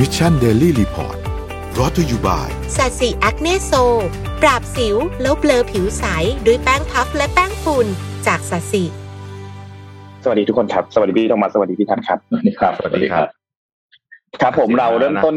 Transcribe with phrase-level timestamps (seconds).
[0.00, 1.16] Mission Daily Report
[1.78, 3.72] brought to you byสัตสีแอคเนโซ
[4.42, 6.04] ปราบสิวแล้วเบลอผิวใส
[6.46, 7.86] ด้วยแป้งพัฟและแป้งฝุ่น
[8.26, 8.82] จากสัตสี
[10.24, 13.26] สวัสดีทุกคนครับ สวัสดีพี่ธงมาสวัสดีพี่ทันครับ สวัสดีครับ สวัสดีครับ
[14.42, 15.34] ครับผมเราเริ่มต้น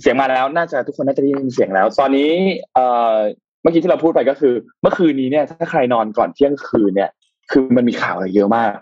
[0.00, 2.30] เสียงมาแล้ว น่าจะทุกคนน่าจะได้ยินเสียงแล้ว ตอนนี้
[2.74, 3.14] เอ่อ
[3.62, 7.10] เมื่อกี้ที่เราพูดไปก็คือ เมื่อคืนนี้เนี่ย ถ้าใครนอนก่อนเที่ยงคืนเนี่ย
[7.50, 8.72] คือมันมีข่าวอะไรเยอะมาก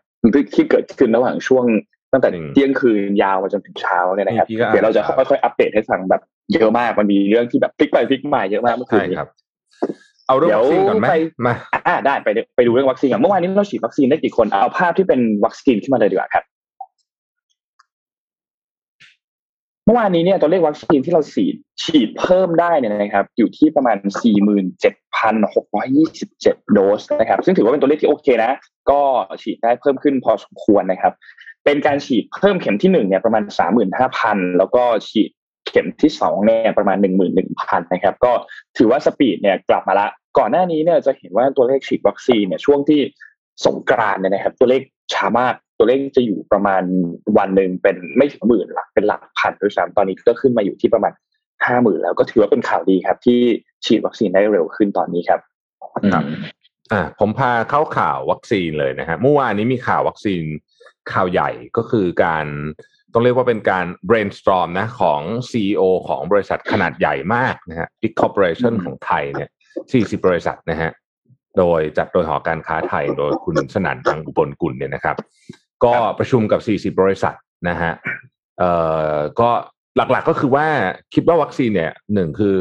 [0.55, 1.65] ที่เกิดขึ้นระหว่างช่วง
[2.13, 9.31] ตั้งแต่เที่ยงคืนยาวมาจนถึงเช้าเนี่ยนะครับพี่ก็อ่านเดี๋ยวเราจะค่อยๆอัปเดตให้ฟังแบบเยอะมากมันมีเรื่องที่แบบพลิกไปพลิกมาเยอะมากเมื่อคืใช่นนี้ครับ
[10.27, 11.55] เอาเรื่องเดี๋ยววัคซีนก่อนไหมไปมา
[11.87, 16.45] อ่าได้ไปดูไปดูเรื่องวัคซีนกันเมื่อวานนี้เราฉีดวัคซีนได้กี่คนเอาภาพที่เป็นวัคซีนขึ้นมาเลยดีกว่าครับ
[19.85, 21.55] เมื่อวานนี้เนี่ยตัวเลขวัคซีนที่เราฉีด
[21.85, 23.97] ฉีดเพิ่มได้เนี่ยนะครับ อยู่ที่ประมาณ
[25.15, 28.53] 47,627 โดสนะครับ ซึ่งถือว่าเป็นตัวเลขที่โอเคนะ
[28.91, 29.01] ก็
[29.43, 31.13] ฉีดได้เพิ่มขึ้นพอสมควรนะครับ
[31.65, 33.43] เป็นการฉีดเพิ่มเข็มที่หนึ่งเนี่ยประมาณ
[34.01, 35.31] 35,000แล้วก็ฉีด
[35.69, 38.33] เข็มที่สองเนี่ยประมาณ11,000นหนึ่งพันนะครับ ก็
[38.77, 43.01] ถือว่าสปีดเนี่ยกลับมาละ ก่อนหน้านี้เนี่ยจะเห็นว่าตัวเลขฉีดวัคซีนเนี่ยช่วงที่
[43.67, 44.83] สงกรานเนี่ยนะครับ ตัวเลข
[45.15, 46.83] ช้ามากตัวเลขจะอยู่ประมาณ
[47.39, 51.13] วันหนึ่งเป็นไม่ถึงหมื่นหลักเป็นหลักพันด้วยซ้ำตอนนี้ก็ขึ้นมาอยู่ที่ประมาณ
[51.67, 53.41] ห้าหมื่นแล้วก็ถือว่าเป็นข่าวดีครับ ที่
[53.85, 55.41] ฉีดวัคซีนได้เร็วขึ้นตอนนี้ครับ
[56.13, 56.25] ครับ
[56.93, 60.43] อ่าผมพาเข้าข่าววัคซีนเลยนะฮะเมื่อวานนี้มีข่าววัคซีน
[61.13, 62.47] ข่าวใหญ่ก็คือการ
[63.13, 69.49] ต้องเรียกว่าเป็นการ brainstorm นะของ CEO ของบริษัทขนาดใหญ่มากนะฮะ Big Corporation อืมของไทยเนี่ย
[69.87, 70.91] 40 บริษัทนะฮะ
[71.59, 75.17] โดยจัดโดยหอการค้าไทยโดยคุณสนั่นทางอุบลกุลเนี่ยนะครับ
[75.85, 77.35] ก็ประชุมกับ 40 บริษัท
[77.69, 77.93] นะฮะ
[78.59, 78.71] เอ่
[79.15, 79.51] อ ก็
[79.97, 80.67] หลักๆก็คือว่า
[81.15, 82.57] คิดว่าวัคซีนเนี่ยหนึ่งคือ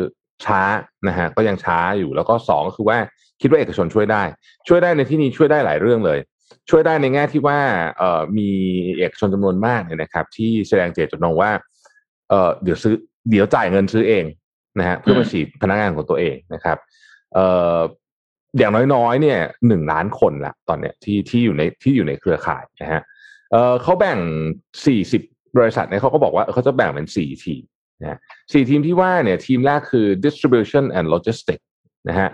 [0.45, 0.61] ช้า
[1.07, 2.97] นะฮะก็ยังช้าอยู่แล้วก็สองก็คือว่า
[3.41, 4.23] คิดว่าเอกชนช่วยได้
[4.67, 6.19] ช่วยได้ในที่นี้ช่วยได้หลายเรื่องเลย
[6.69, 7.59] ช่วยได้ในแง่ที่ว่า
[7.97, 8.49] เอ่อมี
[8.97, 11.51] เอกชนจำนวนมากเนี่ยนะครับ ที่แสดงเจตจำนงว่า
[12.29, 12.95] เอ่อเดี๋ยวซื้อ
[13.29, 14.25] เดี๋ยวจ่ายเงินซื้อเอง
[14.79, 16.77] นะฮะเพื่อมาฉีดพนักงานของตัวเองนะครับ
[17.33, 17.45] เอ่
[17.75, 17.77] อ
[18.57, 23.01] อย่างน้อยๆเนี่ยหนึ่งล้านคนละตอนเนี้ยที่ที่อยู่ในที่อยู่ในเครือข่ายนะฮะ
[23.51, 24.19] เอ่อเขาแบ่ง
[24.85, 25.21] สี่สิบ
[25.57, 27.63] บริษัทเนี่ยเขาก็บอกว่าเขาจะแบ่งเป็นสี่ทีม
[28.01, 28.17] นะฮะ
[28.53, 31.65] สี่ทีมที่ว่าเนี่ยทีมแรกคือ distribution and logistics
[32.09, 32.29] นะฮะ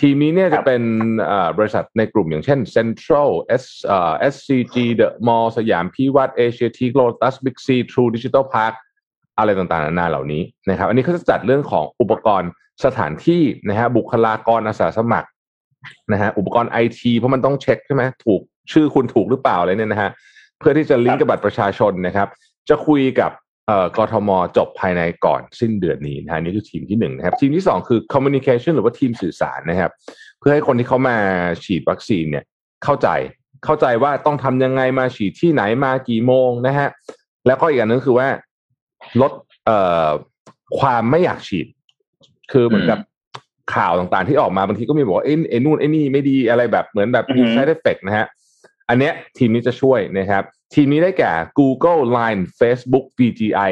[0.00, 0.82] ทีมนี้เนี่ยครัจะบเป็น
[1.24, 3.30] เอ่อบริษัทในกลุ่มอย่างเช่น Central
[3.62, 8.74] S เอ่อ SCG The Mall สยามพีวัตเอเชียทีโ o ตัสบิ๊กซีทรูดิจิ t a ลพาร์ค
[9.38, 12.50] อะไรต่างๆนานาเหล่านี้นะครับอันนี้เขาจะจัดเรื่องของอุปกรณ์
[12.84, 15.28] สถานที่นะฮะบุคลากรอาสาสมัคร
[16.12, 18.40] นะฮะอุปกรณ์ไอทีเพราะมันต้องเช็คใช่ไหมถูก
[18.72, 20.10] ชื่อคุณถูกหรือเปล่าอะไรเนี่ยนะฮะ
[20.58, 22.28] เพื่อที่จะลิงก์กับบัตรประชาชนนะครับ
[22.68, 23.30] จะคุยกับ
[23.66, 29.90] เอ่อกทมจบภายในก่อนสิ้นเดือนนี้นะฮะนี่คือทีมที่หนึ่งนะครับ ทีมที่สองคือ communication หรือว่าทีมสื่อสารนะครับ
[30.38, 31.16] เพื่อให้คนที่เขามา
[31.64, 32.44] ฉีดวัคซีนเนี่ย
[32.84, 33.08] เข้าใจ
[33.64, 36.88] เข้าใจว่าต้องทำยังไงมาฉีดที่ไหนมากี่โมงนะฮะ
[37.46, 38.28] แล้วก็อีกอันนึงคือว่า
[39.20, 39.32] ลด
[39.66, 40.08] เอ่อ
[40.78, 41.66] ความไม่อยากฉีด
[42.52, 42.98] คือเหมือนกับ
[43.74, 48.26] ข่าวต่างๆที่ออกมาบางทีก็มีบอกว่าเอ้ยไอ้นู่นไอ้นี่ไม่ดีอะไรแบบเหมือนแบบมีอือฮึ side effect นะฮะ
[48.88, 50.44] อันเนี้ยทีมนี้จะช่วยนะครับ
[50.74, 53.70] ทีมนี้ได้แก่ Google Line Facebook VGI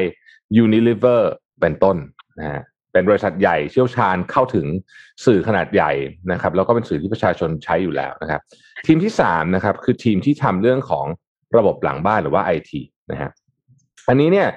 [0.63, 1.21] Unilever
[1.61, 1.97] เป็นต้น
[2.39, 2.61] นะฮะ
[2.93, 4.65] เป็นบริษัทใหญ่เชี่ยวชาญเข้าถึง
[5.25, 5.91] สื่อขนาดใหญ่
[6.31, 8.41] นะครับ แล้วก็เป็นสื่อที่ประชาชนใช้อยู่แล้วนะครับ
[8.85, 11.05] ทีมที่สามนะครับ คือทีมที่ทำเรื่องของ
[11.57, 12.81] ระบบหลังบ้านหรือว่าไอที
[13.11, 13.31] นะฮะ
[14.09, 14.47] อันนี้เนี่ย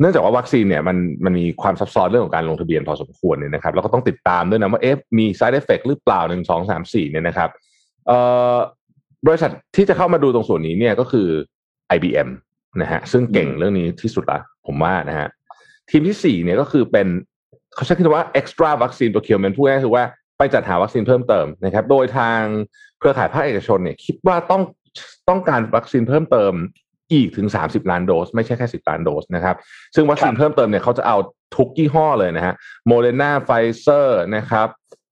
[0.00, 7.50] เนื่องจากว่าวัคซีนเนี่ยมันมันมีความซับซ้อนเรื่องของการลงทะเบียนพอสมควรเนี่ยนะครับแล้วก็ต้องติดตามด้วยนะว่าเอ๊ะมี side effect หรือเปล่าหนึ่งสองสามสี่เนี่ยนะครับ
[8.06, 8.18] เอ่
[8.54, 8.56] อ
[9.26, 11.28] บริษัทที่จะเข้ามาดูตรงส่วนนี้เนี่ยก็คือ
[11.96, 12.28] IBM
[12.80, 15.28] นะฮะซึ่งเก่งเรื่องนี้ที่สุดละผมว่านะฮะ
[15.90, 17.06] ทีมที่สี่เนี่ยก็คือเป็น
[17.74, 20.04] เขาใช้คำว่า extra vaccine procurement พูดง่ายๆคือว่า
[20.38, 22.40] ไปจัดหาวัคซีนเพิ่มเติมนะครับ โดยทาง
[22.98, 24.62] เครือข่ายภาคเอกชนเนี่ยคิดว่าต้อง
[25.28, 26.52] ต้องการวัคซีนเพิ่มเติม
[27.12, 29.56] อีกถึง 30 ล้านโดส ไม่ใช่แค่ 10 ล้านโดสนะครับ
[29.94, 31.16] ซึ่งวัคซีนครับเพิ่มเติมเนี่ยเขาจะเอา
[31.56, 32.54] ทุกยี่ห้อเลยนะฮะ
[32.86, 34.68] โมเดอร์นาไฟเซอร์นะครับ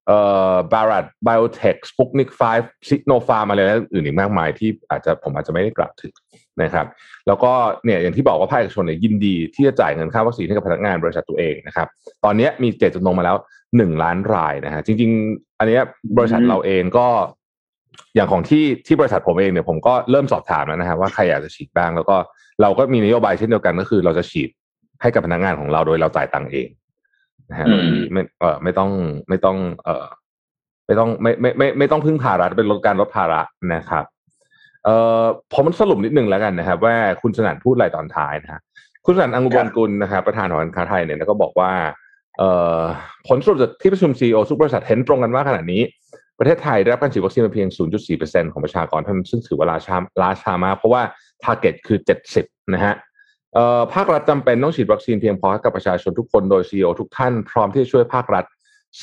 [0.07, 0.19] เอ่
[0.53, 2.29] อบารัตไบโอเทคสปุตนิก
[2.61, 6.13] 5ซิโนฟาร์มอะไรและอื่นอีกมากมายที่อาจจะผมอาจจะไม่ได้กล่าวถึง
[6.63, 6.87] นะครับ
[7.27, 7.53] แล้วก็
[7.85, 11.89] เนี่ยอย่างที่บอกว่าภาคเอกชนเนี่ยยินดีที่จะจ่ายเงินค่าวัคซีนให้กับพนักงานบริษัทตัวเองนะครับ
[12.25, 13.37] ตอนนี้มีเจตจำนงมาแล้ว
[13.77, 15.83] หนึ่งล้านรายนะฮะจริง ๆ อันเนี้ย
[16.19, 17.07] บริษัทอืมเราเองก็
[18.15, 22.17] อย่างของที่ที่บริษัทผมเองเนี่ยผมก็เริ่มสอบถามแล้วนะฮะว่าใครอยากจะฉีดบ้าง แล้วก็
[22.63, 24.51] เราก็มีนโยบายเช่นเดียวกันก็คือ เราจะฉีด
[25.03, 26.69] ให้กับพนักงานของเราโดยเราจ่ายตังค์เอง
[27.51, 28.91] นะฮะอืโดมยที่ไม่เออไม่ต้อง
[29.29, 30.07] ไม่ต้อง เออ
[30.87, 33.41] ไม่ต้องไม่ไม่ไม่ไม่ต้องพึ่งภาระเป็นลดการลดภาระ
[33.75, 34.05] นะครับ
[34.85, 35.25] เอ่อ
[35.55, 38.61] ผมสรุปนิดนึงแล้วกันนะครับ ว่าคุณสนั่นพูดอะไรตอนท้ายนะฮะ
[39.05, 41.73] คุณสนั่นอังอุบลกุลนะครับประธานหอการค้าไทยเนี่ยก็บอกว่า
[42.39, 42.81] เอ่อ
[43.29, 45.83] ผลสรุปจากที่ประชุมซีโอทุกบริษัทเห็นตรงกันว่าขณะนี้
[46.39, 47.69] ประเทศไทยได้รับการฉีดวัคซีนมาเพียง
[48.11, 51.03] 0.4%ของประชากรเท่านั้นซึ่งถือว่าล้าช้าล้าช้ามากเพราะว่า
[51.45, 51.99] target คือ
[52.37, 52.95] 70 นะฮะ
[53.55, 58.45] เอ่อภาครัฐจำเป็นต้องฉีดวัคซีนเพียงพอให้กับประชาชนทุกคนโดยซีโอทุกท่านพร้อมที่จะช่วยภาครัฐ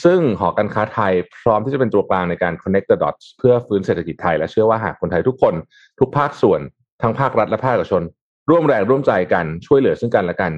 [0.03, 5.53] ซึ่งหอการค้าไทยพร้อมที่จะเป็นตัวกลางในการ connect the dots เพื่อฟื้นเศรษฐกิจไทย และเชื่อว่าหากคนไทยทุกคน
[5.99, 6.61] ทุกภาคส่วน
[7.01, 8.03] ทั้งภาครัฐและภาคเอกชน
[8.49, 10.51] ร่วมแรงร่วมใจกันช่วยเหลือซึ่งกันและกัน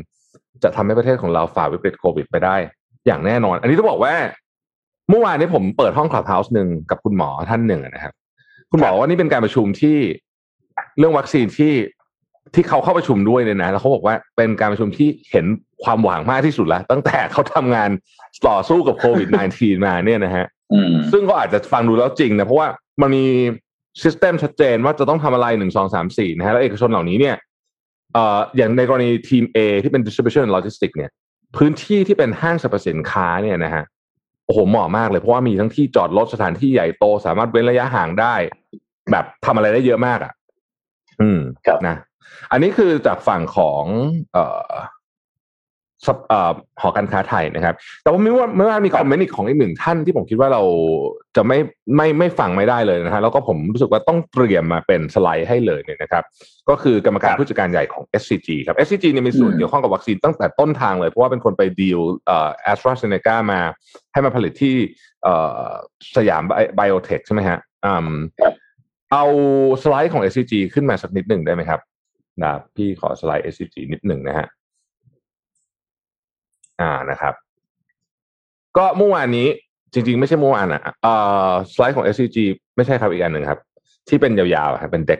[0.64, 2.56] จะทำให้ประเทศของเราฝ่าวิกฤตโควิดไปได้
[3.06, 4.14] อย่างแน่นอน อันนี้ต้องบอกว่า
[5.10, 8.14] เมื่อวานนี้ผมเปิดห้องคลับเฮาส์หนึ่งกับคุณหมอท่านหนึ่งนะครับ
[8.72, 9.98] คุณหมอว่านี่เป็นการประชุมที่
[10.98, 11.74] เรื่องวัคซีนที่
[12.56, 15.46] ที่เขาเข้าประชุมด้วยเนี่ยนะแล้วเขาบอกว่าเป็นการประชุมที่เห็น
[15.84, 17.90] ความหวังมากที่สุดแล้วตั้งแต่เขาทำงาน
[18.48, 22.68] ต่อสู้กับโควิด -19 มาเนี่ยนะฮะอืมซึ่งก็อาจจะฟังดูแล้วจริงนะเพราะว่า
[23.02, 23.26] มันมี
[24.04, 27.36] system ชัดเจนว่าจะต้องทำอะไรหนึ่งสองสามสี่นะฮะแล้วเอกชนเหล่านี้เนี่ย
[28.14, 31.12] เอ่ออย่างในกรณีทีม A ที่เป็น distribution and logistics เนี่ย
[31.58, 33.84] พื้นที่ที่เป็นห้างสรรพสินค้าเนี่ยนะฮะ
[34.46, 38.36] โอ้โหเหมาะมากเลยเพราะว่ามีทั้งที่จอดรถสถานที่ใหญ่โตสามารถเว้นระยะห่างได้
[39.12, 40.34] แบบทำอะไรได้เยอะมากอะ
[41.22, 41.96] อืมครับนะ
[42.52, 43.84] อันนี้คือจากฝั่งของ
[44.34, 44.72] เอ่อ
[46.08, 46.52] สับเอ่อ
[46.82, 50.62] หอการค้าไทยนะครับ แต่ว่าไม่ว่าไม่ว่ามีคอมเมนต์อีกของอีกหนึ่งท่านที่ผมคิดว่าเรา
[51.36, 51.58] จะไม่
[51.96, 56.24] ไม่ไม่ฟังไม่ได้เลยนะฮะแล้วก็ผมรู้สึกว่าต้องเตรียมมาเป็นสไลด์ให้เลยเนี่ยนะครับ
[56.70, 63.62] ก็คือกรรมการครับผู้จัดการใหญ่ของ SCG ครับ SCG เนี่ยมีส่วนอืมเกี่ยวข้องกับวัคซีนตั้งแต่ต้นทางเลย เพราะว่าเป็นคนไปดีลเอ่อแอสตราเซเนกามา
[64.14, 64.76] ให้มาผลิตที่
[65.24, 65.68] เอ่อ
[66.16, 66.44] สยาม
[66.76, 68.10] ไบโอเทคใช่ไหมฮะอืม
[68.42, 68.54] ครับ
[69.12, 69.24] เอา
[69.84, 71.80] สไลด์ของ SCG ขึ้นมาสักนิดหนึ่งได้ไหมครับ
[72.44, 74.48] นะพี่ขอสไลด์ SCG นิดหนึ่งนะฮะ
[76.82, 77.34] อ่านะครับ
[78.78, 79.48] ก็เมื่อวานนี้
[79.94, 81.14] จริง ๆ ไม่ใช่เมื่อวานอะเอ่
[81.50, 82.38] อสไลด์ของ SCG
[82.76, 83.60] ไม่ใช่ครับอีกอันหนึ่งครับ
[84.10, 85.20] ที่เป็นยาวๆครับเป็นเด็ก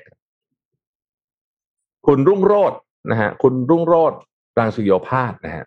[2.08, 2.80] คุณรุ่งโรจน์
[3.12, 4.18] นะฮะคุณรุ่งโรจน์
[4.60, 5.66] รังสิโยภาสนะฮะ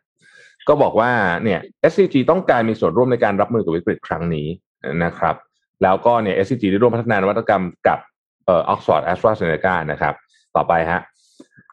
[0.69, 1.11] ก็บอกว่า
[1.45, 1.61] เนี่ย
[1.93, 4.47] SCG ต้องการมีส่วนร่วมในการรับมือกับวิกฤตครั้งนี้
[5.05, 5.37] นะครับ
[5.83, 7.99] แล้วก็เนี่ย SCG ได้ร่วมพัฒนานวัตกรรมกับ
[8.47, 10.15] เอ่อ Oxford AstraZeneca นะครับ
[10.57, 11.01] ต่อไปฮะ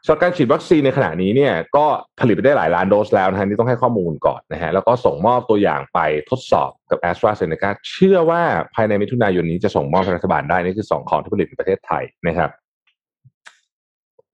[0.06, 1.86] สำหรับการฉีดวัคซีนในขณะนี้เนี่ยก็
[2.20, 6.00] ผลิตไปได้หลายล้านโดสแล้วนะฮะนี่ต้องให้ข้อมูลก่อนนะฮะแล้วก็ส่งมอบตัวอย่างไป
[6.30, 8.42] ทดสอบกับ AstraZeneca เชื่อว่า
[8.76, 12.50] ภายในมิถุนายนนี้จะส่งมอบให้รัฐบาลได้นี่คือสองของที่ผลิตในประเทศไทยนะครับ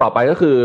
[0.02, 0.58] ต่อไปก็คือ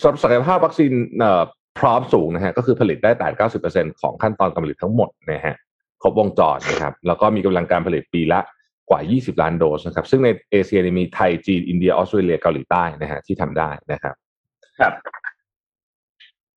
[0.00, 1.42] สำหรับศักยภาพวัคซีนเอ่อ
[1.78, 3.28] พร้อมสูงนะฮะก็คือผลิตได้แต่
[3.70, 5.54] 90%ของขั้นตอนการผลิตทั้งหมดนะฮะ
[6.02, 8.40] ครบวงจรนะครับ แล้วก็มีกำลังการผลิตปีละ
[8.90, 14.14] กว่า 20 ล้านโดสนะครับ ซึ่งในเอเชียเนี่ยมีไทย จีน อินเดีย ออสเตรเลีย เกาหลีใต้นะฮะที่ทำได้นะครับ
[14.80, 14.92] ครับ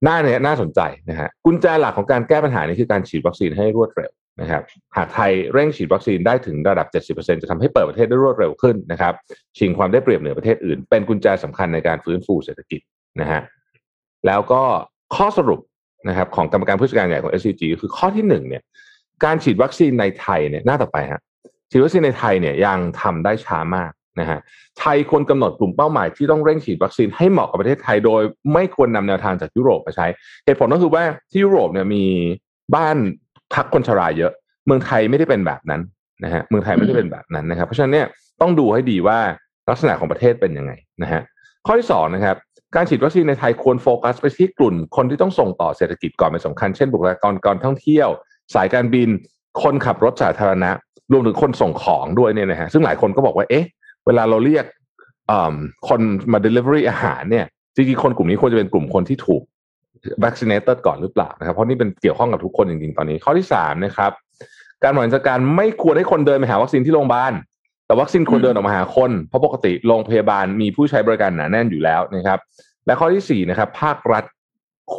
[0.06, 0.80] น้าเนี่ยน่าสนใจ
[1.10, 4.64] นะฮะกุญแจหลักของการแก้ปัญหานี้คือการฉีดวัคซีนให้รวดเร็วนะครับ
[4.98, 6.88] หากไทยเร่งฉีดวัคซีนได้ถึงระดับ
[7.18, 9.14] 70%จะทำให้เปิดประเทศได้รวดเร็วขึ้นนะครับ
[9.58, 12.82] ชิงความได้เปรียบเหนือประเทศอื่น เป็นกุญแจสำคัญในการฟื้นฟูเศรษฐกิจ
[13.22, 13.42] นะฮะ
[14.28, 14.64] แล้วก็
[15.16, 15.60] ข้อสรุป
[16.08, 18.64] นะครับของกรรมการผู้จัดการใหญ่ของ SCG คือข้อที่หนึ่งเนี่ย
[19.26, 21.22] การฉีดวัคซีนในไทยเนี่ยหน้าต่อไปฮะ
[21.72, 24.40] ฉีดวัคซีนในไทยเนี่ยยังทำได้ช้ามาก นะฮะ
[24.80, 28.22] ไทยควรกำหนดกลุ่มเป้าหมายที่ต้องเร่งฉีดวัคซีนให้เหมาะกับประเทศไทยโดย
[28.54, 30.08] ไม่ควรนำแนวทางจากยุโรปมาใช้
[30.46, 32.06] เหตุผลก็คือว่าที่ยุโรปเนี่ยมี
[32.76, 32.98] บ้าน
[33.54, 34.32] พักคนชราเยอะ
[34.66, 35.82] เมืองไทยไม่ได้เป็นแบบนั้น
[36.24, 38.08] นะฮะเมืองไทยไม่ได้เป็นแบบนั้นนะครับ เพราะฉะนั้นเนี่ย
[38.42, 39.20] ต้องดูให้ดีว่า
[39.70, 40.72] ลักษณะของประเทศเป็นยังไง
[41.04, 41.22] นะฮะ
[41.66, 42.36] ข้อที่สองนะครับ
[42.76, 48.10] การฉีดวัคซีนในไทยควรโฟกัสไปที่กลุ่มคนที่ต้องส่งต่อเศรษฐกิจก่อนเป็นสำคัญเช่นบุคลากรการท่องเที่ยว
[48.54, 49.10] สายการบิน
[49.64, 50.72] คนขับรถสาธารณะ
[51.12, 53.66] รวมถึงคนส่งของด้วยเนี่ยนะฮะซึ่งหลายคนก็บอกว่าเอ๊ะ
[54.06, 54.66] เวลาเราเรียก
[55.90, 56.02] คน
[56.34, 57.46] มา delivery อาหารเนี่ย
[57.76, 59.42] จริงๆคนกลุ่มนี้ควรจะเป็นกลุ่มคนที่ถูก
[60.24, 64.12] vaccinated ก่อนหรือเปล่านะครับ เพราะนี่เป็นเกี่ยวข้องกับทุกคนจริงๆตอนนี้ ข้อที่สามนะครับ
[64.84, 67.34] การบริหารจัดการไม่ควรให้คนเดินไปหาวัคซีนที่โรงพยาบาล
[67.86, 72.40] แต่วัคซีนควรเดินออกมาหาคน เพราะปกติโรงพยาบาลมีผู้ใช้บริการหนาแน่นอยู่แล้วนะครับ
[72.86, 74.24] และข้อที่สี่นะครับ ภาครัฐ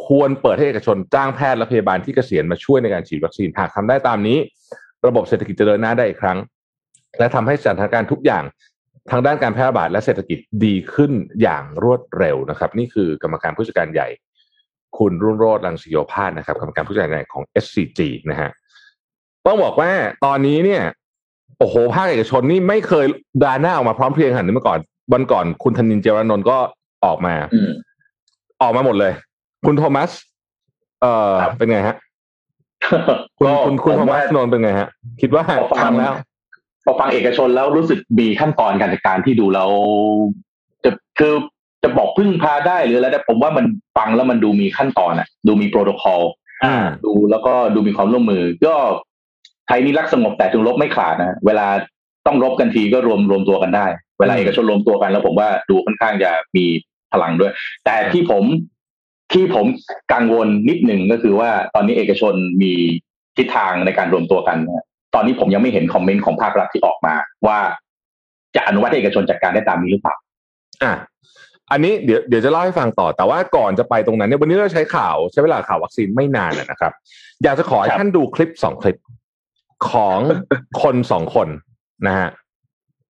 [0.05, 4.37] ควรเปิดให้เอกชนจ้างแพทย์และพยาบาลที่เกษียณมาช่วยในการฉีดวัคซีนหากทำได้ตามนี้
[5.07, 6.37] ระบบเศรษฐกิจจะเดินหน้าได้อีกครั้ง
[7.19, 8.43] และทำให้สถานการณ์ทุกอย่าง
[9.11, 14.07] ทางด้านการแพร่ระบาดและเศรษฐกิจดีขึ้นอย่างรวดเร็วนะครับ นี่คือกรรมการผู้จัดการใหญ่
[14.97, 18.49] คุณรุ่งโรจน์รังสิโยภาสนะครับกรรมการผู้จัดการใหญ่ของ SCG นะฮะ
[19.45, 19.91] ต้องบอกว่า
[20.25, 20.81] ตอนนี้เนี่ย
[21.59, 23.05] โอ้โหภาคเอกชนนี่ไม่เคย
[23.43, 24.79] ดาหน้าออกมาพร้อมเพรียงขนาดนี้มาก่อน
[25.13, 26.57] วันก่อนคุณธนินเจรานนท์ก็
[27.05, 27.69] ออกมาอืม
[28.61, 29.13] ออกมาหมดเลย
[29.65, 30.11] คุณโทมัส
[31.01, 31.95] เอ่อครับเป็นไงฮะ
[33.37, 34.87] คุณก็คุณคุณผโทมมัว่าสนนท์เป็นไงฮะ
[35.21, 36.13] คิดว่าพอฟังฟังแล้ว
[36.85, 39.69] พอฟังเอกชนแล้วรู้สึกมีขั้นตอนการจัดการที่ดูแล้ว
[40.83, 41.33] จะคือ
[41.83, 43.65] จะบอกพึ่งพาได้หรืออะไรแต่ผมว่ามัน
[43.97, 46.21] ฟังแล้วมันดูมีขั้นตอนอะดูมีโปรโตคอล
[46.65, 48.75] อืมดูแล้วก็ดูมีความร่วมมือ ก็
[49.67, 51.67] ไทยนี่รักสงบแต่ถึงรบไม่ขาดนะเวลา
[52.27, 53.85] ต้องรบกันทีก็รวมรวมตัวกันได้
[54.19, 56.65] เวลาอืมเอกชนรวมตัวกันแล้วผมว่าดูค่อนข้างจะมี
[57.13, 57.51] พลังด้วย
[57.85, 58.43] แต่ที่ผม
[59.33, 59.65] ที่ผม
[60.13, 62.73] กังวลนิดหนึ่งก็คือว่าตอนนี้เอกชนมี
[63.37, 64.83] ทิศทางในการรวมตัวกันเนี่ย
[65.15, 67.15] ตอนนี้ผมยังไม่เห็นคอมเมนต์ของภาครัฐที่ออกมา
[67.47, 67.59] ว่า
[68.55, 70.15] จะอนุมัติให้เอกชนจัดการได้ตามนี้หรือเปล่า
[70.83, 70.93] อะ
[71.71, 76.91] อันนี้เดี๋ยวเดี๋ยวจะเล่าให้ฟังต่อแต่ว่าก่อนจะไปตรงนั้นเนี่ยวันนี้เราใช้ข่าวใช้เวลาข่าววัคซีนไม่นานอะนะครับ
[77.43, 78.97] อยากจะขอให้ครับท่านดูคลิปสองคลิป
[79.89, 80.19] ของ
[80.83, 81.47] คนสองคน
[82.07, 82.29] นะฮะ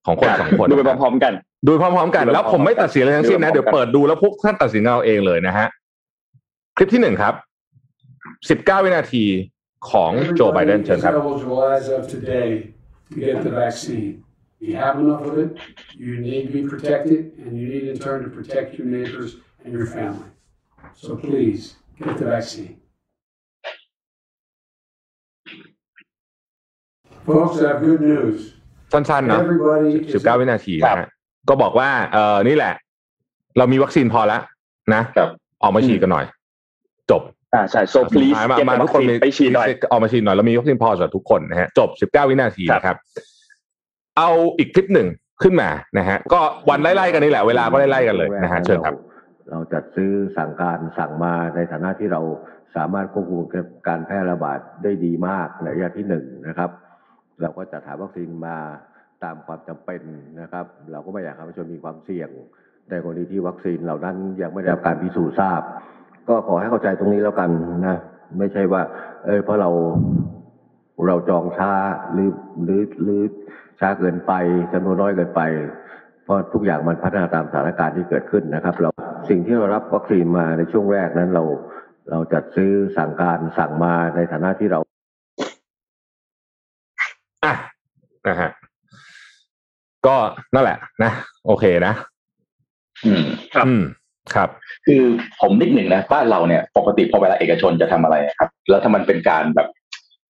[0.06, 1.34] ของคนสองคนดูไปนะครับพร้อมๆกัน
[1.68, 5.68] ดูพร้อมๆกันดูไปแล้วผมไม่ตัดสินอะไรทั้งสิ้นนะดูไปพร้อมกันเดี๋ยวเปิดดูแล้วพวกท่านตัดสินเอาเองเลยนะฮะ
[6.78, 7.34] คลิปที่หนึ่งครับ
[8.50, 9.24] สิบเก้าวินาที
[9.90, 12.50] ของโจไบเดน Everybody เชิญ is ครับ eligible as of today
[13.12, 14.12] to get the vaccine.
[14.68, 15.50] You have enough of it,
[16.06, 19.32] you need to be protected, and you need in turn to protect your neighbors
[19.64, 20.30] and your family.
[21.04, 21.62] So please,
[22.04, 22.74] get the vaccine.
[27.28, 28.38] Folks, I have good news.
[28.94, 31.10] สั้นๆเนาะ Everybody สิบ is เก้าวินาทีครันะบฮะ
[31.50, 32.74] ก็บอกว่าเออนี่แหละ
[33.58, 34.42] เรามีวัคซีนพอแล้ว
[34.94, 35.30] นะครับ
[35.62, 36.26] ออกมาฉีดกันหน่อย
[37.12, 37.22] จบ
[37.54, 42.98] อ่าใช่ so please มา get มา the ทุกคน vaccine ไปฉีดหน่อยออกมาฉีดหน่อยเรามีวัคซีนพอสำหรับทุกคนนะฮะจบสิบเก้าวินาทีครับนะครับ
[44.18, 45.08] เอาอีกคลิปหนึ่ง
[45.44, 48.96] ขึ้นมานะฮะ ก็วันไล่ๆกันนี่แหละเวลาก็ไล่ๆกันเลยนะฮะเชิญครับ
[49.50, 52.22] เราจัดซื้อสั่งการสั่งมาในฐานะที่เรา
[52.76, 53.44] สามารถควบคุม
[53.88, 56.70] การแพร่ระบาดได้ดีมากในระยะที่หนึ่งนะครับ
[57.42, 58.58] เราก็จัดหาวัคซีนมา
[59.24, 60.02] ตามความจำเป็น
[60.42, 62.30] นะครับ เราก็ไม่อยากให้ประชาชนมีความเสี่ยง
[62.90, 65.62] ในกรณีที่วัคซีนเหล่านั้นยังไม่ได้รับการพิสูจน์ทราบ
[66.30, 67.50] ก็ขอให้เข้าใจตรงนี้แล้วกัน
[67.88, 67.98] นะ
[68.38, 68.82] ไม่ใช่ว่า
[69.26, 69.70] เออเพราะเรา
[71.08, 71.72] เราจองช้า
[72.14, 72.30] หรือ
[72.64, 73.22] หรือหรือ
[73.80, 74.34] ช้าเกินไป
[74.74, 75.42] จำนวนน้อยเกินไป
[76.24, 78.90] เพราะทุกอย่างมันพัฒนาตามสถานการณ์ที่เกิดขึ้นนะครับ เรา
[79.30, 81.44] สิ่งที่เรารับวัคซีนมาในช่วงแรกนั้นเรา
[82.10, 84.80] เราจัดซื้อสั่งการสั่งมาในฐานะที่เรา
[87.46, 87.54] อะ
[88.28, 88.52] นะฮะ
[90.08, 90.16] ก็
[90.54, 91.12] นั่นแหละ นะ
[91.46, 91.94] โอเคนะ
[93.06, 93.24] อืม
[93.56, 93.84] ครับอืม
[94.34, 94.50] ครับ
[94.86, 95.04] คือ
[95.42, 99.68] ผมนิดหนึ่งนะบ้านเราเนี่ยปกติพอเวลาเอกชนจะทำอะไรครับ แล้วถ้ามันเป็นการแบบ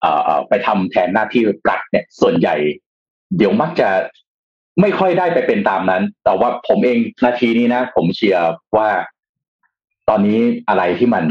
[0.02, 2.56] เอ่อเอ่อไปทำแทนหน้าที่รัฐเนี่ยส่วนใหญ่
[3.38, 3.90] เดี๋ยวมักจะ
[4.82, 8.90] ไม่ค่อยได้ไปเป็นตามนั้น แต่ว่าผมเองนาทีนี้นะ ผมเชียร์ว่า
[10.10, 11.24] ตอนนี้อะไรที่มัน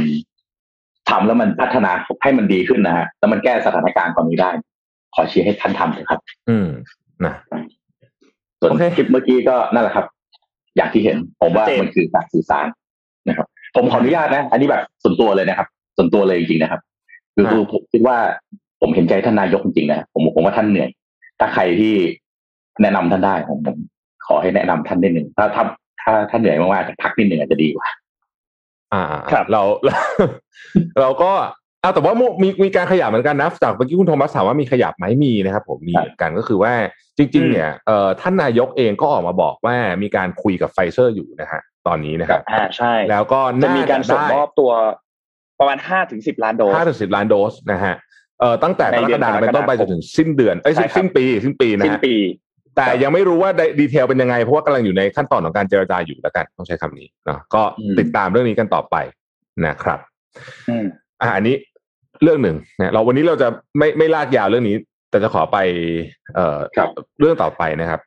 [1.11, 1.92] ทำแล้วมันพัฒนา
[2.23, 4.50] ให้มันดีขึ้นนะฮะแล้วมันแก้สถานการณ์ตอนนี้ได้
[5.14, 6.69] ขอเชียร์ให้ท่านทำเถอะครับ อืม
[7.25, 7.35] นะ
[8.61, 10.07] ส่วนโอเคคลิปเมื่อกี้ก็นั่นแหละครับ
[10.76, 12.67] อย่างที่เห็น ผมว่าชัดเจนมันคือการสื่อสาร
[13.29, 16.81] นะครับ ผมขออนุญาตนะ อันนี้แบบส่วนตัวเลยนะครับ ส่วนตัวเลยจริงๆนะครับ
[17.35, 18.17] คือคือผมคิดว่า
[18.81, 20.91] ผมเห็นใจท่านนายกจริงๆนะผมผมว่าท่านเหนื่อย
[21.41, 21.95] ถ้าใครที่
[22.83, 23.76] แนะนำท่านได้ผมผม
[24.26, 25.64] ขอให้แนะนำท่านนิดหนึ่งถ้าถ้า
[26.02, 27.88] ถ้าท่านเหนื่อยมากๆพักนิดหนึ่งอาจจะดีกว่า
[28.93, 29.02] อ่า
[29.33, 29.97] ครับเราเรา
[31.00, 31.33] เราก็
[31.83, 36.73] เอาแต่ว่ามีมีการขยับเหมือนกันนะจากเมื่อกี้คุณโทมัสถามว่ามีขยับไหมมีนะครับผมมีครับเหมือนกันก็คือว่า
[37.17, 44.71] จริง ๆ เนี่ยเอ่อท่านนายกเองก็ออกมาบอกว่ามีการคุยกับไฟเซอร์อยู่นะฮะตอนนี้นะครับอ่าใช่ แล้วก็จะน่ามีการส่งมอบตัว
[45.59, 47.95] ประมาณห้าถึงสิบล้านโดสห้าถึงสิบล้านโดสนะฮะ
[48.41, 52.15] เอ่อตั้งแต่กในรเดืกอนฎาคมกรกฎาคมเป็นต้นไปจนถึงสิ้นเดือนเอ้ยใช่ครับสิ้นปี สิ้นปีนะสิ้นฮะปี
[52.77, 58.97] แต่ยังไม่รู้ว่าดีเทลเป็นยังไงเพราะว่ากำลังอยู่ในขั้นตอนของการเจรจาอยู่แล้วกันต้องใช้คำนี้เนาะก็อืมติดตามเรื่องนี้กันต่อไป
[59.67, 59.99] นะครับ
[60.69, 60.87] อืม
[61.23, 61.55] อ่าอันนี้
[62.23, 63.49] เรื่องหนึ่งนะเราวันนี้เราจะ
[63.79, 64.76] ไม่ไม่ลากยาวเรื่องนี้
[65.11, 65.59] แต่จะขอไป
[66.35, 66.88] เอ่อครับ
[67.21, 68.00] เรื่องต่อไปนะครับ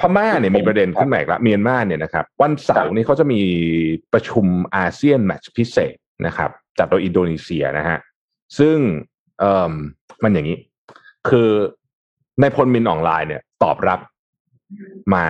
[0.00, 3.40] พม่าเนี่ยมีประเด็นขึ้นมาอีกแล้วเมียนมาเนี่ยนะครับ วันเสาร์นี้เขาจะมี
[4.12, 7.98] ประชุมอาเซียนแมตช์พิเศษนะครับ จัดโดยอินโดนีเซียนะฮะ
[8.58, 8.76] ซึ่ง
[9.40, 9.72] เอ่อ
[10.22, 10.58] มันอย่างนี้
[11.28, 11.48] คือ
[12.40, 14.00] ในพลมินออนไลน์เนี่ย ตอบรับ
[15.14, 15.26] มา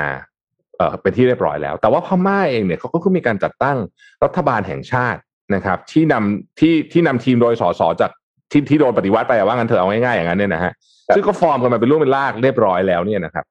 [0.77, 3.79] เอ่อเป็นที่เรียบร้อยแล้ว แต่ว่าพม่าเองเนี่ยเขาก็มีการจัดตั้ง
[4.25, 5.21] รัฐบาลแห่งชาติ
[5.55, 8.11] นะครับ ที่นำที่ที่นำทีมโดยสสจาก
[8.51, 10.73] ที่ที่โดนปฏิวัติไปอะว่างั้นเถอะเอาง่ายๆอย่างนั้นเนี่ยนะฮะ
[11.15, 13.45] ซึ่งก็ฟอร์มกันมาเป็นรูปเป็นรากเรียบร้อยแล้วเนี่ยนะครับ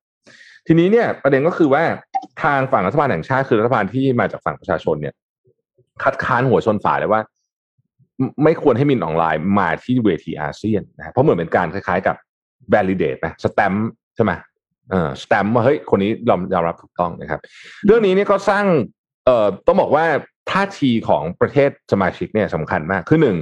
[0.68, 1.84] ทีนี้เนี่ยประเด็นก็คือว่า
[2.44, 5.14] ทางฝั่งรัฐบาลแห่งชาติคือรัฐบาลที่มาจากฝั่งประชาชนเนี่ย
[6.04, 7.22] คัดค้านหัวชนฝาเลยว่า
[8.44, 12.16] ไม่ไม่ควรให้มินออนไลน์มาที่เวทีอาเซียนนะฮะเพราะเหมือนเป็นการคล้ายๆกับ
[12.74, 13.74] validate นะสแตม
[14.16, 14.32] ใช่ไหม
[14.92, 17.40] เออสแตมว่าเฮ้ยคนนี้ยอมยอมรับถูกต้องนะครับ
[17.86, 18.66] เรื่องนี้เนี่ยก็สร้าง
[19.26, 20.06] เอ่อต้องบอกว่า
[20.52, 23.38] ท่าทีของประเทศสมาชิกเนี่ยสำคัญมากคือหนึ่ง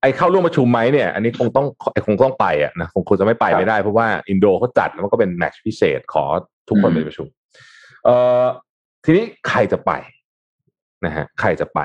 [0.00, 1.66] ไอ้เข้าร่วมประชุมไหมเนี่ย อันนี้คงต้อง
[2.06, 6.24] คงต้องไปอะนะคงคงจะไม่ไปครับไม่ได้เพราะว่าอินโดเขาจัดแล้วมันก็เป็นแมตช์พิเศษของ
[6.68, 7.26] ทุกคนอืมไปประชุม
[8.04, 8.44] เอ่อ
[9.04, 9.92] ทีนี้ใครจะไป
[11.06, 11.80] นะฮะใครจะไป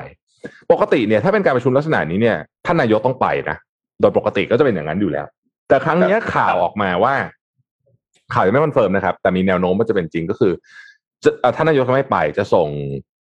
[0.72, 3.56] ปกติเนี่ยถ้าเป็นการประชุมลักษณะนี้เนี่ยท่านนายกต้องไปนะ
[4.00, 5.26] โดยปกติก็จะเป็นอย่างนั้นอยู่แล้ว
[5.68, 7.14] แต่ครั้งเนี้ยข่าวออกมาว่า
[8.34, 10.52] ข่าวยังไม่ confirm นะครับ แต่มีแนวโน้มว่าจะเป็นจริงก็คือ
[11.24, 12.68] จะเอ่อท่านนายกจะไม่ไปจะส่ง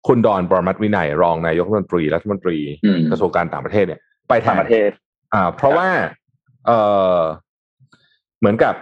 [0.06, 4.90] คุณดอนปรมัตถ์วินัยรองนายกรัฐมนตรีรัฐมนตรีอืมกระทรวงการต่างประเทศเนี่ย ไปแทต่างนประเทศ
[5.34, 5.88] อ่า เพราะว่า
[6.66, 6.70] เอ
[7.18, 7.20] อ
[8.38, 8.75] เหมือนกับ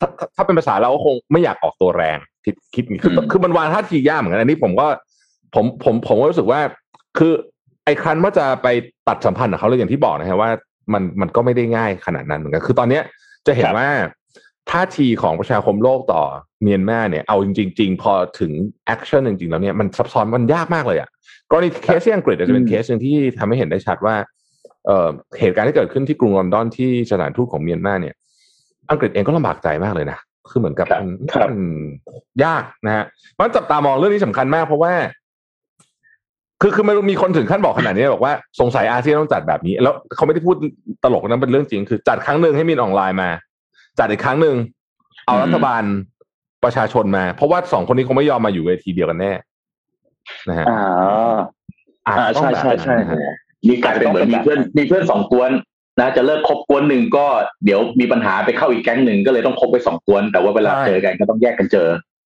[0.00, 4.86] ถ้าถ้าถ้าเป็นภาษาเราก็คงไม่อยากออกตัวแรงคิดคิดอย่างนี้คืออืมคือมันวางท่าทียากเหมือนกันอันนี้ผมก็
[5.54, 6.60] ผมผมผมก็รู้สึกว่า
[7.18, 7.32] คือ
[7.84, 8.68] ไอ้ครั้นว่าจะไป
[9.08, 10.50] ตัดสัมพันธ์กับเขาเลยอย่างที่บอกนะฮะว่า
[10.92, 13.02] มันมันก็ไม่ได้ง่ายขนาดนั้นเหมือนกัน คือตอนเนี้ย
[13.46, 13.90] จะเห็นครับว่า
[14.70, 16.22] ท่าทีของประชาคมโลกต่อ
[16.62, 17.46] เมียนมาเนี่ยเอาจ
[17.78, 18.52] จริง ๆ พอถึง
[18.86, 21.08] action จริงๆแล้วเนี่ยมันซับซ้อนมันยากมากเลยอะ
[21.50, 24.14] กรณีเคสที่อังกฤษอาจจะเป็นเคสหนึ่งที่ทำให้เห็นได้ชัดว่า
[24.86, 25.08] เอ่อ
[25.40, 28.14] เหตุการณ์ที่เกิดขึ้นที่กรุงลอนดอนที่สถานทูตของเมียนมาเนี่ย
[28.90, 30.18] อังกฤษเองก็ลำบากใจมากเลยนะ
[30.50, 31.60] คือเหมือนกับครับมันครับมัน
[32.44, 34.92] ยากนะฮะเพราะฉะนั้นจับตามองเรื่องนี้สำคัญมากเพราะว่า
[36.60, 40.56] คือคือมันมีคนถึงขั้นบอกขนาดนี้บอกว่าสงสัยอาเซียนต้องจัดแบบนี้ แล้วเขาไม่ได้พูด
[41.04, 43.30] ตลกนะเป็นเรื่องจริง คือจัดครั้งหนึ่งให้มินอ่องหล่ายมา
[43.98, 44.56] จัดอีกครั้งหนึ่ง
[45.26, 45.82] เอาอืมรัฐบาล
[46.64, 49.32] ประชาชนมา เพราะว่าสองคนนี้คงไม่ยอมมาอยู่เวทีเดียวกันแน่
[50.48, 51.36] นะฮะอ่า
[52.06, 53.34] อาจจะต้องแบบใช่ใช่นั้นใช่นะฮะ
[53.68, 55.50] นี่กลายเป็นเหมือนมีเพื่อนมีเพื่อนสองกวน
[56.00, 57.26] นะจะเลิกคบกวนหนึ่งก็
[57.64, 61.88] เดี๋ยวมีปัญหาไปเข้าอีกแก๊งหนึ่งก็เลยต้องคบไปสองกวน แต่ว่าเวลาเจอกันก็ต้องแยกกันเจอ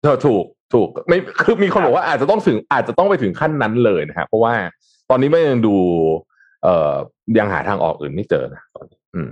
[0.03, 4.55] เธอถูกถูกไม่คือมีคนบอกว่าอาจจะต้องถึงอาจจะต้องไปถึงขั้นนั้นเลยนะฮะเพราะว่า
[5.11, 5.75] ตอนนี้ไม่ยังดู
[6.63, 6.95] เอ่อ
[7.39, 9.31] ยังหาทางออกอื่นไม่เจอนะตอนนี้อืม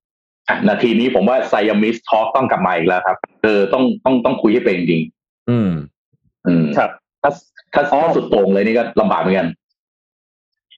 [0.68, 5.02] นาทีนี้ผมว่าไซยามิสทอ k ต้องกลับมาอีกแล้วครับเออต้องต้องต้องคุยให้เป็นจริง
[5.50, 6.90] อืมๆอืมครับ
[7.22, 7.30] ถ้า
[7.74, 9.48] ถ้าอ๋อถ้าสุดโต่งเลยนี่ก็ลำบากเหมือนกัน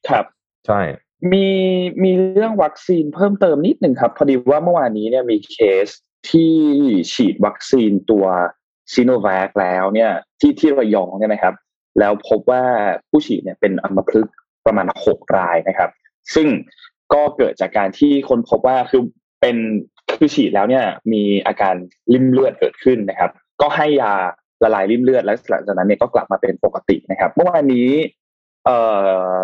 [0.08, 0.24] ครับ
[0.66, 0.80] ใช่
[1.32, 1.46] มี
[2.04, 5.56] มีเรื่องวัคซีนเพิ่มเติมนิดหนึ่งครับ พอดีว่าเมื่อวานนี้เนี่ยมีเค
[5.86, 5.88] ส
[6.30, 6.54] ที่
[7.12, 8.24] ฉีดวัคซีนตัว
[8.92, 11.54] ซีโนแวคแล้วเนี่ย ที่ที่ระยองเนี่ยนะครับ
[11.98, 12.64] แล้วพบว่า
[13.08, 14.34] ผู้ฉีดเนี่ยเป็นอัมพฤกษ์
[14.66, 15.90] ประมาณหกรายนะครับ
[16.34, 16.48] ซึ่ง
[17.12, 19.02] ก็เกิดจากการที่คนพบว่าคือ
[19.40, 19.56] เป็น
[20.18, 21.74] คือฉีดแล้วเนี่ยมีอาการ
[22.12, 24.12] ริ่มเลือดเกิดขึ้นนะครับ ก็ให้ยา
[24.62, 27.88] ละลายริ่มเลือดแล้วหลังจากนั้นเนี่ยก็กลับมาเป็นปกตินะครับ เมื่อวานนี้
[28.64, 28.78] เอ่
[29.30, 29.34] อ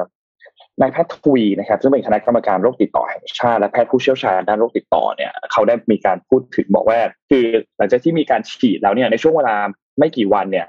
[0.80, 6.99] นายแพทย์ทวีนะครับ ซึ่งเป็นคณะกรรมการโรคติดต่อแห่งชาติและแพทย์ผู้เชี่ยวชาญด้านโรคติดต่อเนี่ย เขาได้มีการพูดถึงบอกว่า
[7.30, 7.44] คือ
[7.78, 9.56] หลังจากที่มีการฉีดแล้วเนี่ยในช่วงเวลา
[9.99, 10.66] ไม่กี่วันเนี่ย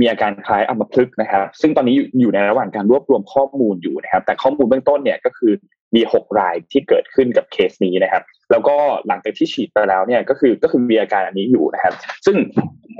[0.00, 5.52] มีอาการคล้ายอัมพฤกษ์นะครับ ซึ่งตอนนี้อยู่ในระหว่างการรวบรวมข้อมูลอยู่นะครับ แต่ข้อมูลเบื้องต้นเนี่ยก็คือ
[5.96, 8.76] มีหกรายที่เกิดขึ้นกับเคสนี้นะครับ แล้วก็
[9.06, 11.94] หลังจากที่ฉีดไปแล้วเนี่ยก็คือก็คือมีอาการอันนี้อยู่นะครับ
[12.26, 12.36] ซึ่ง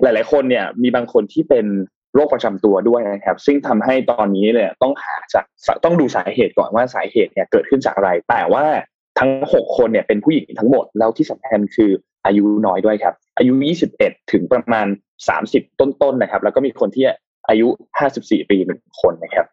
[0.02, 1.66] หลาย ๆ คนเนี่ยมีบางคนที่เป็น
[2.14, 5.44] โรคประจำตัวด้วยนะครับ ซึ่งทำให้ตอนนี้เนี่ยต้องหาจาก
[5.84, 8.64] ต้องดูสาเหตุก่อนว่าสาเหตุเนี่ยเกิดขึ้นจากอะไร แต่ว่า
[9.18, 11.90] ทั้งหกคนเนี่ยเป็นผู้หญิงทั้งหมดแล้วที่สำคัญคือ
[12.26, 13.52] อายุน้อยด้วยครับ อายุ
[13.94, 14.86] 21 ถึงประมาณ
[15.26, 17.04] 30ต้นๆนะครับ แล้วก็มีคนที่
[17.48, 17.68] อายุ
[18.08, 19.46] 54ปีหนึ่งคนนะครับ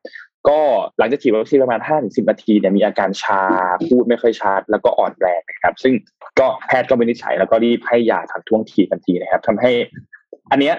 [0.49, 0.59] ก็
[0.97, 3.41] หลังจากฉีดวัคซีนประมาณ5-10นาทีเนี่ยมีอาการชา
[3.87, 5.93] พูดไม่ค่อยชัดแล้วก็อ่อนแรงนะครับ ซึ่ง
[6.39, 9.71] ก็แพทย์ก็วินิจฉัยแล้วก็รีบให้ยาทันท่วงทีทันทีนะครับทำให้
[10.51, 10.75] อันเนี้ย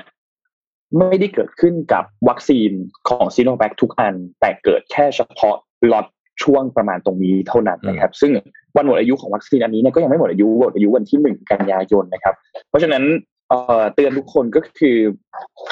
[0.98, 2.70] ไม่ได้เกิดขึ้นกับวัคซีน
[3.08, 5.56] ของซีโนแวคทุกอัน แต่เกิดแค่เฉพาะ
[5.92, 6.06] ล็อต
[6.42, 8.32] ช่วงประมาณตรงนี้เท่านั้นนะครับ ซึ่ง
[8.76, 12.34] วันหมดอายุของวัคซีนอันนี้เนี่ยก็ยังไม่หมดอายุหมดอายุวันที่หนึ่งกันยายนนะครับ
[12.68, 13.04] เพราะฉะนั้น
[13.48, 14.96] เอ่อเตือนทุกคนก็คือ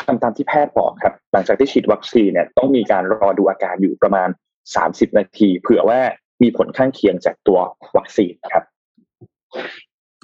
[0.07, 4.29] ทำตามที่แพทย์บอกครับ หลังจากที่ฉีดวัคซีนเนี่ยต้องมีการรอดูอาการอยู่ประมาณ
[4.73, 6.01] 30 นาที เผื่อว่า
[6.43, 7.59] มีผลข้างเคียงจากตัว
[7.97, 8.65] วัคซีนครับ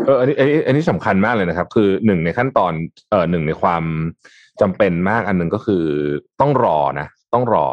[0.06, 2.72] เอออันนี้อันนี้อันนี้สำคัญมากเลยนะครับ คือหนึ่งในขั้นตอน
[3.10, 3.84] เอ่อหนึ่งในความ
[4.60, 5.84] จำเป็นมากอันหนึ่งก็คือ
[6.40, 7.66] ต้องรอนะ ต้องรอ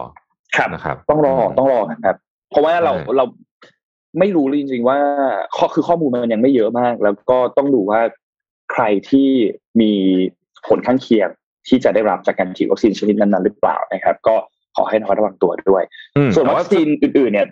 [0.57, 2.15] ครับนะครับ ต้องรอต้องรอครับ
[2.49, 3.25] เพราะว่าเราใช่เรา
[4.19, 4.99] ไม่รู้เลยจริงๆว่า
[5.55, 8.26] ข้อคือข้อมูลมันยังไม่เยอะมาก แล้วก็ต้องดูว่าใค
[8.81, 9.29] รที่
[9.81, 9.91] มี
[10.67, 11.29] ผลข้างเคียง
[11.67, 14.35] ที่จะได้รับจากการฉีดวัคซีนชนิดนั้นๆหรือเปล่านะครับ ก็
[14.75, 15.83] ขอให้ระมัดระวังตัวด้วย
[16.17, 17.47] อืมส่วนแต่วัคซีนอื่น ๆ เนี่ย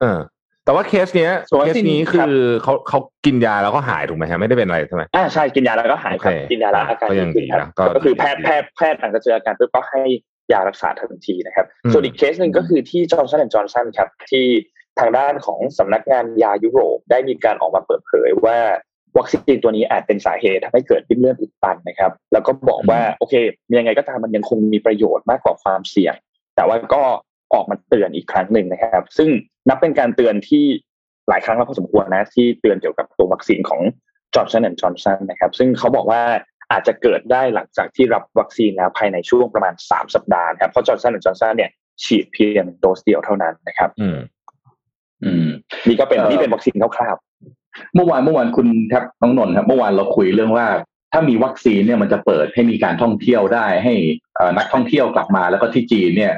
[0.00, 0.20] เออ
[0.64, 10.02] แต่ว่าเคสเนี้ยส่วนวัเคคสซีนนี้ครัคืบอเขาเขากินยาแล้วก็หายถูกไหมฮะไม่ได้เป็นอะไรใช่ไหมอ่าใช่กินยาแล้วก็หายครับโอเคกินยาแล้วอาการก็ยังขึ้นดีครับนะก็ก็คือดีแพทย์แพทย์แพทย์หลังจากเจออาการปุ๊บก็ให้
[10.52, 14.46] ยารักษาทันทีนะครับอืมส่วนอีกเคสหนึ่งก็คือที่จอห์นสันแอนด์จอห์นสันครับ ที่
[15.00, 18.58] ทางด้านของสำนักงานยายุโรปได้มีการออกมาเปิดเผยว่า
[19.18, 23.34] วัคซีนตัวนี้อาจเป็นสาเหตุทำให้เกิดลิ่มเลือดอุดตันนะครับ แล้วก็บอกว่าโอเค
[23.78, 26.14] ยังไงก็ตามมันยังคงมีประโยชน์มากกว่าความเสี่ยง
[26.56, 27.02] แต่ว่าก็
[27.54, 29.28] ออกมาเตือนอีกครั้งหนึ่งนะครับ ซึ่ง
[29.68, 30.64] นับเป็นการเตือนที่
[31.28, 33.80] หลายครั้งแล้วพอสมควรนะที่เตือนเกี่ยวกับตัววัคซีนของ
[34.34, 36.22] จอร์ n สันแอนด์จอร์ s สันนะครับ ซึ่งเขาบอกว่า
[36.72, 41.70] อาจจะเกิดได้หลังจากที่รับวัคซีนแล้วภายในช่วงประมาณ 3 สัปดาห์นะครับเพราะจอร์ n สันแอนด์จอร์ s สันเนี่ย
[42.04, 44.18] ฉีดเพียงโดสเดียวเท่านั้นนะครับ อืม
[45.24, 45.48] อืม
[45.88, 47.16] นี่ก็เป็นเอ่อนี่เป็นวัคซีนคร่าว
[47.94, 50.66] เมื่อวานเมื่อวานคุณครับน้องนนท์ครับ เมื่อวานเราคุยเรื่องว่า
[51.12, 53.94] ถ้ามีวัคซีนเนี่ยมันจะเปิดให้มีการท่องเที่ยวได้ให้
[54.58, 56.34] นักท่องเที่ยวกลับมา แล้วก็ที่จีนเนี่ย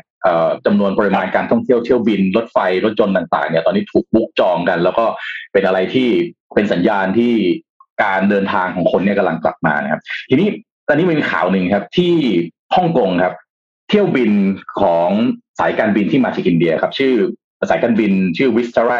[0.67, 5.05] จำนวนปริมาณการท่องเที่ยวเที่ยวบินรถไฟรถยนต์ต่างๆเนี่ยตอนนี้ถูกบุกจองกัน แล้วก็
[5.53, 6.09] เป็นอะไรที่
[6.55, 7.33] เป็นสัญญาณที่
[8.05, 10.49] การเดินทางของคนเนี่ยกำลังกลับมานะครับ ทีนี้
[10.89, 12.15] ตอนนี้มีข่าวหนึ่งครับ ที่
[12.77, 13.35] ฮ่องกงครับ
[13.89, 14.33] เที่ยวบิน
[14.81, 15.11] ของ
[15.59, 17.15] สายการบินที่มาจากอินเดียครับ ชื่อ
[17.71, 18.99] สายการบินชื่อ Vistara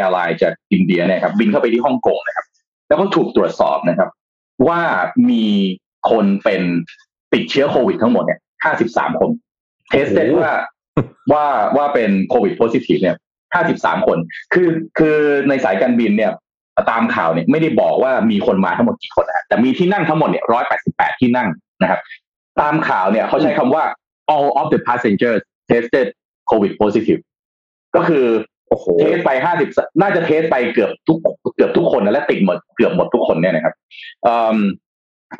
[0.00, 2.46] Airline จากอินเดียเนี่ยครับบินเข้าไปที่ฮ่องกงนะครับ
[2.88, 4.08] แล้วก็ถูกตรวจสอบนะครับ
[4.68, 4.80] ว่า
[5.30, 5.44] มี
[6.10, 6.62] คนเป็น
[7.32, 8.40] ติดเชื้อโควิดทั้งหมดเนี่ย
[8.78, 9.30] 53คน
[9.90, 10.52] tested ว่า
[11.32, 11.46] ว่า
[11.76, 13.16] ว่าเป็นโควิด positive เนี่ย
[13.60, 14.18] 53คน
[14.52, 15.16] คือคือ
[15.48, 16.32] ในสายการบินเนี่ย
[16.90, 21.48] ตามข่าวเนี่ยไม่ได้บอกว่ามีคนมาทั้งหมดกี่คนนะแต่มีที่นั่งทั้งหมดเนี่ยร้อยแปดสิบแปดที่นั่ง
[21.82, 22.00] นะครับ
[22.60, 23.84] ตามข่าวเนี่ยเขาใช้คำว่า
[24.34, 26.06] all of the passengers tested
[26.50, 27.20] covid positive
[27.96, 28.24] ก็คือ
[28.68, 29.68] โอ้โห test ไปห้าสิบ
[30.00, 31.18] น่าจะ test ไปเกือบทุก
[31.56, 33.74] เกือบทุกคนนะและติดหมดเกือบหมดทุกคนเนี่ยนะครับ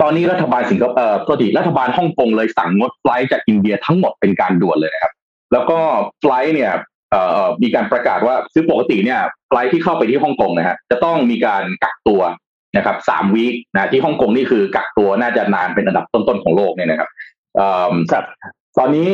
[0.01, 5.13] ตอนนี้รัฐบาลสิงคโปร์เอ่อตัวดีรัฐบาลฮ่องกงเลยสั่งงด flight จากอินเดียทั้งหมดเป็นการด่วนเลยนะครับ
[5.53, 5.79] แล้วก็
[6.21, 6.73] flight เนี่ย
[7.11, 12.21] เอ่อมีการประกาศว่าคือปกติเนี่ย flight ที่เข้าไปที่ฮ่องกงนะฮะจะต้องมีการกักตัว
[12.77, 17.09] นะครับสาม week นะที่ฮ่องกงนี่คือกักตัวน่าจะนานเป็นอันดับต้นๆของโลกเนี่ยนะครับ
[18.13, 18.25] ครับ
[18.79, 19.09] ตอนนี้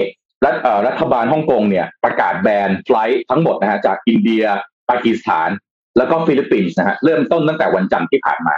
[0.44, 4.44] รัฐรัฐบาลฮ่องกงเนี่ยประกาศแบน flight ทั้งหมดนะฮะจากอินเดีย
[4.90, 5.50] ปากีสถาน
[5.98, 8.54] แล้วก็ฟิลิปปินส์นะฮะเริ่มต้นตั้งแต่วันจันทร์ที่ผ่านมา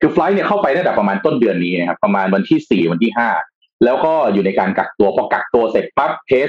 [0.00, 3.28] คือ flight เนี่ยเข้าไปตั้งแต่ประมาณต้นเดือนนี้นะครับประมาณวันที่สี่วันที่ห้า
[3.84, 6.48] แล้วก็อยู่ในการกักตัวพอกักตัวเสร็จปั๊บ test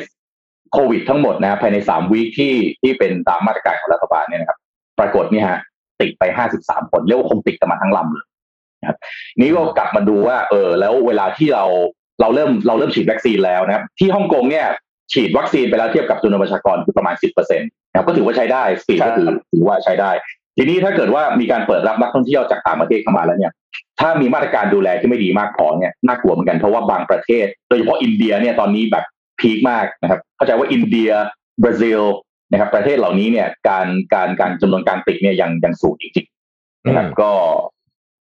[0.74, 4.60] โควิดทั้งหมดนะภายในสาม week ที่ที่เป็นตามมาตรการของรัฐบาลเนี่ยนะครับ
[5.00, 5.60] ปรากฏนี่ฮะ
[6.02, 8.26] ติดไปห้าสิบสามคนเรียกว่าคงติดกันมาทั้งลำเลย
[8.82, 8.98] นะครับ
[9.42, 11.66] ทีนี้ก็กลับมาดูว่า เออ แล้วเวลาที่เรา
[12.22, 14.66] เราเริ่มเราเริ่มฉีดวัคซีนแล้วนะครับที่ฮ่องกงเนี่ย
[15.14, 20.12] ฉีดวัคซีนไปแล้วเทียบกับจำนวนประชากรคือประมาณสิบเปอร์เซ็นต์นะครับก็ถือว่าใช้ได้ speed ก็ถือถือว่าใช้ได้
[20.58, 23.52] ทีนี้ถ้าเกิดว่ามีการเปิดรับนักท่องเที่ยวจากต่างประเทศเข้ามาแล้วเนี่ย
[24.00, 29.06] ถ้ามีมาตรการดูแลที่ไม่ดีมากพอเนี่ยน่ากลัวเหมือนกันเพราะว่าบางประเทศ โดยเฉพาะอินเดียเนี่ยตอนนี้แบบ
[29.40, 31.10] peak มากนะครับ เข้าใจว่าอินเดีย
[31.64, 32.02] บราซิล
[32.52, 37.32] นะครับ ประเทศเหล่านี้เนี่ยการการการจำนวนการติดเนี่ยยังยังสูงจริงๆนะครับก็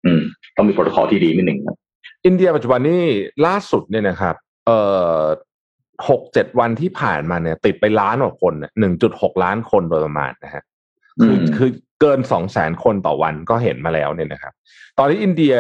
[0.05, 0.21] อืม
[0.57, 1.77] ต้องมีโปรโตคอลที่ดีนิดหนึ่งครับ
[2.27, 3.03] อินเดียปัจจุบันนี้
[3.47, 4.35] ล่าสุดเนี่ยนะครับ
[4.67, 4.79] เอ่
[5.19, 5.23] อ
[6.09, 10.63] หกเจ็ดวันที่ผ่านมาเนี่ย ติดไปล้านกว่าคนหนึ่งจุดหกล้านคนโดยประมาณนะฮะ
[11.23, 14.53] คือคือเกินสองแสนคนต่อวันก็เห็นมาแล้วเนี่ยนะครับ
[14.99, 15.55] ตอนนี้อินเดีย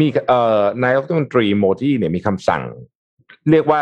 [0.00, 2.62] มีเอ่อนายกรัฐมนตรีโมดีเนี่ยมีคำสั่ง
[3.50, 3.80] เรียกว่า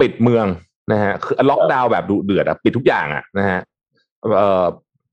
[0.00, 0.46] ปิดเมือง
[0.92, 3.60] นะฮะคือล็อกดาวน์แบบดุเดือดอะปิดทุกอย่างอะนะฮะ
[4.36, 4.64] เอ่อ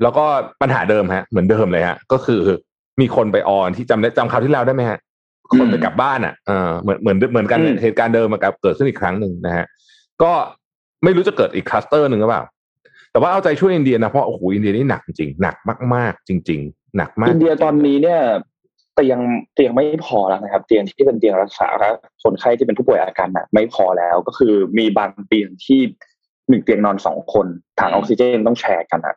[0.04, 0.26] แล้วก็
[0.62, 2.40] ปัญหาเดิมฮะ เหมือนเดิมเลยฮะ ก็คือ
[3.02, 5.00] มีคนไปออนที่จำได้จำคราวที่แล้วได้ไหมฮะ
[5.54, 9.66] คนไปกลับบ้านอะเออเหมือนเหมือนเหมือนกันเหตุการณ์เดิมมากับเกิดขึ้นอีกครั้งหนึ่งนะฮะ
[10.24, 10.32] ก็
[11.04, 12.44] ไม่รู้จะเกิดอีกคลัสเตอร์หนึ่งหรือเปล่า
[13.12, 15.56] แต่ว่าเอาใจช่วยอินเดียนะเพราะโอ้โหอินเดียนี่หนักจริงหนัก
[15.96, 18.20] มาก ๆ จริง ๆ หนักมาก อินเดียตอนนี้เนี่ย
[18.96, 19.20] เตียง
[19.56, 21.68] เตียงไม่พอแล้วนะครับ เตียงที่เป็นเตียงรักษา
[22.24, 25.82] คนไข้ที่เป็นผู้ป่วยอาการหนักไม่พอแล้วก็คือมีบางเตียงที่
[26.50, 27.48] หนึ่งเตียงนอนสองคน
[27.80, 29.16] ถังออกซิเจนต้องแชร์กันอะ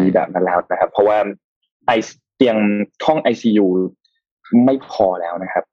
[0.00, 1.18] มีแบบนั้นแล้วนะครับ เพราะว่า
[1.86, 1.92] ไอ้
[2.36, 2.56] เตียง
[3.04, 3.66] ห้องไอซียู
[4.64, 5.64] ไม่พอแล้วนะครับ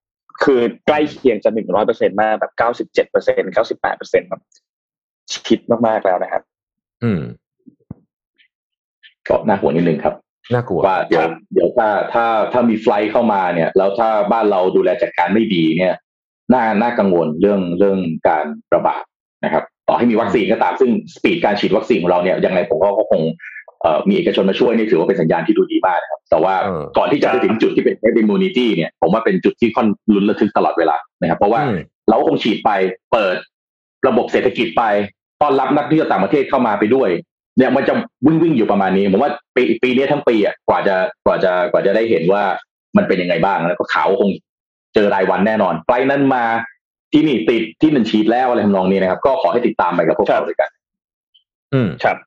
[0.43, 4.41] คือใกล้เคียงจะหนึ่งร้อยเปอร์เซ็นมากแบบเก้าสิบเจ็ดเปอร์เซ็นเก้าสิบแปดเปอร์เซ็นแบบ
[5.47, 6.41] ชิดมากๆแล้วนะครับ
[7.03, 7.21] อืม
[9.27, 10.15] ก็น่าห่วงนิดนึงครับ
[10.53, 15.93] น่ากลัวว่าเดี๋ยวเดี๋ยวถ้าถ้าถ้ามี flight เข้ามาเนี่ย แล้วถ้าบ้านเราดูแลจัดการไม่ดีเนี่ย
[16.53, 19.03] น่าน่ากังวลเรื่องเรื่องการระบาด
[19.45, 23.21] นะครับ ต่อให้มีวัคซีนก็ตามซึ่ง speed การฉีดวัคซีนของเราเนี่ยยังไงผมก็คง
[24.09, 26.55] มีเอกชนมาช่วยนี่ถือว่าเป็นสัญญาณที่ดูดีมากนะครับ แต่ว่า
[26.97, 31.61] ก่อนที่จะไปถึงจุดที่เป็น herd immunity เนี่ย ผมว่าเป็นจุดที่ค่อนลุ้นระทึกตลอดเวลานะครับ เพราะว่า
[32.09, 32.69] เราคงฉีดไป
[33.11, 33.35] เปิด
[34.07, 34.83] ระบบเศรษฐกิจไป
[35.41, 37.09] ต้อนรับนักท่องเที่ยวต่างประเทศเข้ามาไปด้วย
[37.57, 37.93] เนี่ยมันจะ
[38.25, 40.95] วิ่งวิ่งอยู่ประมาณนี้ผมว่าปีปีนี้ทั้งปีอะกว่าจะ
[41.25, 42.43] กว่าจะกว่าจะได้เห็นว่า
[42.97, 44.31] มันเป็นยังไงบ้างแล้วก็ข่าวคง
[44.93, 46.43] เจอรายวันแน่นอนไปนั้นมา
[47.13, 50.69] ที่นี่ติดที่หนึ่งฉีดแล้วอะไรทำนองนี้นะครับ ก็ขอให้ติดตามไปกับพวกเราด้วยกัน
[51.73, 52.17] อืมครับ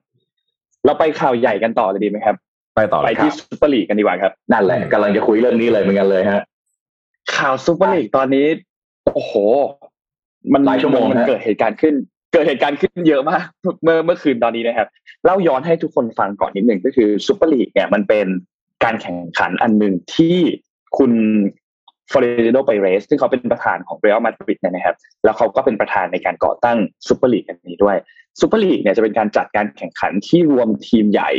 [0.89, 2.37] เราไปข่าวใหญ่กันต่อเลยดีไหมครับ
[2.77, 6.43] ไปต่อไปที่ซูเปอร์ลีกกันดีกว่าครับ นั่นแหละกำลังจะคุยเรื่องนี้เลยเหมือนกันเลยฮะ
[7.37, 8.47] ข่าวซูเปอร์ลีกตอนนี้
[9.15, 9.33] โอ้โห
[10.53, 11.95] มันหลายชั่วโมงมันเกิดเหตุการณ์ขึ้น
[12.33, 13.45] เกิดเหตุการณ์ขึ้นเยอะมาก
[13.83, 14.89] เมื่อเมื่อคืนตอนนี้นะครับ
[15.25, 18.27] เล่าย้อนให้ทุกคนฟังก่อนนิดหนึ่งก็คือซูเปอร์ลีกเนี่ยมันเป็น
[18.85, 20.37] การแข่งขันอันหนึ่งที่
[20.99, 21.13] คุณ
[22.13, 27.97] ฟลอเรนติโนเปเรซซึ่งเขาเป็นประธานของเรอัลมาดริดนะครับ แล้วเขาก็เป็นประธานในการก่อตั้งซูเปอร์ลีกอันนี้ด้วย
[28.41, 31.31] ซูเปอร์ลีกเนี่ยจะเป็นการจัดการแข่งขันที่รวมทีมใหญ่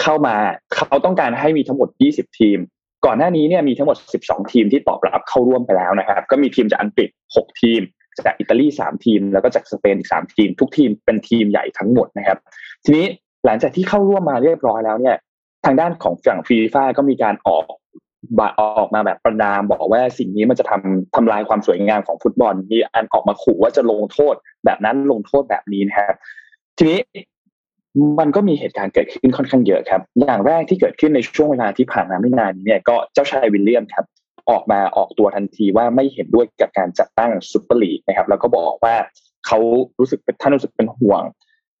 [0.00, 0.36] เข้ามา
[0.74, 2.58] เขาต้องการให้มีทั้งหมด 20 ทีม
[3.06, 7.80] ก่อนหน้านี้เนี่ยมีทั้งหมด 12 ทีมที่ตอบรับเข้าร่วมไปแล้วนะครับ ก็มีทีมจากอังกฤษ 6 ทีม
[8.24, 12.38] จากอิตาลีสามทีม แล้วก็จากสเปนอีกสามทีม ทุกทีมเป็นทีมใหญ่ทั้งหมดนะครับ
[12.84, 13.06] ทีนี้
[13.46, 15.16] หลังจากที่เข้าร่วมมาเรียบร้อยแล้วเนี่ย
[15.64, 17.64] ทางด้านของฝั่งฟีฟ่าก็มีการออก
[18.60, 26.16] ออกมาแบบประณามบอกว่าสิ่งนี้มันจะทำทำลายความสวยงามของฟุตบอลมีอันออกมาขู่ว่าจะลงโทษ แบบนั้นลงโทษแบบนี้นะครับ
[26.78, 27.00] ทีนี้
[28.18, 34.04] มันก็มีเหตุการณ์เกิดขึ้นค่อนข้างเยอะครับ อย่างแรกที่เกิดขึ้นในช่วงเวลาที่ผ่านมาไม่นานนี้เนี่ยก็เจ้าชายวิลเลียมครับ
[34.50, 38.94] ออกมาออกตัวทันทีว่าไม่เห็นด้วยกับการจัดตั้งซุปเปอร์ลีกนะครับ แล้วก็บอกว่า
[39.46, 39.58] เขา
[39.98, 41.22] รู้สึกเป็นท่านรู้สึกเป็นห่วง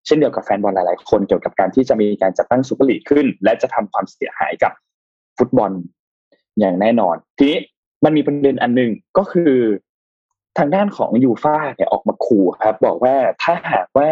[0.06, 4.72] เช่นเดียวกับแฟนบอลหลาย ๆ คนเกี่ยวกับการที่จะมีการจัดตั้งซุปเปอร์ลีกขึ้น และจะทำความเสียหายกับ
[5.38, 5.70] ฟุตบอล
[6.58, 7.58] อย่างแน่นอน ทีนี้
[8.04, 9.52] มันมีประเด็นอันหนึ่งก็คือ
[10.58, 14.10] ทางด้านของยูฟ่าเนี่ยออกมาขู่ครับ บอกว่าถ้าหากว่า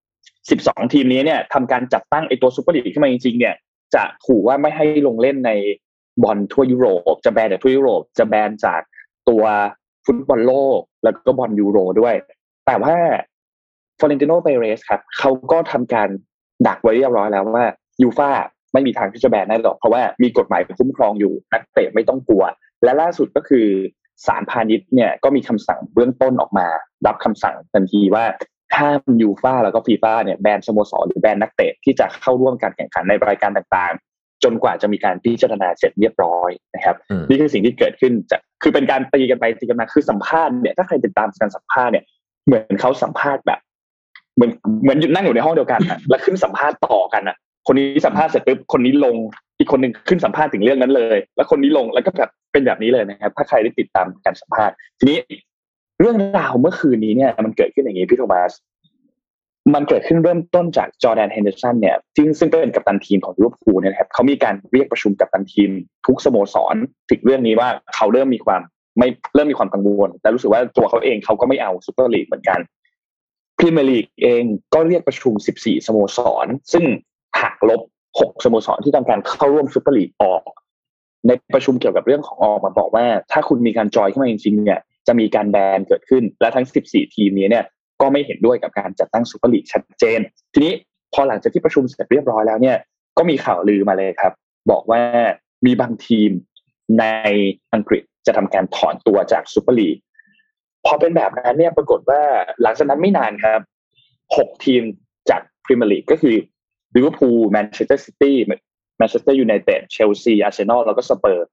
[0.00, 3.54] 12 ทีมนี้เนี่ยทำการจัดตั้งไอตัวซูเปอร์ลีกขึ้นมาจริงๆเนี่ย
[3.94, 5.50] จะขู่ว่าไม่ให้ลงเล่นใน
[6.22, 8.80] บอลทั่วยุโรป จะแบนจากทั่วยุโรป จะแบนจาก
[9.28, 9.44] ตัว
[10.06, 12.14] ฟุตบอลโลก แล้วก็บอลยูโรด้วย
[12.66, 12.94] แต่ว่า
[13.98, 16.08] ฟลอเรนติโนเปเรสครับเขาก็ทำการ
[16.66, 17.66] ดักไว้เรียบร้อยแล้วว่า
[18.02, 18.30] ยูฟา
[18.74, 22.44] ไม่มีทางที่จะแบนได้หรอก เพราะว่ามีกฎหมายคุ้มครองอยู่นักเตะไม่ต้องกลัว
[22.84, 23.66] และล่าสุดก็คือ
[24.26, 26.66] ศาลพาณิชย์เนี่ยก็มีคำสั่งเบื้องต้นออกมา
[27.06, 28.24] รับคำสั่งทันทีว่า
[28.78, 42.04] ห้ามยูฟาแล้วก็ฟีฟ่าเนี่ยแบนสโมสรหรือแบนนักเตะที่จะเข้าร่วมการแข่งขันในรายการต่างๆ จนกว่าจะมีการพิจารณาเสร็จเรียบร้อยนะครับอืมนี่คือสิ่งที่เกิดขึ้นจากคือเป็นการตีกันไปตีกันมาคือสัมภาษณ์เนี่ยถ้าใครติดตามการสัมภาษณ์เนี่ย
[42.46, 43.60] เหมือนเขาสัมภาษณ์แบบ
[44.36, 44.50] เหมือน
[44.82, 49.16] เหมือนอยู่นั่งอยู่ในห้องเดียวกันอะแล้วขึ้นสัมภาษณ์ต่อกันอะ คนนี้สัมภาษณ์เสร็จปุ๊บคนนี้ลง
[49.58, 55.18] อีกคนหนึ่งขึ้นสัมภาษณ์ถึงเรื่องนั้นเลย แล้วคนนี้ลงแล้วก็แบบเป็นแบบนี้เลยนะครับ ถ้าใครได้ติดตามการสัมภาษณ์ ทีนี้
[56.00, 58.52] เรื่องราวเมื่อคืนนี้เนี่ย มันเกิดขึ้นอย่างนี้พี่โทมัส
[59.74, 65.70] มันเกิดขึ้นเริ่มต้นจากจอร์แดนเฮนเดอร์สันเนี่ยซึ่งซึ่งเป็นกัปตันทีมของลิเวอร์พูลเนี่ยนะครับเขามีการเรียกประชุมกัปตันทีม
[66.06, 66.76] ทุกสโมสร
[67.10, 68.60] ถึงเรื่องนี้ว่าเขาเริ่มมีความ
[68.98, 72.58] ไม่เริ่มมีความกังวลและรู้สึกว่าตัวเขาเองเขาก็ไม่เอาซูเปอร์ลีกเหมือนกัน
[73.58, 74.42] พรีเมียร์ลีกเอง
[74.74, 76.84] ก็เรียกประชุม 14 สโมสร ซึ่ง
[77.40, 77.80] หักลบ
[78.14, 80.42] 6สโมสรที่ต้องการเข้าร่วมซูเปอร์ลีกออก
[81.26, 87.64] ในประชุมเกี่ยวกับเรื่องของออกมาบอกว่า ถ้าคุณมีการจอยเข้ามาจริงๆเนี่ยจะมีการแบนเกิดขึ้นและทั้ง 14 ทีมนี้เนี่ย
[88.00, 90.20] ก็ไม่เห็นด้วยกับการจัดตั้งซูเปอร์ลีกชัดเจน
[90.52, 90.72] ทีนี้
[91.14, 92.76] พอหลังจากที่ประชุมเสร็จเรียบร้อยแล้วเนี่ย
[93.18, 94.32] ก็มีข่าวลือมาเลยครับ
[94.70, 95.00] บอกว่า
[95.66, 96.30] มีบางทีม
[97.00, 97.04] ใน
[97.74, 99.96] อังกฤษจะทำการถอนตัวจากซูเปอร์ลีก
[100.86, 102.20] พอเป็นแบบนั้นเนี่ยปรากฏว่า
[102.62, 103.60] หลังจากนั้นไม่นานครับ
[104.36, 104.82] หกทีม
[105.30, 106.36] จากพรีเมียร์ลีกก็คือ
[106.96, 108.36] ลิเวอร์พูลแมนเชสเตอร์ซิตี้
[108.98, 111.46] แมนเชสเตอร์ยูไนเต็ดเชลซีอาร์เซนอลแล้วก็สเปอร์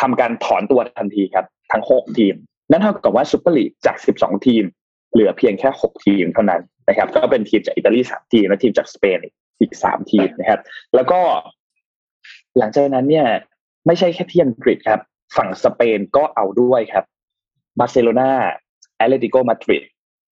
[0.00, 2.34] ทำการถอนตัวทันทีครับ ทั้งหกทีม
[2.70, 4.64] นั่นเท่ากับว่าซูเปอร์ลีกจากสิบสองทีม
[5.12, 9.18] เหลือเพียงแค่หกทีมเท่านั้นนะครับ ก็เป็นทีมจากอิตาลีสามทีมและทีมจากสเปน
[9.60, 10.60] อีกสามทีมนะครับ
[10.94, 11.20] แล้วก็
[12.58, 13.26] หลังจากนั้นเนี่ย
[13.86, 15.00] ไม่ใช่แค่ที่อังกฤษครับ
[15.36, 17.04] ฝั่งสเปนก็เอาด้วยครับ
[17.78, 18.30] บาร์เซโลนา
[18.96, 19.84] แอตเลติโกมาดริด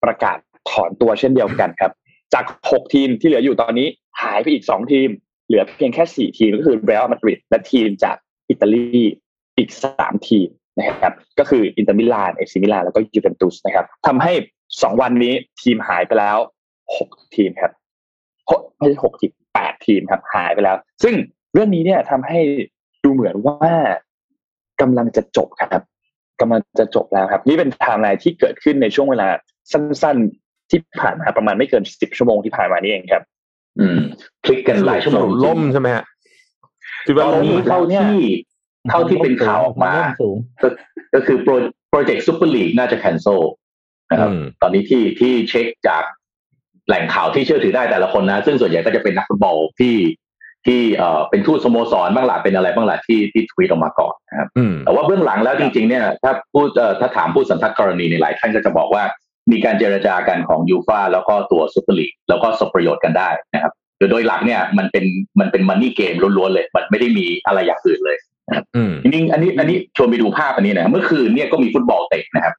[0.04, 0.38] ประกาศ
[0.70, 1.92] ถอนตัวเช่นเดียวกันครับ
[2.34, 3.88] จากหกทีมที่เหลืออยู่ตอนนี้
[4.22, 5.10] หายไปอีกสองทีม
[5.48, 8.18] เหลือเพียงแค่สี่ทีมก็คือเรอัลมาดริดและทีมจาก
[8.50, 9.02] อิตาลี
[9.58, 14.34] อีกสามทีมนะครับ ก็คืออินเตอร์มิลานเอซีมิลานแล้วก็ยูเวนตุสนะครับทำให้
[14.82, 16.38] สองวันนี้ทีมหายไปแล้ว
[16.98, 17.72] หกทีมครับ
[18.78, 21.16] ไม่ใช่หกทีมแปดทีมครับ หายไปแล้ว ซึ่ง
[21.54, 22.40] เรื่องนี้เนี่ยทำให้
[23.04, 23.72] ดูเหมือนว่า
[24.82, 25.84] กำลังจะจบครับ
[26.42, 29.28] กำลังจะจบแล้วครับ นี่เป็นไทม์ไลน์ที่เกิดขึ้นในช่วงเวลา
[29.72, 30.18] สั้น
[30.72, 33.24] ที่ผ่านมาประมาณไม่เกินสิบชั่วโมงที่ผ่านมานี่เองครับ
[33.80, 34.00] อืม
[34.44, 36.04] พลิกกันรายชั่วโมงล่มใช่ไหมฮะ
[37.06, 38.20] คิดว่าตอนนี้ล่มไหมเท่าที่
[38.90, 40.68] เท่าที่เป็นข่าวออกมาสูงก็
[41.14, 41.54] ก็คือโปร
[41.90, 43.40] โปรเจกต์ซูเปอร์ลีกน่าจะ cancel
[44.12, 46.04] นะครับอืมตอนนี้ที่ที่เช็คจาก
[46.88, 49.96] แหล่งข่าวที่เชื่อถือได้แต่ละคนนะ ซึ่งส่วนใหญ่ก็จะเป็นนักฟุตบอลที่
[50.66, 59.04] ที่เอ่อเป็นทูตสโมสรบ้างหล่ะเป็นอะไรบ้างหล่ะที่ที่ทวีตออกมาก่อนนะครับอืมแต่ว่าเบื้องหลังแล้วจริง ๆ เนี่ย ถ้าพูดเอ่อถ้าถามผู้สันทัดกรณีในหลายท่านก็จะบอกว่า
[59.52, 65.06] มีการเจรจากันของยูฟาแล้วก็ตัวซูเปอร์ลีกแล้วก็สมประโยชน์กันได้นะครับโดยโดยหลักเนี่ยมันเป็น
[65.40, 68.18] มันเป็น money game ล้วนๆเลย มันไม่ได้มีอะไรอย่างอื่นเลย
[68.76, 72.56] อืมจริงๆอันนี้อันนี้ชวนไปดูภาพอันนี้นะครับเมื่อคืนเนี่ยก็มีฟุตบอลเตะนะครับ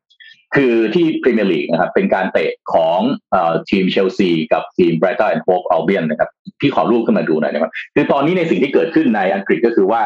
[0.57, 2.99] คือที่พรีเมียร์ลีกนะครับเป็นการเตะของ
[3.31, 10.03] เอ่อทีมเชลซีกับทีมไบรตันแอนด์โฮฟอัลเบียนนะครับ พี่ขอรูปขึ้นมาดูหน่อยนะครับคือตอนนี้ในสิ่งที่เกิดขึ้นในอังกฤษก็คือว่า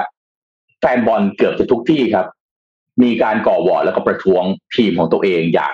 [0.81, 2.27] แฟนบอลเกือบจะทุกที่ครับ
[3.03, 4.45] มีการก่อหวอดแล้วก็ประท้วง
[4.77, 5.73] ทีมของตัวเองอย่าง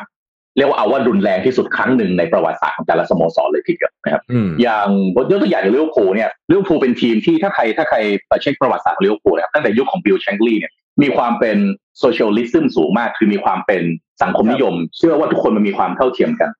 [0.56, 7.98] เรียกว่าเอาว่ารุนแรงที่สุดครั้งหนึ่งในประวัติศาสตร์ของแต่ละสโมสรเลยทีเดียวนะครับอืมอย่างผมยกตัวอย่างอย่างลิเวอร์พูลเนี่ยลิเวอร์พูลเป็นทีมที่ถ้าใครถ้าใคร
[8.42, 11.56] เช็คประวัติศาสตร์ของลิเวอร์พูลนะครับตั้งแต่ยุคของบิลแชงคลีย์เนี่ยมีความเป็น
[11.98, 13.82] socialism สูงมาก คือมีความเป็น
[14.22, 16.50] สังคมนิยม เชื่อว่าทุกคนมันมีความเท่าเทียมกัน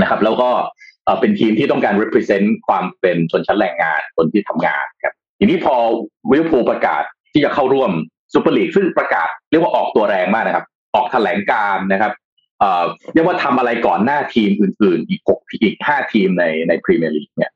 [0.00, 0.50] นะครับ แล้วก็
[1.04, 5.74] เอ่อเป็นทีมที่ต้องการ represent ความเป็นชนชั้นแรงงานคนที่ทำงานครับทีนี้พอ
[6.32, 7.90] ลิเวอร์พูลประกาศที่จะเข้าร่วม
[8.34, 12.12] ซูเปอร์ลีกซึ่งประกาศเรียกว่าออกตัวแรงมากนะครับ ออกแถลงการณ์นะครับ
[13.12, 17.52] เรียกว่าทำอะไรก่อนหน้าทีมอื่น ๆ อีกหกอีกห้าทีมในในพรีเมียร์ลีกเนี่ย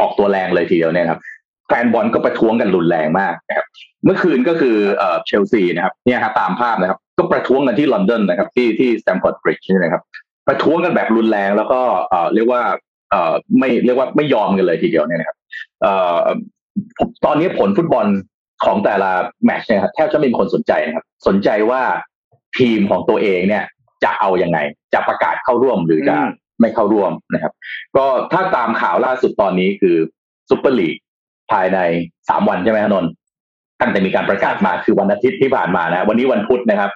[0.00, 1.20] ออกตัวแรงเลยทีเดียวเนี่ยครับ
[1.68, 3.66] แฟนบอลก็ประท้วงกันรุนแรงมากนะครับ
[4.04, 10.02] เมื่อคืนก็คือเชลซีนะครับเนี่ยครับตามภาพนะครับ ก็ประท้วงกันที่ลอนดอนนะครับ ที่ที่สแตมฟอร์ดบริดจ์นะครับ
[10.48, 11.80] ประท้วงกันแบบรุนแรงแล้วก็
[12.34, 12.62] เรียกว่า
[13.58, 15.36] ไม่เรียกว่าไม่ยอมกันเลยทีเดียวเนี่ยนะครับ
[17.24, 18.06] ตอนนี้ผลฟุตบอล
[18.64, 19.10] ของแต่ละ
[19.44, 21.82] แมตช์เนี่ยครับแทบจะไม่มีคนสนใจนะครับ สนใจว่า
[22.58, 23.64] ทีมของตัวเองเนี่ย
[24.04, 24.58] จะเอายังไง
[24.94, 27.52] จะประกาศเข้าร่วมหรือจะอืมไม่เข้าร่วมนะครับ
[27.96, 29.96] ก็ถ้าตามข่าวล่าสุดตอนนี้คือ
[30.50, 30.96] ซุปเปอร์ลีก
[31.52, 31.78] ภายใน
[32.28, 33.10] สามวันใช่ไหมฮะนนท์
[33.80, 36.90] ตั้งแต่มีการประกาศมาคือวันอาทิตย์ที่ผ่านมานะวันนี้วันพุธนะครับ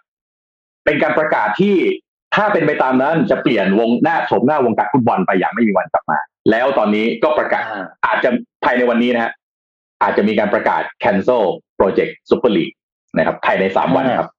[0.85, 1.77] เป็นการประกาศที่
[2.35, 6.19] ถ้าเป็นไปตามนั้นจะเปลี่ยนวงหน้าโฉมหน้าวงการฟุตบอลไปอย่างไม่มีวันกลับมา
[6.51, 7.65] แล้วตอนนี้ก็ประกาศ
[8.07, 8.31] อาจจะ
[8.65, 9.33] ภายในวันนี้นะฮะ
[10.03, 11.45] อาจจะมีการประกาศ cancel
[11.79, 12.75] project super league
[13.17, 14.34] นะครับภายในสามวันครับอืม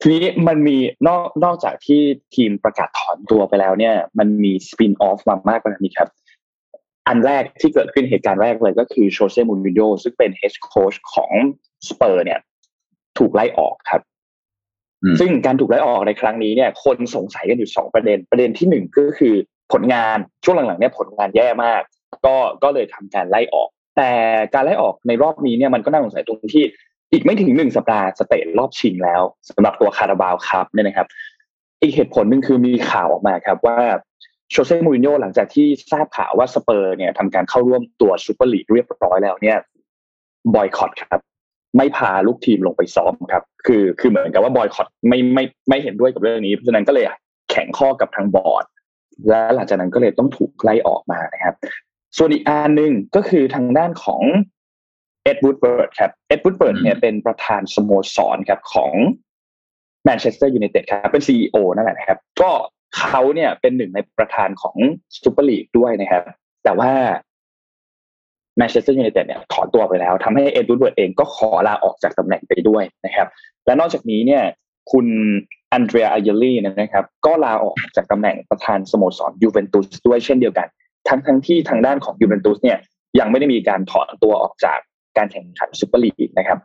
[0.00, 0.76] ทีนี้มันมี
[1.08, 2.00] นอกนอกจากที่
[2.34, 6.08] ทีมประกาศถอนตัวไปแล้วเนี่ย มันมีสปินออฟมามากกว่านี้ครับ
[7.08, 11.32] อันแรกที่เกิดขึ้นเหตุการณ์แรกเลยก็คือโชเซ่มูรินโญ่ซึ่งเป็นเฮดโค้ชของ
[11.88, 12.38] สเปอร์เนี่ย
[13.18, 14.02] ถูกไล่ออกครับ
[15.02, 19.34] อืมซึ่งการถูกไล่ออกในครั้งนี้เนี่ย คนสงสัยกันอยู่สองประเด็น ประเด็นที่หนึ่งก็คือ
[19.72, 21.82] ผลงานช่วงหลังๆเนี่ยผลงานแย่มาก
[22.26, 24.10] ก็ก็เลยทำการไล่ออก แต่
[24.54, 26.64] การไล่ออกในรอบนี้เนี่ยมันก็น่าสงสัยตรงที่
[27.12, 31.06] อีกไม่ถึงหนึ่งสัปดาห์จะเตะรอบชิงแล้วสำหรับตัวคาราบาวครับเนี่ยนะครับ
[31.82, 33.78] อีกเหตุผลหนึ่งคือมีข่าวออกมาครับว่า
[34.50, 39.58] โชเซ่มูรินโญ่หลังจากที่ทราบข่าวว่าสเปอร์เนี่ยทำการเข้าร่วมตัวซูเปอร์ลีกเรียบร้อยแล้วเนี่ย
[40.54, 41.20] บอยคอตครับ
[41.76, 47.04] ไม่พาลูกทีมลงไปซ้อมครับ คือคือเหมือนกับว่าบอยคอตไม่ไม่ไม่เห็นด้วยกับเรื่องนี้เพราะฉะนั้นก็เลย
[47.50, 48.64] แข็งข้อกับทางบอร์ด
[49.28, 51.54] และหลังจากนั้นก็เลยต้องถูกไล่ออกมานะครับ
[52.16, 54.22] ส่วนอีกอันหนึ่งก็คือทางด้านของ
[55.30, 58.92] เอ็ดวูดเวิร์ดครับเอ็ดวูดเวิร์ดเนี่ยเป็นประธานสโมสรครับของ
[60.04, 62.50] แมนเชสเตอร์ยูไนเต็ดครับเป็น CEO นั่นแหละนะครับ ก็
[62.96, 64.76] เขาเนี่ยเป็นหนึ่งในประธานของ
[65.22, 66.22] ซูเปอร์ลีกด้วยนะครับ
[66.64, 66.90] แต่ว่า
[68.56, 73.28] แมนเชสเตอร์ยูไนเต็ดเนี่ยถอนตัวไปแล้วทำให้เอ็ดวูดเวิร์ดเองก็ขอลาออกจากตำแหน่งไปด้วยนะครับ
[73.66, 74.42] และนอกจากนี้เนี่ย
[74.92, 75.06] คุณ
[75.72, 80.68] อันเดรียอาเญลลี่นะครับ ก็ลาออกจากตำแหน่งประธานสโมสรยูเวนตุสด้วยเช่นเดียวกัน
[81.08, 82.78] ทั้งทั้งที่ทางด้านของยูเวนตุสเนี่ย
[83.18, 84.78] ยังไม่ได้มีการถอนตัวออกจาก
[85.16, 86.58] การแข่งขันซูเปอร์ลีกนะครับ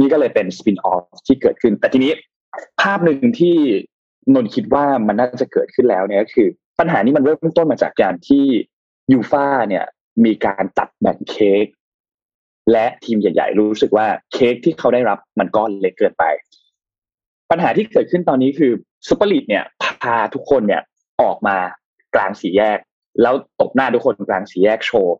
[0.00, 2.12] นี่ก็เลยเป็น spin-off ที่เกิดขึ้น แต่ทีนี้
[2.80, 3.56] ภาพหนึ่งที่
[4.34, 8.44] นนท์คิดว่ามันน่าจะเกิดขึ้นแล้วเนี่ยก็คือ ปัญหานี้มันเริ่มต้นมาจากการที่
[9.12, 9.84] ยูฟ่าเนี่ย
[10.24, 11.66] มีการตัดแบ่งเค้ก
[12.72, 16.24] และทีมใหญ่ ๆ รู้สึกว่าเค้กที่เขาได้รับมันก้อนเล็กเกินไป
[17.50, 18.72] ปัญหาที่เกิดขึ้นตอนนี้คือ
[19.08, 19.64] ซูเปอร์ลีกเนี่ย
[20.02, 20.82] พาทุกคนเนี่ย
[21.22, 21.56] ออกมา
[22.14, 22.78] กลางสี่แยก
[23.22, 25.16] แล้วตบหน้าทุกคนกลางสี่แยกโชว์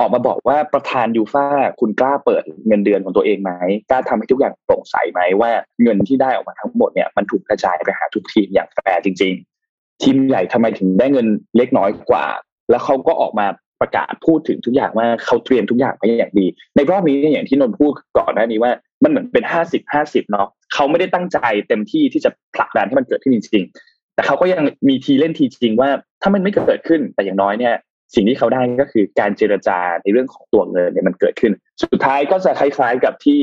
[0.00, 1.46] ออกมาบอกว่าประธานยูฟ่า
[1.80, 3.52] คุณกล้าเปิดเงินเดือนของตัวเองไหม
[3.90, 5.50] กล้าทำให้ทุกอย่างโปร่งใสไหมว่า
[5.82, 9.34] เงินที่ได้ออกมาทั้งหมดเนี่ยมันถูกกระจายไปหาทุกทีมอย่างแฟร์จริง
[9.68, 12.26] ๆ ทีมใหญ่ทำไมถึงได้เงินเล็กน้อยกว่า
[12.70, 13.46] แล้วเขาก็ออกมา
[13.80, 25.90] ประกาศพูดถึงทุกอย่างว่าเขาเตรียมทุกอย่างไว้อย่างดี ในรอบนี้อย่างที่นนท์พูดก่อนหน้านี้ว่ามันเหมือนเป็นห้าสิบห้าสิบเนาะเขาไม่ได้ตั้งใจเต็มที่ที่จะผลักดันให้มันเกิดขึ้นจริง ๆ แต่เขาก็ยังมีทีเล่นทีจริงว่า
[26.22, 27.74] ถ้ามันไม่เกิดขึ้นแต่อย่างน้อยเนี่ย
[28.14, 33.38] สิ่งที่เขาได้ก็คือการเจรจาในเรื่องของตัวเงินเนี่ยมันเกิดขึ้น สุดท้ายก็จะคล้าย ๆ กับที่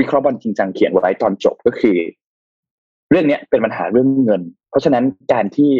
[0.00, 1.98] วิเคราะห์บอลจริงจังเขียนไว้ตอนจบก็คือ
[3.10, 5.70] เรื่องเนี้ยเป็นปัญหาเรื่องเงิน เพราะฉะนั้นการที่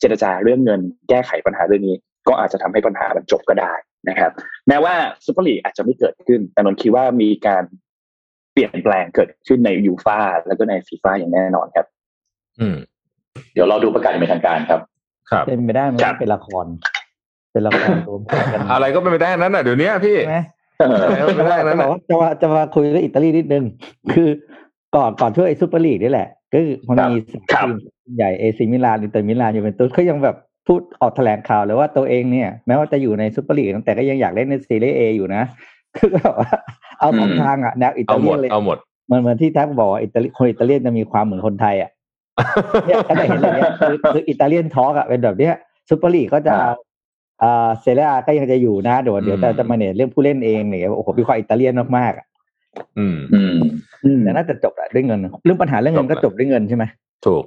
[0.00, 1.96] เจรจาเรื่องเงิน แก้ไขปัญหาเรื่องนี้
[2.28, 3.72] ก็อาจจะทำให้ปัญหามันจบก็ได้
[4.08, 4.30] นะครับ
[4.68, 7.64] แม้ว่าซูเปอร์ลีกอาจจะไม่เกิดขึ้น แต่นนท์คิดว่ามีการ
[8.52, 11.86] เปลี่ยนแปลงเกิดขึ้นในยูฟ่าแล้วก็ในฟีฟ่าอย่างแน่นอนครับ
[12.60, 12.76] อืม
[13.52, 14.80] เดี๋ยวเราดูประกาศอย่างเป็นทางการครับ
[15.30, 16.66] ครับ เป็นไปได้ไหมครับเป็นละคร
[17.56, 18.42] เป็นละครรวมกัน
[18.72, 20.38] อะไรก็เป็นไปได้นั้นน่ะเดี๋ยวนี้พี่ใช่ไหม
[20.80, 23.64] อะไรก็เป็นไปได้นั้นจะบน่ะอกว่าจะมาจะมาคุยเรื่องอิตาลีนิดนึง
[24.12, 24.28] คือ
[24.96, 27.68] ก่อนก่อนช่วยไอ้ซูเปอร์ลีกนี่แหละ ก็คือมันมีสามครับ
[28.04, 35.42] ทีมใหญ่เอซิมิลานอินเตอร์มิลานยูเวนตุสเขายังแบบพูดออกแถลงข่าวเลยว่าตัวเองเนี่ย แม้ว่าจะอยู่ในซูเปอร์ลีกแต่ก็ยังอยากเล่นในซีเรียเออยู่นะ
[35.96, 36.50] คือแบบว่า
[36.98, 41.90] เอาสองอืมทางอะแนวอิเอาตาหมเลียดนเลยเอาหมดเหมือนเหมือนที่แท็กบอกว่าอิตาลีคนอิตาเลียนจะมีความเหมือนคนไทยอะ
[42.86, 45.54] เนี่ยถ้าได้เห็นอะไรเนี้ยคือคืออิตาเลียนทอล์กอะเป็นแบบเนี้ย
[45.90, 46.72] ซูเปอร์ลีกก็จะเอาอ่า
[47.80, 52.26] เซเรียก็ยังจะอยู่นะเดี๋ยวเดี๋ยวจะอืมจะมาเนตเรื่องผู้เล่นเองเนี่ยโอ้โหมีความอิตาเลียนมากๆอะ
[52.98, 56.84] อืมอืมแต่น่าจะจบแหละด้วยเงิน เรื่องปัญหาเรื่องเงินก็จจบบแล้วด้วยเงินใช่ไหม
[57.26, 57.42] ถูก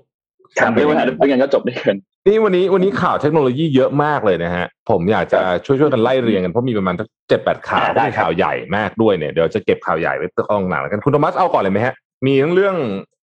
[0.60, 1.97] ครับเรื่องปัญหาเรื่องเงินก็จบได้เกิน
[2.28, 11.93] นี่วันนี้วันนี้ข่าวเทคโนโลยีเยอะมากเลยนะฮะ ผมอยากจะช่วยช่วยๆกันไล่เรียงกันเพราะมีประมาณสักเจ็ดแปดข่าวได้ที่ครับข่าวใหญ่มากด้วยเนี่ยเดี๋ยวจะเก็บข่าวใหญ่ไว้ตองหนังแล้วกันคุณโทมัสเอาก่อนเลยไหมฮะ
[12.25, 12.75] มีทั้งเรื่อง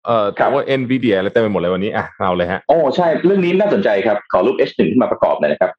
[0.06, 5.72] เอ่อครับตัว NVIDIA อะไรเต็มไปหมดเลยวันนี้อะเอาเลยฮะโอ้ใช่เรื่องนี้น่าสนใจครับ ขอรูป H1 ขึ้นมาประกอบหน่อยนะครับ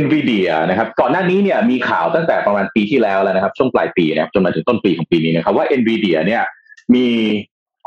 [0.00, 6.42] NVIDIA นะครับก่อนหน้านี้เนี่ยมีข่าวตั้งแต่ประมาณปีที่แล้วแล้วนะครับ ช่วงปลายปีนะครับจนมาถึงต้นปีของปีนี้นะครับว่า NVIDIA เนี่ย
[6.94, 7.06] มี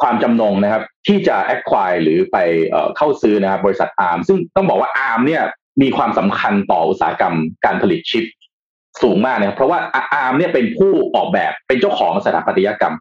[0.02, 2.38] ความจำนงนะครับ ที่จะ acquire หรือไป
[2.70, 5.44] เอ่อเข้าซื้อนะครับบริษัท ARM ซึ่งต้องบอกว่า ARM เนี่ย
[5.82, 8.26] มีความสำคัญต่ออุตสาหกรรมการผลิตชิป
[9.04, 9.80] สูงมากนะครับเพราะว่า
[10.22, 12.96] ARM เนี่ยเป็นผู้ออกแบบเป็นเจ้าของสถาปัตยกรรม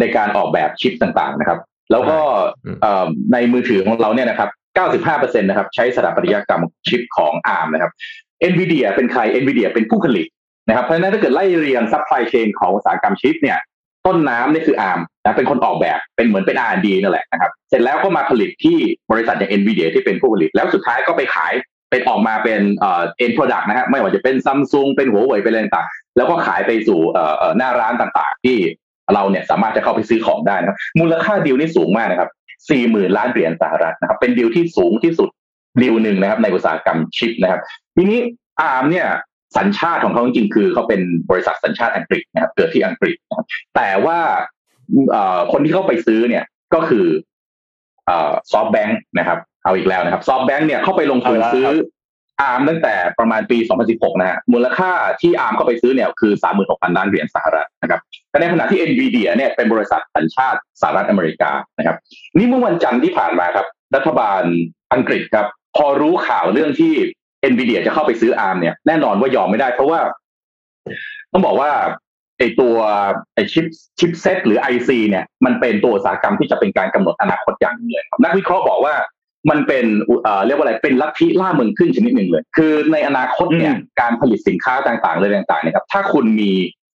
[0.00, 1.58] ในการออกแบบชิปต่างๆนะครับ
[1.92, 2.18] แล้วก็
[2.64, 7.92] อืมเอ่อในมือถือของเราเนี่ยนะครับ 95%นะครับใช้สถาปัตยกรรมชิปของ ARM นะครับ
[8.50, 10.26] NVIDIA เป็นใคร NVIDIA เป็นผู้ผลิต
[10.68, 13.58] นะครับเพราะฉะนั้นถ้าเกิดไล่เรียง supply chain ของอุตสาหกรรมชิปเนี่ย
[14.06, 18.78] ต้นน้ำนี่คือ ARM นะเป็นคนออกแบบเป็นเหมือนเป็น R&D นั่นแหละนะครับเสร็จแล้วก็มาผลิตที่
[19.10, 21.52] บริษัทอย่าง NVIDIA ที่เป็นผู้ผลิต แล้วสุดท้ายก็ไปขาย
[21.90, 25.86] เป็นออกมาเป็นเอ่อ end product นะฮะไม่ว่าจะเป็นซัมซุงเป็นหัวเว่ยเป็นอะไรต่าง
[26.16, 28.56] แล้วก็ขายไปสู่เอ่อเอ่อหน้าร้านต่างๆ ที่
[29.14, 32.30] เราเนี่ยสามารถจะเข้าไปซื้อของได้นะครับมูลค่าดีลนี่สูงมากนะครับ
[32.70, 35.28] สี่หมื่นล้านเหรียญสหรัฐนะครับเป็นดีลที่สูงที่สุด
[35.80, 37.60] ดีลหนึ่งนะครับ ในอุตสาหกรรมชิปนะครับ
[37.96, 38.18] ทีนี้
[38.62, 39.06] อาร์มเนี่ย
[39.56, 41.00] สัญชาติของเขาจริงๆคือเขาเป็น
[41.30, 43.46] บริษัทสัญชาติอังกฤษนะครับเกิดที่อังกฤษนะครับ
[43.76, 44.18] แต่ว่า
[45.10, 46.44] เอ่อคนที่เข้าไปซื้อเนี่ย
[46.74, 47.06] ก็คือ
[48.52, 51.68] ซอฟแบงค์นะครับ เอาอีกแล้วนะครับซอฟแบงค์เนี่ยเข้าไปลงทุนซื้อ
[52.42, 53.58] อาร์มตั้งแต่ประมาณปี
[53.88, 56.32] 2016 นะฮะมูลค่าที่อาร์มเข้าไปซื้อเนี่ยคือ
[56.64, 58.00] 36,000 ล้านเหรียญสหรัฐนะครับ
[58.30, 61.96] แต่ในขณะที่ NVIDIA เนี่ยเป็นบริษัทสัญชาติสหรัฐอเมริกานะครับ
[62.36, 64.42] นี่เมื่อวันจันทร์ที่ผ่านมาครับ รัฐบาล
[64.92, 65.46] อังกฤษครับ
[65.76, 66.92] พอรู้ข่าวเรื่องที่
[67.52, 70.00] NVIDIA จะเข้าไปซื้ออาร์มเนี่ยแน่นอนว่ายอมไม่ได้ เพราะว่า
[71.32, 71.70] ต้องบอกว่า
[72.38, 72.74] ไอตัว
[73.34, 73.66] ไอชิป
[73.98, 78.94] ชิปเซตหรือ IC เนี่ย มันเป็นตัวอุตสาหกรรมที่จะเป็นการกำหนดอนาคตอย่างหนึ่งเลยครับนักวิเคราะห์บอกว่า
[79.50, 79.84] มันเป็น
[80.22, 86.50] เอ่อเรียกว่าอะไรเป็นลัทธิล่าเมืองขึ้นชนิดหนึ่งเลย คือในอนาคตเนี่ยการผลิตสินค้าต่างๆเลยต่างๆนะครับ ถ้าคุณมี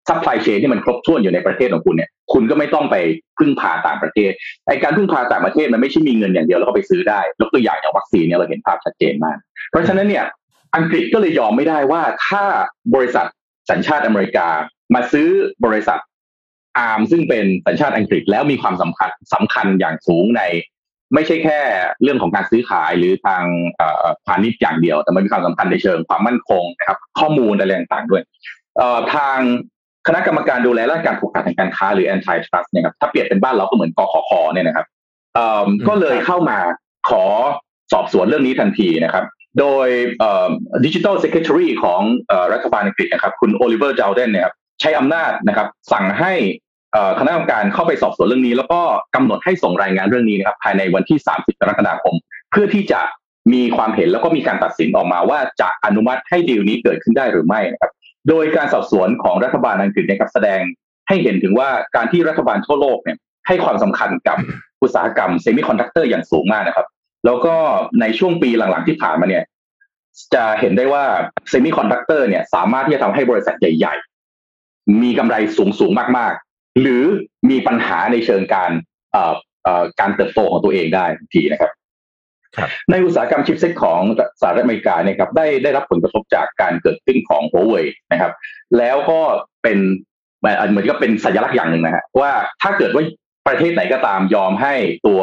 [0.08, 2.96] supply chain ที่มันครบถ้วนอยู่ในประเทศของคุณเนี่ย คุณก็ไม่ต้องไป
[3.38, 4.32] พึ่งพาต่างประเทศ
[4.68, 9.38] ไอการพึ่งพาต่างประเทศมันไม่ใช่มีเงินอย่างเดียวแล้วก็ไปซื้อได้ยกตัวอย่างอย่างวัคซีนเนี่ยเราเห็นภาพชัดเจนมาก
[9.72, 10.26] เพราะฉะนั้นเนี่ย
[10.76, 12.44] อังกฤษก็เลยยอมไม่ได้ว่าถ้า
[12.96, 13.26] บริษัท
[13.70, 14.48] สัญชาติอเมริกา
[14.96, 15.30] มาซื้อ
[15.66, 16.00] บริษัท
[16.78, 20.42] อาร์มซึ่งเป็นสัญชาติอังกฤษแล้วมีความสำคัญสำคัญอย่างสูงใน
[21.14, 21.60] ไม่ใช่แค่
[22.04, 23.44] เรื่องของการซื้อขายหรือทาง
[24.26, 28.24] พาณิชย์อย่างเดียว แต่มันมีความสำคัญในเชิงความมั่นคงนะครับ ข้อมูลอะไรต่างๆด้วย
[29.16, 29.40] ทาง
[30.08, 34.86] คณะกรรมการดูแลราชการผูกขาดทางการค้าหรือ antitrust เนี่ยครับถ้าเปรียบเป็นบ้านเราก็เหมือนกขคเนี่ยนะครับ
[35.88, 36.58] ก็เลยเข้ามา
[37.10, 37.26] ขอ
[37.94, 39.26] สอบสวนเรื่องนี้ทันทีนะครับ
[39.60, 39.88] โดย
[40.86, 42.02] ดิจิทัลเซ c r e t a r y ของ
[42.54, 46.34] รัฐบาลอังกฤษนะครับ คุณโอลิเวอร์ดาวเดนเนี่ยครับใช้อำนาจนะครับสั่งให้
[47.20, 48.82] คณะกรรมการเข้าไปสอบสวนเรื่องนี้ แล้วก็
[49.16, 52.16] กำหนดให้ส่งรายงานเรื่องนี้นะครับภายในวันที่ 30 กรกฎาคม
[52.52, 53.02] เพื่อที่จะ
[53.54, 57.92] มีความเห็นแล้วก็มีการตัดสินออกมาว่าจะอนุมัติให้ดีลนี้เกิดขึ้นได้หรือไม่นะครับ
[58.30, 60.62] โดยการสอบสวนของรัฐบาลอังกฤษเนี่ยครับแสดง
[61.08, 63.18] ให้เห็นถึงว่าการที่รัฐบาลทั่วโลกเนี่ย
[63.48, 64.38] ให้ความสำคัญกับ
[64.82, 66.88] อุตสาหกรรมเซมิคอนดักเตอร์อย่างสูงมากนะครับ
[67.26, 67.56] แล้วก็
[68.02, 69.44] ในช่วงปีหลังๆที่ผ่านมาเนี่ย
[70.34, 71.04] จะเห็นได้ว่า
[71.50, 73.96] เซมิคอนดักเตอร์เนี่ย สามารถที่จะทำให้บริษัทใหญ่
[74.50, 77.04] ๆ มีกำไรสูงสูงมากๆ หรือ
[77.50, 78.72] มีปัญหาในเชิงการ
[80.00, 81.72] การเติบโตของตัวเองได้ทันทีนะครับ
[82.92, 84.00] ในอุตสาหกรรม chipset ของ
[84.42, 88.32] สหรัฐอเมริกาเนี่ยครับได้ได้รับผลกระทบจากการเกิดขึ้นของ Huawei นะครับ
[88.78, 89.20] แล้วก็
[89.64, 89.78] เป็น
[90.40, 92.32] เหมือนก็เป็นสัญลักษณ์อย่างหนึ่งนะฮะว่า
[92.62, 93.04] ถ้าเกิดว่า
[93.48, 94.76] ประเทศไหนก็ตามยอมให้
[95.08, 95.22] ตัว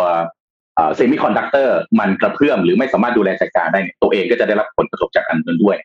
[0.97, 5.76] เซมิคอนดักเตอร์มันกระเพื่อมหรือไม่สามารถดูแลจัดการได้ตัวเองก็จะได้รับผลกระทบจากอันนั้นด้วย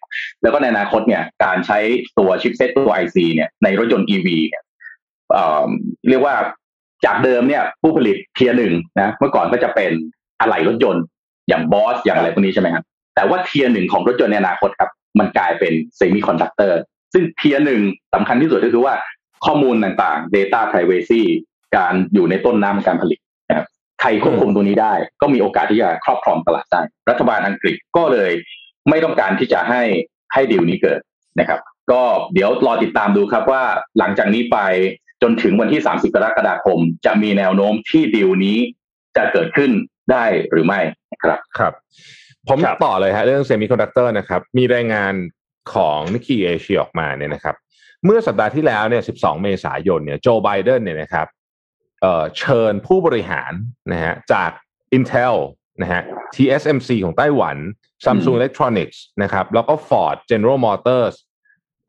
[0.42, 1.80] แล้วก็ในอนาคตเนี่ยการใช้
[2.20, 4.64] ตัว chipset ตัว IC เนี่ยในรถยนต์ EV เนี่ย
[6.10, 6.36] เรียกว่า
[7.06, 9.92] จากเดิมเนี่ยผู้ผลิต tier หนึ่งนะเมื่อก่อนก็จะเป็น
[10.40, 11.04] อะไหล่รถยนต์
[11.50, 12.84] อย่าง Bosch อย่างอะไรพวกนี้ใช่ไหมครับ
[13.16, 14.90] แต่ว่า tier หนึ่งของรถยนต์ในอนาคตครับ
[15.20, 16.80] มันกลายเป็นเซมิคอนดักเตอร์
[17.14, 17.82] ซึ่ง tier หนึ่ง
[18.14, 18.94] สำคัญที่สุดก็คือว่า
[19.46, 21.22] ข้อมูลต่างๆ Data Privacy
[21.78, 23.20] การอยู่ในต้นน้ำการผลิต
[23.50, 23.68] นะครับ
[24.02, 28.32] ใครควบคุมตัวนี้ได้ ก็มีโอกาสที่จะครอบครองตลาดได้รัฐบาลอังกฤษก็เลย
[28.90, 29.82] ไม่ต้องการที่จะให้
[30.34, 31.00] ให้ดีลนี้เกิด
[31.40, 31.60] นะครับ
[31.92, 32.02] ก็
[32.34, 33.64] เดี๋ยวรอติดตามดูครับว่า
[34.00, 34.58] หลังจากนี้ไป
[35.22, 38.58] จนถึงวันที่ 30 กรกฎาคม จะมีแนวโน้มที่ดีลนี้
[39.18, 39.72] จะเกิดขึ้น
[40.12, 40.80] ได้หรือไม่
[41.24, 41.74] ครับครับ
[42.50, 45.14] ผมต่อเลยฮะเรื่องเซมิคอนดักเตอร์นะครับ มีรายงาน
[45.74, 47.56] ของ Nikkei Asia ออกมาเนี่ยนะครับ
[48.06, 51.28] เมื่อสัปดาห์ที่แล้วเนี่ย 12 เมษายนเนี่ยโจไบเดนเนี่ยนะครับ
[52.38, 53.52] เชิญผู้บริหาร
[53.92, 54.52] นะฮะจาก
[54.98, 55.36] Intel
[55.82, 56.02] นะฮะ
[56.36, 57.58] TSMC ของไต้หวัน
[58.06, 61.16] Samsung Electronics นะครับ แล้วก็ Ford General Motors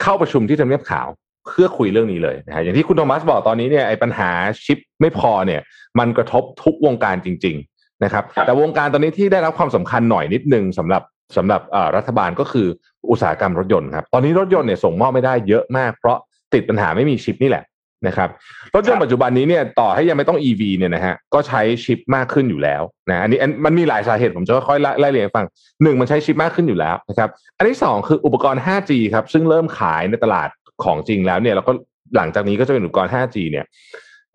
[0.03, 1.09] เข้าประชุมที่ทำเนียบขาว
[1.47, 4.31] เพื่อคุยเรื่องนี้เลยนะฮะอย่างที่คุณโทมัสบอกตอนนี้เนี่ยไอ้ปัญหา
[4.65, 5.61] ชิปไม่พอเนี่ย
[5.99, 7.70] มันกระทบทุกวงการจริงๆ
[8.05, 11.03] นะครับ แต่วงการตอนนี้ที่ได้รับความสำคัญหน่อยนิดนึงสำหรับ
[11.37, 11.61] สำหรับ
[11.97, 12.67] รัฐบาลก็คือ
[13.11, 16.19] อุตสาหกรรมรถยนต์ครับ ตอนนี้รถยนต์เนี่ยส่งมอบไม่ได้เยอะมาก เพราะ
[16.55, 17.65] ติดปัญหาไม่มีชิปนี่แหละ
[18.07, 18.29] นะครับ
[18.75, 25.47] รถยนต์ปัจจุบันนี้เนี่ยต่อให้ยังไม่ต้อง EV เนี่ยนะฮะก็ใช้ชิปมากขึ้นอยู่แล้วนะอันนี้มันมีหลายสาเหตุผมจะค่อยไล่เรียงฟัง
[25.83, 30.49] หนึ่งมันใช้ชิปมากขึ้นอยู่แล้วนะครับอันที่สองคืออุปกรณ์ 5G ครับซึ่งเริ่มขายในตลาด
[30.85, 31.73] ของจริงแล้วเนี่ยแล้วก็
[32.17, 33.65] หลังจากนี้ก็จะเป็นอุปกรณ์ 5G เนี่ย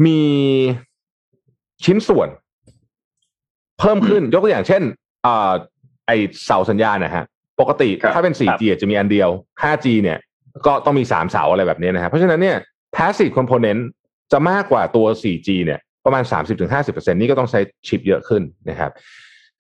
[0.06, 0.20] มี
[1.86, 2.30] ชิ้นส่วน
[3.80, 4.82] เพิ่มขึ้นยกตัวอย่างเช่น
[5.26, 5.52] อ่า
[6.08, 6.12] ไอ
[6.46, 7.24] เสาสัญญาณนะฮะ
[7.60, 9.30] ปกติถ้าเป็น 4G จะมีอันเดียว
[9.62, 10.18] 5G เนี่ย
[10.66, 12.58] ก็ต้องมีสามเสาอะไรแบบนี้นะฮะเพราะฉะนั้นเนี่ย
[12.96, 13.82] passive component
[14.32, 16.24] จะมากกว่าตัว 4G เนี่ยประมาณ
[16.70, 18.92] 30-50%นี่ก็ต้องใช้ชิปเยอะขึ้นนะครับ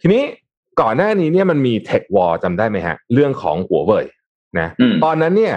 [0.01, 0.23] ทีนี้
[0.81, 4.05] ก่อนหน้านี้เนี่ยมันมี tech war จำได้ไหมฮะ เรื่องของหัวเว่ย
[4.59, 4.67] นะ
[5.03, 5.55] ตอนนั้นเนี่ย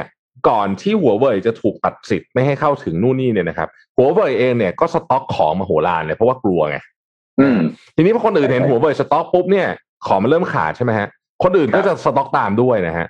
[0.48, 6.78] ก่อนที่หัวเว่ยจะถูกตัดสิทธิ์ไม่ให้เข้าถึงนู่นนี่เนี่ยนะครับหัวเว่ยเองเนี่ยก็สต็อกของมโหฬารเลยเพราะว่ากลัวไง
[7.96, 9.68] ทีนี้พอคนอื่นเห็นหัวเว่ยสต็อกปุ๊บเนี่ย
[10.06, 11.08] ของมันเริ่มขาดใช่ไหมฮะ
[11.42, 13.06] คนอื่นก็จะสต็อกตามด้วยนะฮะ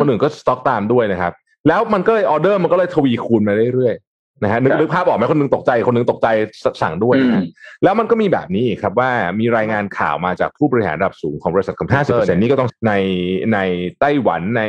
[0.00, 1.32] คนอื่นก็สต็อกตามด้วยนะครับ
[1.68, 6.28] แล้วมันก็เลยออเดอร์มันก็เลยทวีคูณมาเรื่อยๆนะฮะนึกภาพออกไหมคนนึงตกใจคนนึงตกใจ
[6.82, 7.42] สั่งด้วยนะ
[7.82, 9.10] แล้วมันก็มีแบบนี้ครับว่า
[9.40, 12.94] มีรายงานข่าวมาจากผู้บริหารระดับสูงของบริษัทคอมพิวเตอร์นี่ก็ต้องใน
[13.52, 13.58] ใน
[14.00, 14.62] ไต้หวันใน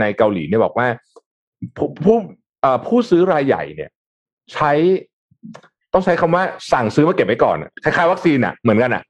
[0.00, 0.86] ในเกาหลีเนี่ยบอกว่า
[1.76, 2.16] ผู้ผู้
[2.60, 3.90] เอ่อผู้ซื้อรายใหญ่เนี่ย
[4.52, 4.72] ใช้
[5.92, 9.02] ต้องใช้คำว่าสั่งซื้อมาเก็บไว้ก่อนคล้ายๆวัคซีนอะเหมือนกันอะ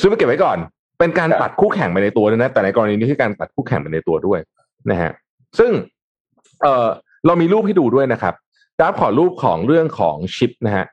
[0.00, 0.58] ซื้อมาเก็บไว้ก่อน
[0.98, 4.40] เป็นการครับตัดคู่แข่งไปในตัวด้วยนะแต่ในกรณีนี้คือการตัดคู่แข่งไปในตัวด้วย
[4.90, 5.12] นะฮะ
[5.58, 5.70] ซึ่ง
[6.62, 6.86] เอ่อ
[7.26, 8.34] เรามีรูปให้ดูด้วยนะครับ
[8.80, 10.86] ดาบขอรูปของเรื่องของชิปนะฮะ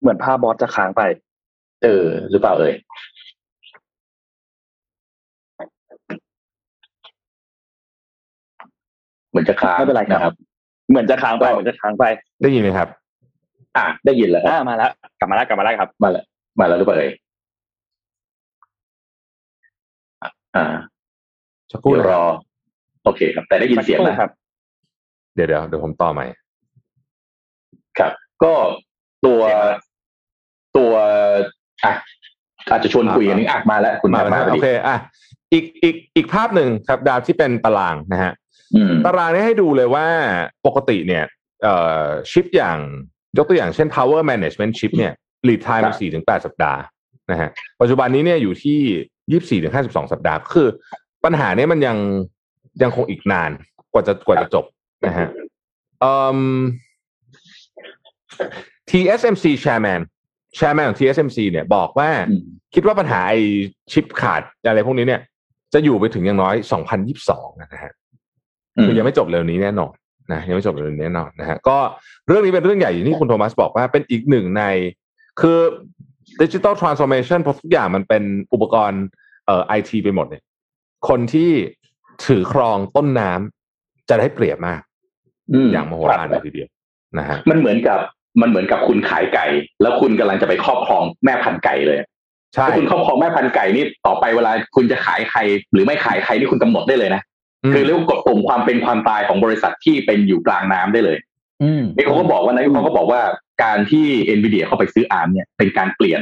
[0.00, 1.02] เหมือนภาพบอสจะค้างไป
[1.84, 2.74] เออ หรือเปล่าเอ่ย
[9.30, 10.34] เหมือนจะค้างไม่เป็นไรครับนะครับ
[10.90, 12.04] เหมือนจะค้างไปเหมือนจะค้างไป
[12.42, 12.88] ได้ยินไหมครับ
[13.76, 16.24] อะได้ยินแล้วครับอ่ามาแล้วกลับมาแล้วกลับมาแล้วครับ มาแล้ว
[16.60, 17.10] มาแล้วหรือเปล่าเอ่ย
[20.22, 20.64] อะอ่า
[21.72, 22.24] สักครู่เดี๋ยวนะรอ
[23.04, 24.30] โอเคครับ แต่ได้ยินเสียงสักคนะรู่ครับ
[25.34, 26.26] เดี๋ยวเดี๋ยวเดี๋ยวผมต่อใหม่
[27.98, 28.12] ครับ
[28.44, 28.54] ก็
[29.26, 29.42] ตัว
[30.76, 30.92] ตัว
[31.84, 31.94] อะ
[32.70, 34.96] อาจจะชวนคุยกันนึงอะมาแล้วคุณมามาแล้วมานะพอโอดีเคอะ
[35.52, 38.32] อีกอีกอีกภาพหนึ่งครับ ดาวที่เป็นตารางนะฮะ
[38.74, 40.06] อืมตารางนี้ให้ดูเลยว่า
[40.66, 41.24] ปกติเนี่ย
[41.62, 42.78] เอ่อชิปอย่าง
[43.38, 45.12] ยกตัวอย่างเช่น power management chip เนี่ย
[45.46, 46.80] lead time ครับสี่ถึงแปดสัปดาห์
[47.30, 47.48] นะฮะ
[47.80, 48.78] ปัจจุบันนี้เนี่ยอยู่ที่
[49.30, 50.68] ยี่สี่ถึงห้าสิบสองสัปดาห์คือ
[51.24, 51.96] ปัญหาเนี้มันยัง
[52.82, 53.50] ยังคงอีกนาน
[53.92, 54.64] กว่าจะกว่าจะจบ
[55.06, 55.28] นะฮะ
[60.56, 62.42] เอ่อ TSMC chairman chairman ของ TSMC เนี่ยบอกว่าอืม
[62.74, 63.34] คิดว่าปัญหาไอ
[63.92, 65.20] ชิปขาดอะไรพวกนี้เนี่ย
[65.74, 66.54] จะอยู่ไปถึงอย่างน้อย
[67.08, 67.92] 2022 นะฮะ
[68.82, 69.94] คือยังไม่จบเร็วนี้แน่นอน
[70.32, 71.76] นะยังไม่จบเร็วนี้แน่นอนนะฮะก็
[72.26, 74.62] เรื่องนี้เป็นเรื่องใหญ่อย่างที่คุณโทมัสบอกว่าเป็นอีกหนึ่งใน
[75.40, 75.58] คือ
[76.42, 79.02] ดิจิ t a ลทรานส์ o r มชันเพราะทุกอย่างมันเป็นอุปกรณ์
[79.46, 80.42] เอ่อไอทีไปหมดเนี่ย
[81.08, 81.50] คนที่
[82.26, 84.80] ถือครองต้นน้ำจะได้เปรียบมาก
[85.66, 86.68] มอย่างมโหฬารเลยทีเดียว
[87.18, 87.98] นะฮะมันเหมือนกับ
[88.40, 89.46] มันเหมือนกับคุณขายไก่
[89.82, 91.98] แล้วคุณกำลังจะไปครอบครองแม่พันธุ์ไก่เลย
[92.54, 95.38] ใช่ถ้าคุณครอบครองแม่พันธุ์ไก่นี่ต่อไปเวลาคุณจะขายใคร
[95.72, 97.22] หรือไม่ขายใครนี่คุณกำหนดได้เลยนะ
[97.70, 101.18] มคือเรียกว่ากดปุ่มความเป็นความตายของบริษัทที่เป็นอยู่กลางน้ำได้เลย
[101.62, 103.20] อืมนี่เขาก็บอกว่านะเขาก็บอกว่า
[103.64, 104.06] การที่
[104.38, 106.20] NVIDIA เข้าไปซื้อ ARM เนี่ยเป็นการเปลี่ยน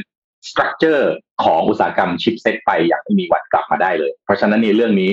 [0.49, 1.13] สตรัคเจอร์
[1.45, 5.11] ของอุตสาหกรรมชิปเซตไปอย่างไม่มีวันกลับมาได้เลย เพราะฉะนั้นในเรื่องนี้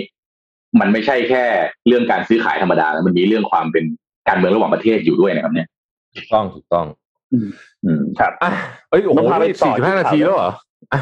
[0.80, 1.44] มันไม่ใช่แค่
[1.88, 3.86] เรื่องการซื้อขายธรรมดานะมันมีเรื่องความเป็น
[4.28, 5.68] การเมืองระหว่างประเทศอยู่ด้วยนะครับเนี่ย
[6.16, 6.86] ถูกต้องถูกต้อง
[7.34, 8.52] อืมครับอะ
[8.90, 10.52] เอ้ยโอ้โหเราพาไปต่อสี่สิบห้าที่นาทีข่าวแล้วเหรอ
[10.94, 11.00] อะ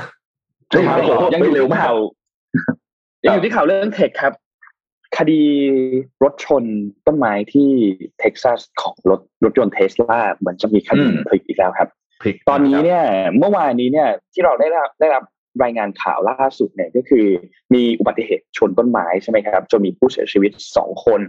[0.70, 2.00] ใช่โอ้โหยังอยู่เร็วมากข่าว
[3.24, 4.34] ยังอยู่ที่ข่าวเรื่องเทคครับ
[5.18, 5.42] คดี
[6.24, 6.64] รถชน
[7.08, 7.70] ต้นไม้ที่
[8.20, 11.90] เท็กซัสของรถรถยนต์เทสลาเหมือนจะมีคดีพลิกอีกแล้วครับ
[12.22, 13.04] พลิกตอนนี้เนี่ย
[13.38, 15.24] เมื่อวานนี้เนี่ย ที่เราได้รับได้รับ
[15.64, 17.26] รายงานข่าวล่าสุดเนี่ยก็คือ
[17.74, 21.22] มีอุบัติเหตุชนต้นไม้ใช่ไหมครับจนมีผู้เสียชีวิตสองคน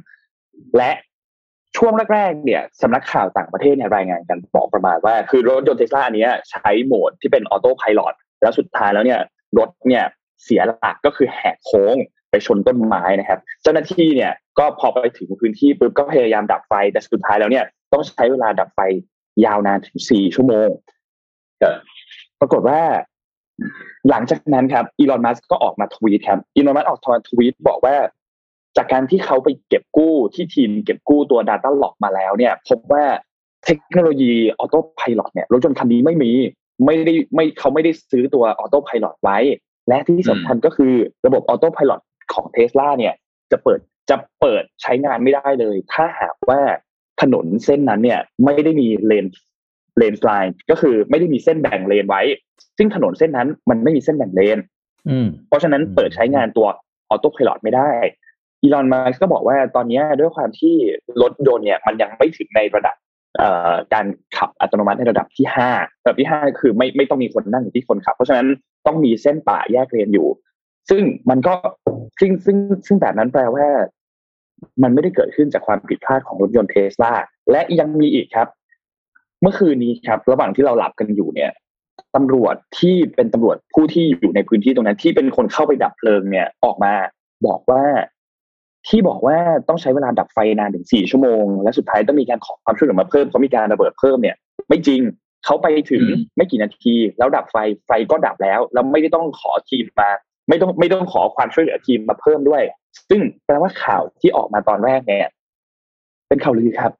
[0.77, 0.91] และ
[1.77, 7.99] ช่วงแรกๆเนี่ยสำนักข่าวต่างประเทศเนี่ยรายงานกันบอกประมาณว่า คือรถยนต์เทสลาอันนี้ใช้โหมดที่เป็น Autopilot
[8.43, 9.21] แล้วสุดท้ายแล้วเนี่ย
[9.59, 10.05] รถเนี่ย
[10.45, 11.97] เสียหลักก็คือแหกโค้ง
[12.31, 18.81] ไปชนต้นไม้นะครับ เจ้าหน้าที่เนี่ยก็พอไปถึงพื้นที่ปุ๊บก็พยายามดับไฟ แต่สุดท้ายแล้วเนี่ยต้องใช้เวลาดับไฟ
[19.45, 20.69] ยาวนานถึงสี่ชั่วโมง
[22.41, 22.81] ปรากฏว่า
[24.11, 27.97] หลังจากนั้นครับอีลอนมัสก์ก็ออกมาทวีตครับอีลอนมัสก์ออกมาทวีตบอกว่า
[28.77, 33.05] จากการที่เขาไปเก็บกู้ที่ทีมเก็บกู้ตัว Data Log มาแล้วเนี่ย พบว่า
[33.65, 36.31] เทคโนโลยี Autopilot เนี่ยรถยนต์คันนี้ไม่มี
[36.85, 39.39] ไม่ได้ไม่เขาไม่ได้ซื้อตัว Autopilot ไว้
[39.89, 40.93] และที่สำคัญก็คือ
[41.27, 41.91] ระบบ Autopilot
[42.33, 43.15] ของเทสลาเนี่ย
[43.53, 46.61] จะเปิดจะเปิดใช้งานไม่ได้เลย ถ้าหากว่า
[47.21, 49.27] ถนนเส้นนั้นเนี่ย ไม่ได้มีเลน
[49.99, 52.23] lanes line ก็คือไม่ได้มีเส้นแบ่งเลนไว้
[52.79, 54.59] ซึ่งถนนเส้นนั้นมันไม่มีเส้นแบ่งเลน
[55.09, 56.67] อืมเพราะฉะนั้นเปิดใช้งานตัว
[57.11, 57.91] Autopilot ไม่ได้
[58.63, 60.75] อีลอนมัสก์ก็บอกว่าตอนนี้ด้วยความที่
[61.23, 62.97] รถยนต์เนี่ยมันยังไม่ถึงในระดับ
[63.95, 64.07] การ
[64.37, 65.71] ขับอัตโนมัติในระดับที่ห้า
[66.03, 68.47] ระดับที่ห้าคือไม่ไม่ต้องมีคนนั่งอยู่ที่คนขับ เพราะฉะนั้น
[68.87, 70.29] ต้องมีเส้นแบ่งแยกเลนอยู่
[70.91, 71.55] ซึ่งมันก็
[72.21, 73.67] ซึ่งซึ่งซึ่งแบบนั้นแปลว่า
[74.83, 77.13] มันไม่ได้เกิดขึ้นจากความผิดพลาดของรถยนต์เทสลา
[77.51, 78.49] และยังมีอีกครับ
[79.43, 81.51] เมื่อคืนนี้ครับ ระหว่างที่เราหลับกันอยู่เนี่ย
[82.15, 86.95] ตำรวจที่เป็นตำรวจผู้ที่อยู่ในพื้นที่ตรงนั้น ที่เป็นคนเข้าไปดับเพลิงเนี่ยออกมา
[87.47, 87.83] บอกว่า
[88.87, 89.37] ที่บอกว่า
[89.69, 94.37] ต้องใช้เวลาดับไฟนานถึงสี่ชั่วโมง และสุดท้ายต้องมีการขอความช่วยเหลือมาเพิ่มเขามีการระเบิดเพิ่มเนี่ย
[94.69, 95.01] ไม่จริง
[95.45, 97.57] เขาไปถึงอืมไม่กี่นาที แล้วดับไฟ
[97.87, 100.11] ไฟก็ดับแล้วแล้วไม่ได้ต้องขอทีมมา
[100.49, 102.63] ไม่ต้องไม่ต้องขอความช่วยเหลือทีมมาเพิ่มด้วย
[103.09, 105.31] ซึ่งแปลว่าข่าวที่ออกมาตอนแรกเนี่ย
[106.29, 106.93] เป็นข่าวลือครับ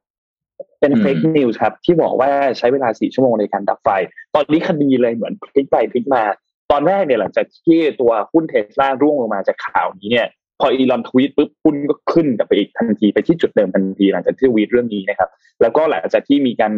[0.79, 3.89] เป็น fake news ครับ ที่บอกว่าใช้เวลาสี่ชั่วโมงในการดับไฟ
[4.35, 6.23] ตอนนี้คดีเลยเหมือนพลิกไปพลิกมา
[6.71, 10.27] ตอนแรกเนี่ยหลังจากที่ตัวหุ้นเทสลาร่วงลงมาจากข่าวนี้เนี่ย
[10.59, 15.29] พออีลอนทวีตปุ๊บหุ้นก็ขึ้นกลับไปอีกทันทีไปที่จุดเดิมทันทีหลังจากที่ทวีตเรื่องนี้นะครับ
[15.61, 16.71] แล้วก็หลังจากที่มีการ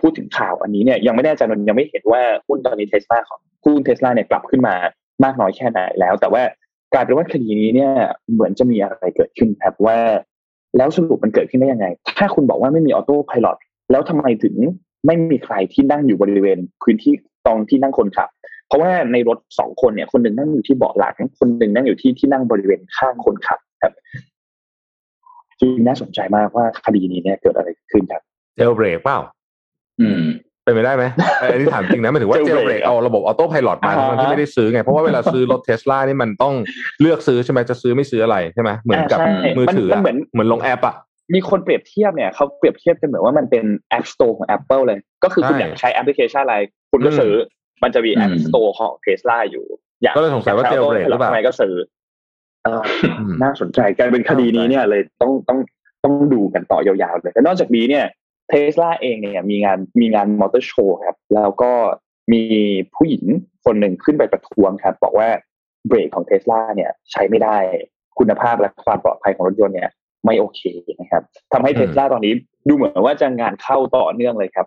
[0.00, 4.74] พูดถึงข่าวอันนี้เนี่ยยังไม่แน่ใจนนยังไม่เห็นว่าหุ้นตอนนี้เทสลาของหุ้นเทสลาเนี่ยกลับขึ้นมา
[5.24, 6.42] มากน้อยแค่ไหนแล้ว แต่ว่า
[6.92, 7.92] กลายเป็นว่าคดีนี้เนี่ย
[8.32, 9.98] เหมือนจะมีอะไรเกิดขึ้นครับว่า
[10.76, 11.86] แล้วสรุปมันเกิดขึ้นได้ยังไง
[12.18, 13.46] ถ้าคุณบอกว่าไม่มีออโต้พายロ
[13.90, 14.54] แล้วทำไมถึง
[15.06, 17.12] ไม่มีใครที่นั่งอยู่บริเวณพื้นที่
[17.46, 18.28] ตรงที่นั่งคนขับ
[18.68, 23.92] เพราะว่าในรถสองคนเนี่ย คนหนึ่งนั่งอยู่ที่เบาะหลัง คนหนึ่งนั่งอยู่ที่ที่นั่งบริเวณข้างคนขับครับ
[25.60, 28.22] จริงน่าสนใจมากว่าคดีนี้เนี่ยเกิดอะไรขึ้นครับ
[28.56, 29.18] jailbreak เปล่า
[30.00, 30.22] อืม
[30.64, 31.04] เป็นไปได้ไหม
[31.40, 36.54] เอออันนี้ถามจริงนะหมายถึงว่าเจล jailbreak เบรกเอาระบบออโต้พายロมาอ่าฮะทั้งที่ไม่ได้ซื้อไง เพราะว่าเวลาซื้อรถเทสลานี่มันต้อง
[37.00, 40.94] เลือกซื้อใช่ไหมจะซื้อไม่ซื้ออะไรใช่ไหมเหมือนกับใช้มือถือมันอะเหมือนเหมือนลงแอปอะ
[41.34, 43.64] มีคนเปรียบเทียบเนี่ยเขาเปรียบเทียบกันเหมือนว่ามันเป็น
[43.96, 46.56] App Store ของ Apple เลย ก็คือคุณใช่อยากใช้แอปพลิเคชันอะไร
[46.92, 49.66] คุณก็ซื้อ มันจะมี App อืม Store ของ Tesla อยู่
[50.02, 51.74] อยากก็เลยสงสัยว่า jailbreak หรือเปล่าทำไมก็ซื้อ
[52.64, 52.82] เออ
[53.18, 55.58] อมน่าสนใจกลายเป็นคดีนี้เนี่ยเลยต้องต้อง
[56.04, 58.04] ต้องดูกันต่อยาวๆเลยแต่นอกจากนี้เนี่ย
[58.48, 61.72] เทสลาเองเนี่ยมีงานมีงานมอเตอร์โชว์ครับ แล้วก็
[62.32, 62.42] มี
[62.94, 63.24] ผู้หญิง
[63.64, 65.28] คนหนึ่งขึ้นไปประท้วงครับ บอกว่า
[65.88, 67.56] เบรกของเทสลาเนี่ยใช้ไม่ได้
[68.18, 69.90] คุณภาพและความปลอดภัยของรถยนต์เนี่ย
[70.24, 70.60] ไม่โอเค
[71.00, 71.22] นะครับ
[71.52, 72.34] ทำให้อืมเทสลาตอนนี้
[72.68, 74.66] ดูเหมือนว่าจะงานเข้าต่อเนื่องเลยครับ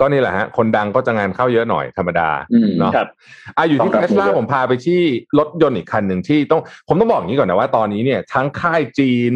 [0.00, 3.08] ก็นี่แหละฮะ คนดังก็จะงานเข้าเยอะหน่อยธรรมดาอืมเนาะครับ
[3.56, 5.00] อะอยู่ที่ต้องเทรับสลามือด้วยผมพาไปที่
[5.38, 9.32] รถยนต์อีกคันหนึ่งที่ต้องผมต้องบอกอย่างนี้ก่อนนะว่าตอนนี้เนี่ย ทั้งค่ายจีน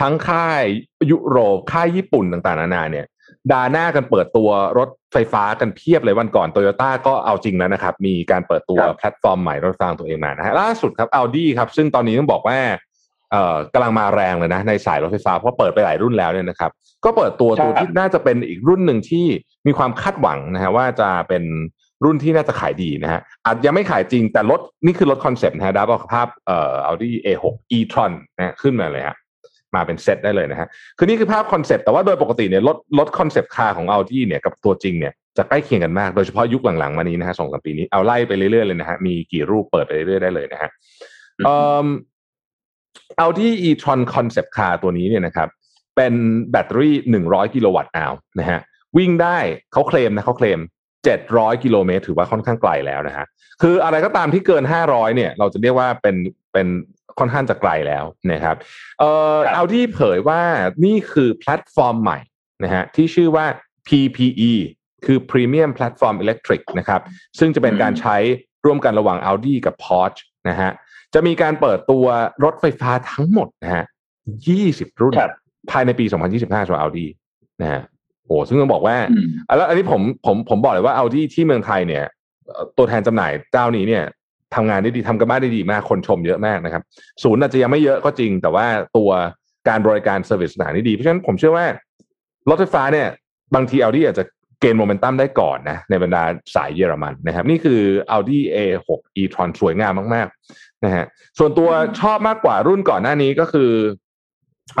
[0.00, 0.62] ทั้งค่าย
[1.10, 3.06] ยุโรปค่ายญี่ปุ่นต่างๆนานาเนี่ย
[3.52, 12.93] ดาหน้ากันเปิดตัวรถไฟฟ้ากันเพียบเลยวันก่อนโตโยต้าก็เอาจริงแล้วนะครับ มีการเปิดตัวครับแพลตฟอร์มใหม่รถไฟฟ้าของตัวเองมานะฮะล่าสุดครับ Audi ครับ ซึ่งตอนนี้ต้องบอกว่าเอ่อ
[13.74, 16.70] กำลังมาแรงเลยนะในสายรถไฟฟ้าเพราะเปิดไปหลายรุ่นแล้วเนี่ยนะครับ
[17.04, 19.26] ก็เปิดตัวครับตัวที่น่าจะเป็นอีกรุ่นหนึ่งที่
[19.66, 21.44] มีความคาดหวังนะฮะว่าจะเป็น
[22.04, 27.44] รุ่นที่น่าจะขายดีนะฮะอาจยังไม่ขายจริงแต่รถนี่คือรถ concept นะฮะดาวบอกภาพเอ่อ Audi A6
[27.76, 29.16] e-tron นะฮะขึ้นมาเลยฮะ
[29.74, 30.68] มาเป็นเซตได้เลยนะฮะ
[30.98, 40.70] คือนี่คือภาพ concept แต่ว่าโดยปกติเนี่ยรถรถ concept car ของ Audi เนี่ยกับตัวจริงเนี่ยจะใกล้เคียงกันมากโดยเฉพาะยุคหลังๆ มานี้นะฮะสองสามปีนี้เอาไล่ไปเรื่อยๆเลยนะฮะมีกี่รูปเปิดไปเรื่อยๆได้เลยนะฮะ
[43.16, 45.48] เอ่อ Audi e-tron concept car ตัวนี้เนี่ยนะครับ
[45.96, 46.14] เป็น
[46.50, 46.94] แบตเตอรี่
[47.26, 48.60] 100 กิโลวัตต์อาวนะฮะ
[48.96, 49.38] วิ่งได้
[49.72, 50.60] เขาเคลมนะเขาเคลม
[51.12, 53.26] 700 กิโลเมตรถือว่าค่อนข้างไกลแล้วนะฮะ
[53.62, 56.16] คืออะไรก็ตามที่เกิน 500 เนี่ย เราจะเรียกว่าเป็น
[56.52, 56.68] เป็น
[57.18, 58.56] ค่อนข้างจะไกลแล้วนะครับ
[59.00, 60.40] เอ่อครับเอาที่เผยว่า
[60.84, 62.18] นี่คือแพลตฟอร์มใหม่
[62.64, 63.46] นะฮะที่ชื่อว่า
[63.88, 64.52] PPE
[65.06, 67.00] คือ Premium Platform Electric นะครับ
[67.38, 68.16] ซึ่งจะเป็นการใช้
[68.64, 70.70] ร่วมกันระหว่าง Audi กับ Porsche นะฮะ
[71.14, 72.04] จะมีการเปิดตัว
[72.44, 73.84] รถไฟฟ้าทั้งหมดนะฮะ
[74.42, 75.32] 20 รุ่นครับ
[75.70, 77.06] ภายในปี 2025สำหรับ Audi
[77.62, 77.82] นะฮะ
[78.26, 82.04] โอ้ซึ่งต้องบอกว่าอืมอะแล้วอันนี้ผมผมผมบอกเลยว่า Audi ที่เมืองไทยเนี่ย
[82.46, 84.04] เอ่อตัวแทนจำหน่ายเจ้านี้เนี่ย
[84.54, 86.82] ทำงานได้ดีทำกันบ้านได้ดีมาก คนชมเยอะมากนะครับ
[87.22, 89.10] ศูนย์อาจจะยังไม่เยอะก็จริง แต่ว่าตัว
[89.68, 91.66] การบริการเซอร์วิสต่างๆนี่ดี เพราะฉะนั้นผมเชื่อว่า
[92.50, 93.08] รถไฟฟ้าเนี่ย
[93.54, 94.24] บางที Audi อาจจะ
[94.60, 96.22] เกณฑ์โมเมนตัมได้ก่อนนะในบรรดา
[96.54, 97.80] สายเยอรมันนะครับ นี่คือ
[98.14, 98.88] Audi A6
[99.20, 101.04] e-tron สวยงามมากๆนะฮะ
[101.38, 103.70] ส่วนตัวชอบมากกว่ารุ่นก่อนหน้านี้ก็คือ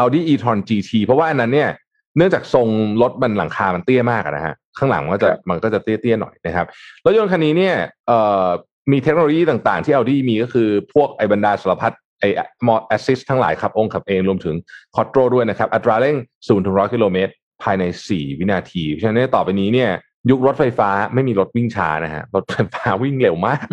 [0.00, 1.70] Audi e-tron GT เพราะว่าอันนั้นเนี่ย
[2.16, 2.68] เนื่องจากทรง
[3.02, 6.66] รถมันหลังคา มันเตี้ยมากอะนะฮะข้างหลังมันก็จะมันก็จะเตี้ยๆหน่อยนะครับ
[7.04, 8.48] รถยนต์คันนี้เนี่ยเอ่อ
[8.92, 12.28] มีเทคโนโลยีต่างๆ ที่ Audi มีก็คือพวกไอ้บรรดาสารพัดไอ้
[12.66, 14.54] มอ assist ทั้งหลายขับองค์ขับเองรวมถึง
[14.94, 17.32] คอร์โตรด้วยนะครับ อัตราเร่ง0ถึง100 กิโลเมตร
[17.64, 19.90] ภายใน 4 วินาที เพราะฉะนั้นต่อไปนี้เนี่ย
[20.30, 23.66] ยุครถไฟฟ้าไม่มีรถวิ่งช้านะฮะรถไฟฟ้าวิ่งเร็วมาก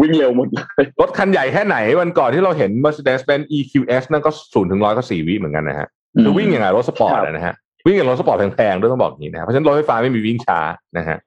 [0.00, 5.88] วิ่งเร็วหมดเลยรถคันใหญ่แค่ไหน วันก่อนที่เราเห็น Mercedes-Benz EQS นั่นก็0ถึง100ก็4วิเหมือนกันนะฮะ
[6.22, 7.54] คือวิ่งอย่างไรรถสปอร์ตครับอะนะฮะ
[7.86, 10.58] วิ่งอย่างรถสปอร์ตแพงๆด้วยต้องบอกอย่างนี้นะครับเพราะฉะนั้นรถไฟฟ้าไม่มีวิ่งช้า
[10.98, 11.18] นะฮะ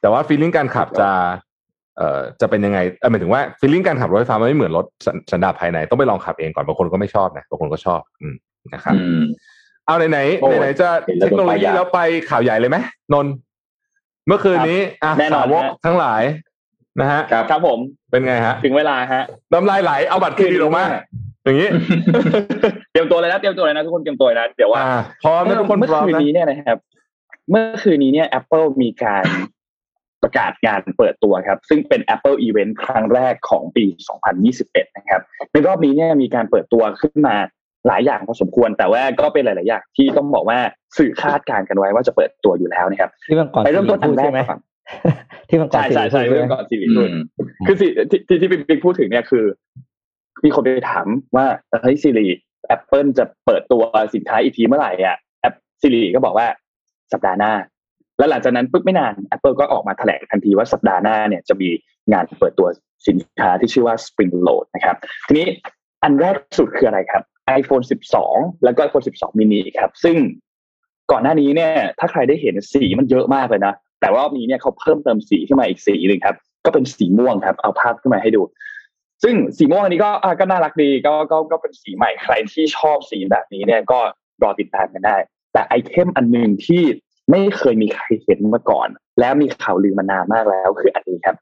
[0.00, 1.10] แต่ว่า feeling การขับจะ
[1.96, 8.34] เอ่อจะเป็นยังไงเอ่อหมายถึงว่า feeling การขับรถไฟฟ้ามันไม่เหมือนรถสันสันดาปภายในต้องไปลองขับเองก่อนบางคนก็ไม่ชอบนะบางคนก็ชอบ อืม
[8.74, 9.22] นะครับอืม
[9.86, 12.76] เอาไหนโอ้ๆไหนๆจะเห็นแล้เทวคโนโลต้องไปยีอยากแล้วไปข่าวใหญ่เลยไหม
[13.12, 13.32] นนท์
[14.26, 16.22] เมื่อคืนนี้อะแน่นอนสาวกฮะทั้งหลาย
[17.00, 17.78] นะฮะครับครับผม
[18.10, 19.22] เป็นไงฮะ ถึงเวลาฮะ
[19.52, 20.84] น้ำลายไหลเอาบัตรเครดิตออกมา
[21.44, 21.68] อย่างนี้
[22.92, 26.78] เตรียมตัวเลยนะเตรียมตัวเลยนะทุกคนเตรียมตัวเลยนะเดี๋ยวว่าอ่าพร้อมนะทุกคนเมื่อพร้อมคืนนะนี้เนี่ยนะครับ
[27.50, 29.24] เมื่อคืนนี้เนี่ย Apple มีการ
[30.22, 33.84] ประกาศงานเปิดตัวครับ ซึ่งเป็น Apple Event ครั้งแรกของปี
[34.40, 35.20] 2021 นะครับ
[35.52, 37.36] ในรอบนี้เนี่ยมีการเปิดตัวขึ้นมา
[37.86, 40.58] หลายอย่างพอสมควร แต่ว่าก็เป็นหลาย ๆ อย่างที่ต้องบอกว่า
[40.98, 44.60] สื่อคาดการณ์กันไว้ว่าจะเปิดตัวอยู่แล้วนะครับที่มันก่อนไปเริ่มต้นอันแรกใช่ไหมก่อน
[45.48, 49.44] ที่มันก่อนใช่ใช่ใช่สี่เรื่องพูดก่อน Siri ด้วยไหมคือสิที่ที่ที่บิ๊กพูดถึงเนี่ยคือ
[50.44, 51.06] มีคนไปถาม
[51.36, 51.46] ว่า
[51.82, 53.82] เฮ้ย Siri Apple จะเปิดตัว
[54.14, 56.46] สินค้าอีกทีเมื่อไหร่อะแอป Siri ก็บอกว่า
[57.12, 57.52] สัปดาห์หน้า
[58.18, 61.68] แล้วหลังจากนั้นปุ๊บไม่นาน Apple ก็ออกมาแถลงทันทีว่าสัปดาห์หน้าเนี่ยจะมี
[62.12, 62.68] งานเปิดตัว
[63.08, 65.46] สินค้าที่ชื่อว่า Spring Load นะครับ ทีนี้
[66.02, 67.22] อันแรกสุดคืออะไรครับ
[67.58, 67.84] iPhone
[68.22, 70.16] 12 แล้วก็ iPhone 12 mini ครับ ซึ่ง
[71.10, 78.42] ก่อนหน้านี้เนี่ย ถ้าใครได้เห็นสีมันเยอะมากเลยนะ แต่ว่ารอบนี้เนี่ยเขาเพิ่มเติมสีขึ้นมาอีกสีหนึ่งครับ ก็เป็นสีม่วงครับ เอาภาพขึ้นมาให้ดู
[79.22, 83.98] ซึ่งสีม่วงอันนี้ก็อะก็น่ารักดีก็ก็ก็เป็นสีใหม่ใครที่ชอบสีแบบนี้เนี่ยก็
[84.42, 85.16] รอติดตามกันได้
[85.52, 86.82] แต่ไอเทมอันหนึ่งที่
[87.30, 88.88] ไม่เคยมีใครเห็นมาก่อน
[89.20, 91.36] แล้วมีข่าวลือมานานมากแล้วคืออันนี้ครับ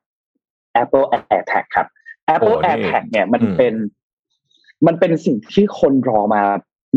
[0.82, 1.86] Apple AirTag ครับ
[2.34, 3.74] Apple โอ้นี่ AirTag เนี่ยมันอืมเป็น
[4.86, 6.42] มันเป็นสิ่งที่คนรอมา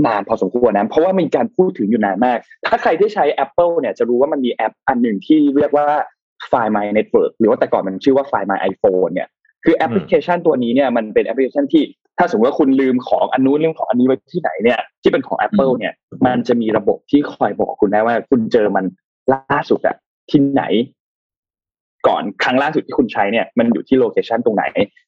[0.06, 5.88] นานพอสมควรนะ เพราะว่ามีการพูดถึงอยู่นานมาก ถ้าใครที่ใช้ Apple เนี่ยจะรู้ว่ามันมีแอปอันหนึ่งที่เรียกว่า
[6.52, 9.28] Find My Network หรือว่าแต่ก่อนมันชื่อว่า Find My iPhone เนี่ย
[9.66, 11.84] คือแอปพลิเคชันตัวนี้เนี่ยมันเป็นแอปพลิเคชันที่
[12.18, 15.94] ถ้าสมมติว่าคุณลืมของอันนู้นลืมของอันนี้ไว้ที่ไหนเนี่ยที่เป็นของ Apple เนี่ย
[16.26, 18.86] มันจะมีระบบที่คอยบอกคุณได้ว่าคุณเจอมัน
[19.34, 19.96] ล่าสุดอะ
[20.30, 20.64] ที่ไหน
[22.08, 24.64] ก่อนครั้งล่าสุดที่คุณใช้เนี่ยมันอยู่ที่โลเคชันตรงไหน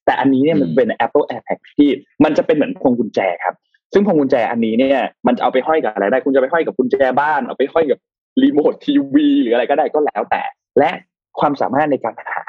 [0.06, 1.90] แต่อันนี้เนี่ยมันเป็น Apple AirTag ที่
[2.24, 3.56] มันจะเป็นเหมือนพวงกุญแจครับ
[3.94, 8.00] ซึ่งพวงกุญแจอันนี้เนี่ยมันจะเอาไปห้อยกับอะไรได้ คุณจะไปห้อยกับกุญแจบ้านเอาไปห้อยกับ
[8.42, 10.42] รีโมททีวีหรืออะไรก็ได้ก็แล้วแต่
[10.80, 10.92] และ
[11.40, 12.44] ความสามารถในการหา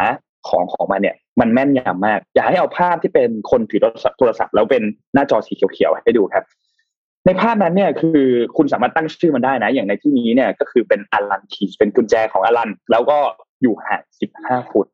[0.49, 3.81] ของของมันเนี่ยมันแม่นยำมาก อยากให้เอาภาพที่เป็นคนถือ
[4.19, 4.83] โทรศัพท์ แล้วเป็น
[5.15, 6.45] หน้าจอสีเขียวๆให้ดูครับ
[7.27, 8.21] ในภาพนั้นเนี่ยคือ
[8.57, 13.19] คุณสามารถตั้งชื่อมันได้นะ อย่างในที่นี้เนี่ยก็คือเป็นอลันคีเป็นกุญแจของอลัน แล้วก็
[13.63, 14.03] อยู่ห่าง
[14.37, 14.87] 15ฟุต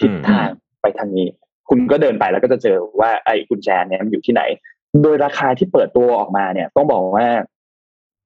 [0.00, 0.48] ทิศทาง
[0.80, 1.28] ไปทางนี้
[1.68, 4.42] คุณก็เดินไปแล้วก็จะเจอว่าไอ้กุญแจเนี่ยมันอยู่ที่ไหน
[5.02, 7.28] โดยราคาที่เปิดตัวออกมาเนี่ย ต้องบอกว่า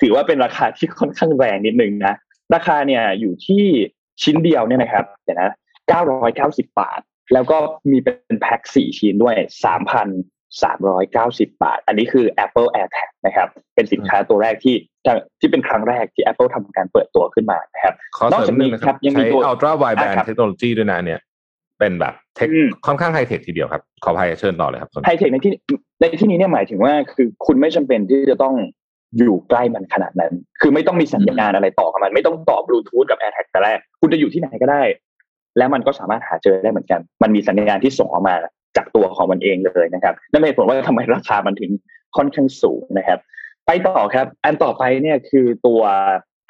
[0.01, 2.15] ถือว่าเป็นราคาที่ค่อนข้างแรงนิดนึงนะ
[2.55, 3.65] ราคาเนี่ยอยู่ที่
[4.23, 5.51] ชิ้นเดียวเนี่ยนะครับเดี๋ยวนะ
[6.11, 7.01] 990บาท
[7.33, 7.59] แล้วก็
[7.91, 9.37] มีเป็นแพ็ค4ชิ้นด้วย
[10.59, 14.77] 3,390 บาท อันนี้คือ Apple AirTag นะครับ เป็นสินค้าตัวแรกที่
[15.41, 21.21] ที่เป็นครั้งแรกที่ Apple ทำการเปิดตัวขึ้นมานะครับขอเสริมนิดนึงนะครับนอกจากนี้ครับยังมีใช้ตัว Ultra Wideband อะครับเทคโนโลยีด้วยนะเนี่ย
[21.79, 25.53] เป็นแบบเทคอืมค่อนข้างไฮเทคทีเดียวครับ ขออภัยเชิญต่อเลยครับไฮเทคในที่
[26.01, 28.55] ในที่นี้เนี่ยหมายถึงว่าคือคุณไม่จำเป็นที่จะต้อง
[29.19, 34.83] อยู่ใกล้มันขนาดนั้น คือไม่ต้องมีสัญญาณอะไรต่อกับมัน ไม่ต้องต่อบลูทูธกับ AirTag แต่แรก คุณจะอยู่ที่ไหนก็ได้
[35.59, 38.35] แล้วมันก็สามารถหาเจอได้เหมือนกัน มันมีสัญญาณที่ส่งออกมา
[38.77, 41.71] จากตัวของมันเองเลยนะครับนั่นเป็นผลว่าทำไมราคามันถึง
[42.17, 43.19] ค่อนข้างสูงนะครับ
[43.67, 45.83] ไปต่อครับ อันต่อไปเนี่ยคือตัว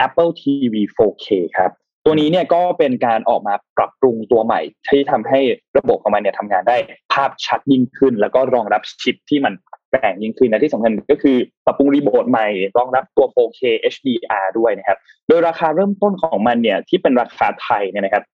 [0.07, 1.27] Apple TV 4K
[1.59, 1.71] ครับ
[2.05, 5.41] ตัวนี้เนี่ยก็เป็นการออกมาปรับปรุงตัวใหม่ ที่ทำให้
[5.79, 6.77] ระบบของมันเนี่ยทำงานได้
[7.13, 9.53] ภาพชัดยิ่งขึ้น แล้วก็รองรับชิปที่มัน
[9.91, 12.47] แกร่งยิ่งขึ้นและที่สำคัญก็คือปรับปรุงรีโมทใหม่
[12.79, 13.61] รองรับตัว 4K
[13.95, 14.99] HDR ด้วยนะครับ
[15.29, 18.25] โดยราคาเริ่มต้นของมันเนี่ยที่เป็นราคาไทยเนี่ยนะครับ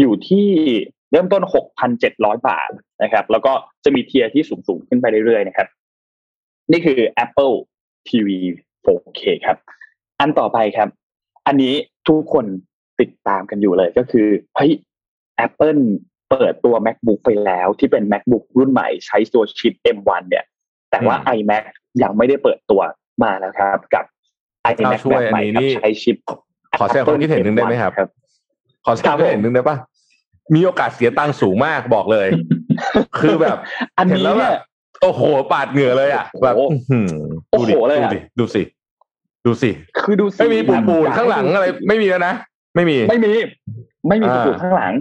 [0.00, 0.46] อยู่ที่
[1.12, 1.42] เริ่มต้น
[1.94, 2.70] 6,700 บาท
[3.02, 3.52] นะครับ แล้วก็
[3.84, 5.68] จะมีเทียร์ที่สูงๆขึ้นไปเรื่อยๆนะครับ
[6.72, 7.54] นี่คือ Apple
[8.08, 8.28] TV
[8.84, 9.56] 4K ครับ
[10.20, 10.88] อันต่อไปครับ
[11.46, 11.74] อันนี้
[12.08, 12.46] ทุกคน
[13.00, 14.26] ติดตามกันอยู่เลยก็คือ
[14.56, 14.72] เฮ้ย
[15.46, 15.82] Apple
[16.30, 20.44] เปิดตัว MacBook ไปแล้วที่เป็น MacBook รุ่นใหม่ใช้ตัวชิป M1 เนี่ย
[20.90, 21.64] แต่ว่าอืม iMac
[22.02, 22.80] ยังไม่ได้เปิดตัว
[23.22, 24.04] มาแล้วครับ กับ
[24.70, 26.16] iMac ช่วยแบบใหม่อันนี้ครับนี่ใช้ชิป
[26.78, 27.92] ขอแสดงความคิดเห็นหนึ่งได้ไหมครับ
[28.84, 29.76] ขอแสดงความคิดเห็นหนึ่งได้ปะ
[30.54, 32.28] มีโอกาสเสียตังค์สูงมากบอกเลย
[33.18, 33.56] คือแบบ
[33.98, 34.56] อันเห็นนี้แล้วแบเนี่ยบ
[35.02, 35.22] โอ้โห
[35.52, 37.08] ปาดเหงื่อเลยอะแบบโอ้อื้อหือ
[37.50, 38.62] โอ้ดูโหดิเลยดูอะดิดูสิ
[39.46, 39.70] ดูสิ
[40.04, 42.34] คือดูสิไม่มีปูนปูนอยกข้างหลังดูอะไร ไม่มีแล้วนะ
[42.74, 43.32] ไม่มี ไม่มี
[44.08, 44.92] ไม่มีอ่าปูนข้างหลัง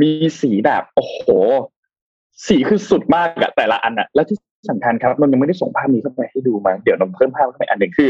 [0.00, 1.18] มีสีแบบโอ้โห
[2.46, 4.36] สีคือสุดมากอะแต่ละอันอะแล้วที่
[4.70, 8.08] สำคัญครับนนยังไม่ได้ส่งภาพนี้เข้าไปให้ดูมาเดี๋ยวนนเพิ่มภาพเข้าไปอันหนึ่งคือ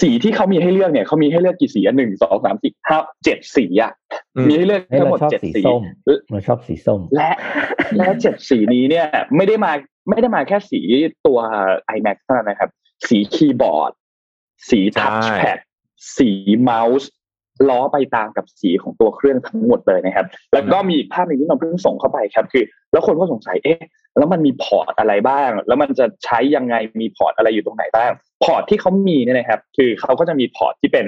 [0.00, 3.92] สีที่เขามีให้เลือกเนี่ยเขามีให้เลือกกี่สีอันหนึ่งสองสามสี่ห้าเจ็ดสีอะ
[4.36, 5.80] อืมมีให้เลือกให้ทั้งเราหมดชอบเจ็ดสีสีส้ม
[6.30, 7.30] เราชอบสีส้ม และ
[7.96, 9.72] และเจ็ดสีนี้เนี่ย ไม่ได้มา
[10.10, 10.80] ไม่ได้มาแค่สี
[11.26, 11.38] ตัว
[11.96, 12.70] iMac เท่านั้นนะครับ
[13.08, 13.92] สีคีย์บอร์ด
[14.68, 15.58] สีทัชแพด
[16.16, 16.30] สี
[16.60, 17.10] เมาส์
[17.68, 23.80] ล้อไปตามกับสีของตัวเครื่องทั้งหมดเลยนะครับ แล้วก็มีอีกภาพหนึ่งที่เราเพิ่งส่งเข้าไปครับ คือ แล้วคนก็สงสัยเอ๊ะ
[24.18, 28.10] แล้วมันมีพอร์ตอะไรบ้าง แล้วมันจะใช้ยังไงมีพอร์ตอะไรอยู่ตรงไหนบ้าง
[28.44, 31.06] พอร์ตที่เขามีเนี่ยนะครับ คือเขาก็จะมีพอร์ตที่เป็น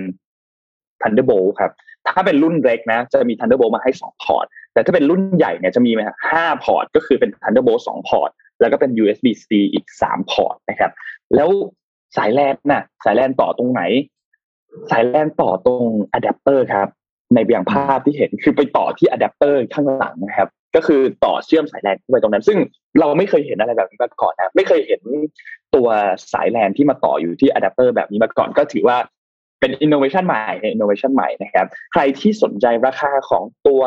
[1.03, 1.72] Thunderbolt ครับ
[2.09, 8.30] ถ้าเป็นรุ่นเล็กนะ จะมี Thunderbolt มาให้สองพอร์ต แต่ถ้าเป็นรุ่นใหญ่เนี่ยจะมีมาห้าพอร์ต ก็คือเป็น Thunderbolt สองพอร์ต
[8.61, 10.92] แล้วก็เป็น USB-C อีกสามพอร์ตนะครับ
[11.34, 11.49] แล้ว
[12.16, 13.82] สายแลนน่ะ สายแลนต่อตรงไหน
[14.90, 16.88] สายแลนต่อตรงอะแดปเตอร์ครับ
[17.32, 22.58] ในอย่างภาพที่เห็นคือไปต่อที่อะแดปเตอร์ข้างหลังนะครับ ก็คือต่อเชื่อมสายแลนเข้าไปตรงนั้น ซึ่ง
[23.00, 25.00] เราไม่เคยเห็นอะไรแบบนี้มาก่อนนะไม่เคยเห็น
[25.74, 25.88] ตัว
[26.32, 28.96] สายแลนที่มาต่ออยู่ที่อะแดปเตอร์แบบนี้มาก่อนก็ถือว่า
[29.60, 30.42] เป็น innovation ใหม่
[30.72, 33.82] innovation ใหม่นะครับ ใครที่สนใจราคาของตัว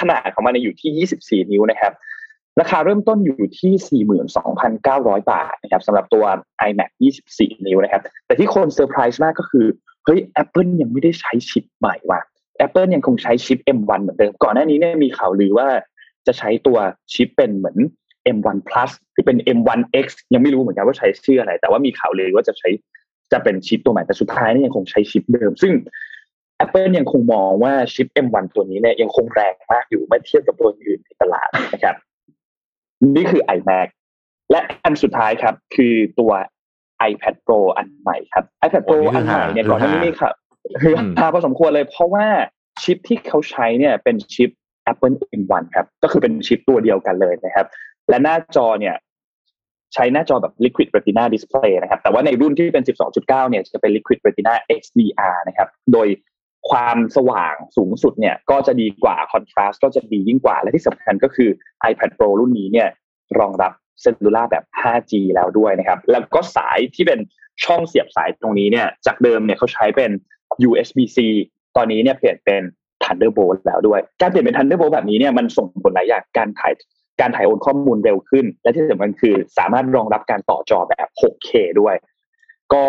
[0.00, 1.92] ขนาดของมันอยู่ที่ 24 นิ้วนะครับ
[2.60, 4.02] ราคาเริ่มต้นอยู่ที่
[4.62, 6.24] 42,900 บาทนะครับสำหรับตัว
[6.68, 6.90] iMac
[7.28, 9.66] 24 นิ้วนะครับ แต่ที่คนเซอร์ไพรส์มากก็คือ
[10.04, 12.20] เฮ้ย Apple ยังไม่ได้ใช้ชิปใหม่ว่ะ
[12.66, 15.68] Apple ยังคงใช้ชิป M1 เหมือนเดิม ก่อนหน้านี้เนี่ยมีข่าวลือว่า
[16.26, 16.78] จะใช้ตัว
[17.12, 17.78] ชิปเป็นเหมือน
[18.36, 22.68] M1 Plus หรือเป็น M1X ยังไม่รู้เหมือนกันว่าใช้ชื่ออะไร แต่ว่ามีข่าวลือว่าจะใช้
[23.32, 25.72] จะเป็นชิปตัวใหม่แต่สุดท้ายเนี่ยยังคงใช้ชิปเดิม ซึ่ง
[26.64, 31.96] Apple ยังคงมองว่าชิป M1 ตัวนี้เนี่ยยังคงแรงมากอยู่เมื่อเทียบกับตัวอื่นในตลาดนะครับ
[33.16, 33.88] นี่คือ iMac
[34.50, 36.32] และอันสุดท้ายครับ คือตัว
[37.10, 40.34] iPad Pro อันใหม่ครับ iPad Pro อันใหม่เนี่ยก่อนหน้านี้นี่ครับ
[40.82, 42.26] คือฮาพอสมควรเลยเพราะว่า
[42.82, 44.50] ชิปที่เขาใช้เนี่ยเป็นชิป
[44.92, 47.66] Apple M1 ครับ ก็คือเป็นชิปตัวเดียวกันเลยนะครับ
[48.08, 48.96] และหน้าจอเนี่ย
[49.94, 56.08] ใช้หน้าจอแบบ Liquid Retina Display นะครับ แต่ว่าในรุ่นที่เป็น 12.9 เนี่ยจะเป็น Liquid Retina XDR นะครับ โดย
[56.70, 61.50] ความสว่างสูงสุดเนี่ย ก็จะดีกว่า contrast ก็จะดียิ่งกว่า และที่สำคัญก็คือ
[61.90, 62.88] iPad Pro รุ่นนี้เนี่ย
[63.38, 67.20] รองรับ เซลลูล่าแบบ 5G แล้วด้วยนะครับ แล้วก็สายที่เป็น
[67.64, 70.10] ช่องเสียบสายตรงนี้เนี่ยจากเดิมเนี่ยเขาใช้เป็น
[70.68, 71.18] USB-C
[71.76, 72.62] ตอนนี้เนี่ยเปลี่ยนเป็น
[73.04, 76.72] Thunderbolt แล้วด้วย การเปลี่ยนเป็น Thunderbolt แบบนี้เนี่ยมันส่งผลหลายอย่างการถ่าย
[77.20, 81.94] การถ่ายโอนข้อมูลเร็วขึ้น และที่สำคัญคือสามารถรองรับการต่อจอแบบ 6K ด้วย
[82.72, 82.84] ก็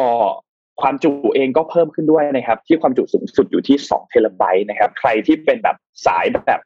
[0.82, 5.76] ความจุเองก็เพิ่มขึ้นด้วยนะครับ ที่ความจุสูงสุดอยู่ที่ 2 เทราไบต์นะครับ ใครที่เป็นแบบ
[6.06, 6.62] สายแบบ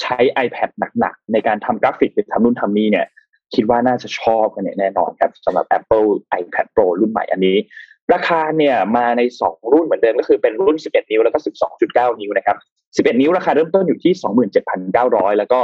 [0.00, 3.06] ใช้ iPad หนักๆ ในการทำกราฟิกหรือทำนู่นทำนี่เนี่ย
[3.54, 6.08] คิดว่าน่าจะชอบกันเนี่ยแน่นอนครับสำหรับ Apple
[6.40, 7.56] iPad Pro รุ่นใหม่อันนี้
[8.14, 11.38] ราคาเนี่ยมาใน 2 รุ่นเหมือนเดิมก็คือเป็นรุ่น 11 นิ้วแล้วก็
[11.78, 12.56] 12.9 นิ้วนะครับ
[13.06, 14.12] 11 นิ้วราคาเริ่มต้นอยู่ที่
[14.76, 15.60] 27,900 แล้วก็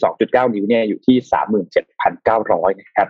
[0.00, 1.16] 12.9 นิ้วเนี่ยอยู่ที่
[1.78, 3.08] 37,900 นะครับ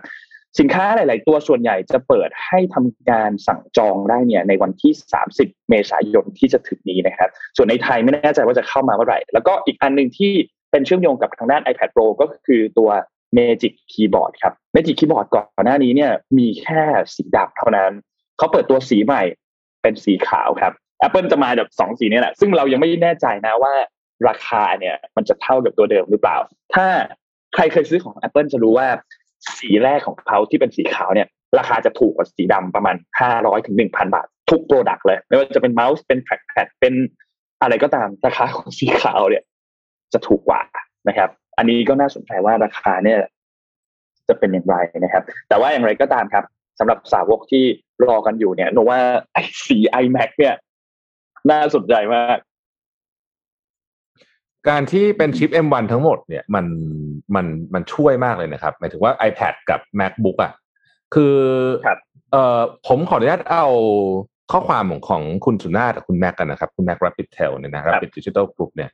[0.59, 4.93] สินค้าหลาย ๆ ตัวส่วนใหญ่จะเปิดให้ทำการสั่งจองได้เนี่ยในวันที่
[5.31, 10.33] 30 เมษายนที่จะถึงนี้นะครับ ส่วนในไทยไม่แน่ใจว่าจะเข้ามาเมื่อไหร่ แล้วก็อีกอันหนึ่งที่
[10.71, 12.89] เป็นเชื่อมโยงกับทางด้าน iPad Pro ก็คือตัว
[13.37, 16.81] Magic Keyboard ครับ Magic Keyboard ก่อนหน้านี้เนี่ยมีแค่
[17.15, 17.91] สีดำเท่านั้น
[18.37, 19.23] เขาเปิดตัวสีใหม่
[19.81, 20.73] เป็นสีขาวครับ
[21.05, 23.73] Apple จะมาแบบสองสีนี้แหละ ซึ่งเรายังไม่แน่ใจนะว่า
[24.29, 26.37] ราคาเนี่ยมันจะเท่ากับตัวเดิมหรือเปล่า
[26.73, 26.87] ถ้า
[27.53, 28.87] ใครเคยซื้อของ Apple จะรู้ว่า
[29.57, 31.27] สีแรกของเขาที่เป็นสีขาวเนี่ย
[31.59, 32.95] ราคาจะถูกกว่าสีดำประมาณ
[33.31, 36.93] 500ถึง1,000 บาท ทุก product เลย ไม่ว่าจะเป็นเมาส์เป็น trackpad เป็น
[37.61, 39.43] อะไรก็ตามราคาของสีขาวเนี่ย
[40.13, 40.61] จะถูกกว่า
[41.07, 41.29] นะครับ
[41.59, 43.19] อันนี้ก็น่าสนใจว่าราคาเนี่ย
[44.27, 46.45] จะเป็นอย่างไรนะครับ แต่ว่าอย่างไรก็ตามครับ
[46.79, 47.63] สำหรับสาวกที่
[48.07, 48.99] รอกันอยู่เนี่ยโนว่า
[49.33, 50.55] ไอ้สี iMac เนี่ย
[51.51, 52.37] น่าสนใจมาก
[54.69, 56.65] การที่เป็นชิป M1 ทั้งหมดเนี่ยมัน
[57.35, 60.53] มันมันช่วยมากเลยนะครับหมายถึงว่า iPad กับ MacBook อะ
[61.13, 61.37] คือ
[61.85, 61.99] ครับ
[62.31, 63.65] เอ่อผมขออนุญาตเอา
[64.51, 68.91] ข้อความของของคุณสุนาถกับคุณแม็กกันนะครับ คุณแม็ก Rapid Tel เนี่ยนะ Rapid Digital Group เนี่ย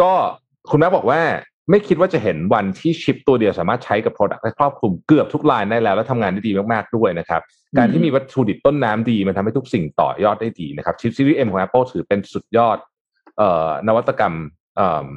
[0.00, 0.12] ก็
[0.70, 1.20] คุณแม็กบอกว่า
[1.70, 7.40] ไม่คิดว่าจะเห็นวันที่ชิปตัวเดียวสามารถใช้กับ Product และครอบคลุมเกือบทุกไลน์ได้แล้ว และทำงานได้ดีมากๆด้วยนะครับ
[7.78, 12.78] การที่มีวัตถุดิบต้นน้ำดี มันทำให้ทุกสิ่งต่อยอดได้ดีนะครับชิปซีรีส์ M ของ Apple ถือเป็นสุดยอด
[13.38, 14.34] เอ่อนวัตกรรม
[14.76, 15.08] เอ่อ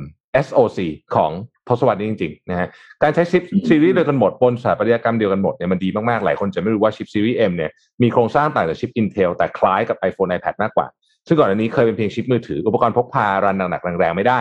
[0.46, 0.80] SOC
[1.16, 1.32] ของ
[1.70, 2.68] ทศวรรษนี้จริงๆนะฮะ
[3.04, 10.88] การใช้ชิปซีรีส์เดียวกันหมดบนสถาปัตยกรรมเดียวกันหมดเนี่ยมันดีมากๆ หลายคนจะไม่รู้ว่าชิปซีรีส์ M เนี่ยมีโครงสร้างต่างจากชิป Intel แต่คล้ายกับ iPhone iPad มากกว่า
[11.28, 14.40] ซึ่งก่อนอันนี้เคยเป็นเพียงชิปมือถืออุปกรณ์พกพารันหนักๆแรงๆไม่ได้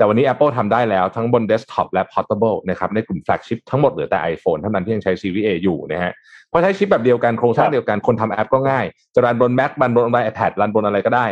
[0.00, 6.12] แต่วันนี้ Apple ทำได้แล้วทั้งบนเดสก์ท็อปและ Portable นะครับในกลุ่ม flagship ทั้งหมดเหลือแต่ iPhone เท่านั้นที่ยังใช้ Series A อยู่นะฮะ
[6.48, 8.84] เพราะใช้ชิปแบบเดียวกันโครงสร้างเดียวกันคนทำแอปก็ง่าย
[9.14, 11.26] จะรันบน Mac รันบน iPad รันบนอะไรก็ได้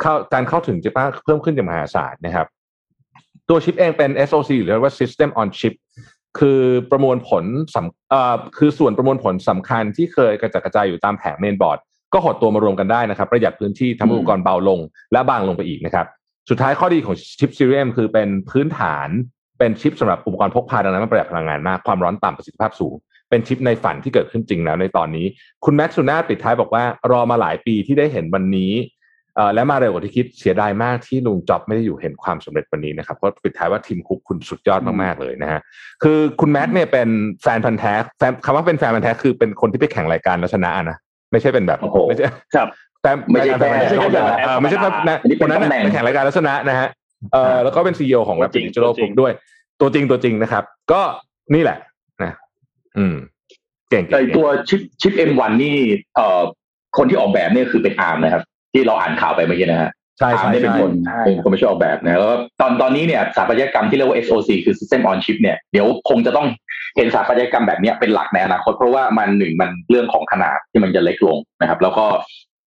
[0.00, 0.90] เข้าการเข้าถึงจะ
[1.24, 2.46] เพิ่มขึ้นอย่างมหาศาลนะครับ
[3.48, 5.74] ตัวชิปเองเป็น SoC หรือว่า System on Chip
[6.38, 6.60] คือ
[6.90, 7.44] ประมวลผล
[7.74, 11.78] สำเอ่อคือส่วนประมวลผลสำคัญที่เคยกระจัดกระจายอยู่ตามแผงเมนบอร์ด
[12.12, 14.80] ก็หดตัวมารวมกันได้นะครับ ประหยัดพื้นที่ทำอุปกรณ์เบาลง
[15.12, 16.06] และบางลงไปอีกนะครับ
[16.48, 19.08] สุดท้ายข้อดีของชิปซีรีส์คือเป็นพื้นฐาน
[19.58, 22.94] เป็นชิปสำหรับอุปกรณ์พกพาดังนั้นมันประหยัดพลังงานมากความร้อนต่ำประสิทธิภาพสูง
[23.30, 25.26] เป็นชิปในฝันที่เกิดขึ้นจริงแล้วในตอนนี้
[25.64, 28.72] คุณแม็กซ์ซูน่าปิดท้ายบอกว่ารอมาหลายปีที่ได้เห็นวันนี้
[29.54, 35.60] และมาเร็วกว่าที่คิดเสียดายมากที่ลุงจ็อบไม่ได้อยู่เห็นความสำเร็จวันนี้นะครับเพราะปิดท้ายว่าทีมคุกคุณสุดยอดมากๆเลยนะฮะ
[36.02, 37.08] คือคุณแม็กเนี่ยเป็น
[37.42, 40.98] แฟนพันธ์แท้แฟนคำว่าเป็นแฟนพันธ์แท้คือเป็นคนที่ไปแข่งรายการแล้วชนะนะ
[41.32, 41.78] ไม่ใช่เป็นแบบ
[42.08, 42.68] ไม่ใช่ครับ
[43.02, 44.24] แต่ไม่ใช่แฟนไม่ใช่แฟน
[44.60, 44.78] ไม่ใช่
[45.08, 46.88] นะคนนั้นไปแข่งรายการลักษณะนะฮะ
[47.32, 49.32] เออแล้วก็เป็นซีอของ Rapid Digital Group ด้วย
[49.80, 51.00] ตัวจริงตัวจริงนะครับ ก็
[51.54, 51.78] นี่แหละ
[52.22, 52.32] นะ
[52.98, 53.16] อืม
[53.90, 55.76] เก่งแต่ตัวชิปชิป M1 นี่
[56.16, 56.42] เอ่อ
[56.96, 58.42] คนที่ออกแบบเนี่ยคือเป็นอาร์มนะครับ
[58.72, 66.46] ที่เราอ่านข่าวไปเมื่อกี้นะฮะใช่อาร์ใช่มเนี่ยเป็นคนใช่เป็นคนไม่ช่วยออกแบบนะแล้วตอนตอนนี้เนี่ยสถาปัตยกรรมที่เรียกว่า SOC คือ System on Chip เนี่ยเดี๋ยวคงจะต้อง
[66.96, 72.06] เห็นสถาปัตยกรรมแบบเนี้ยเป็นหลักในอนาคต เพราะว่ามันหนึ่งมันเรื่องของขนาดที่มันจะเล็กลงนะครับ แล้วก็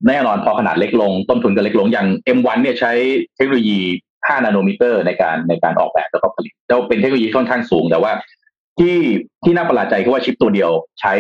[0.07, 2.93] แน่นอนพอขนาดเล็กลง ต้นทุนก็เล็กลงอย่าง M1 เนี่ยใช้
[3.37, 3.79] เทคโนโลยี
[4.15, 8.13] 5 nanometer ในการในการออกแบบแล้วก็ผลิตแล้วเป็นเทคโนโลยีค่อนข้างสูง แต่ว่า
[8.79, 8.97] ที่
[9.45, 10.71] ที่น่าประหลาดใจคือว่าชิปตัวเดียว
[11.01, 11.15] ใช้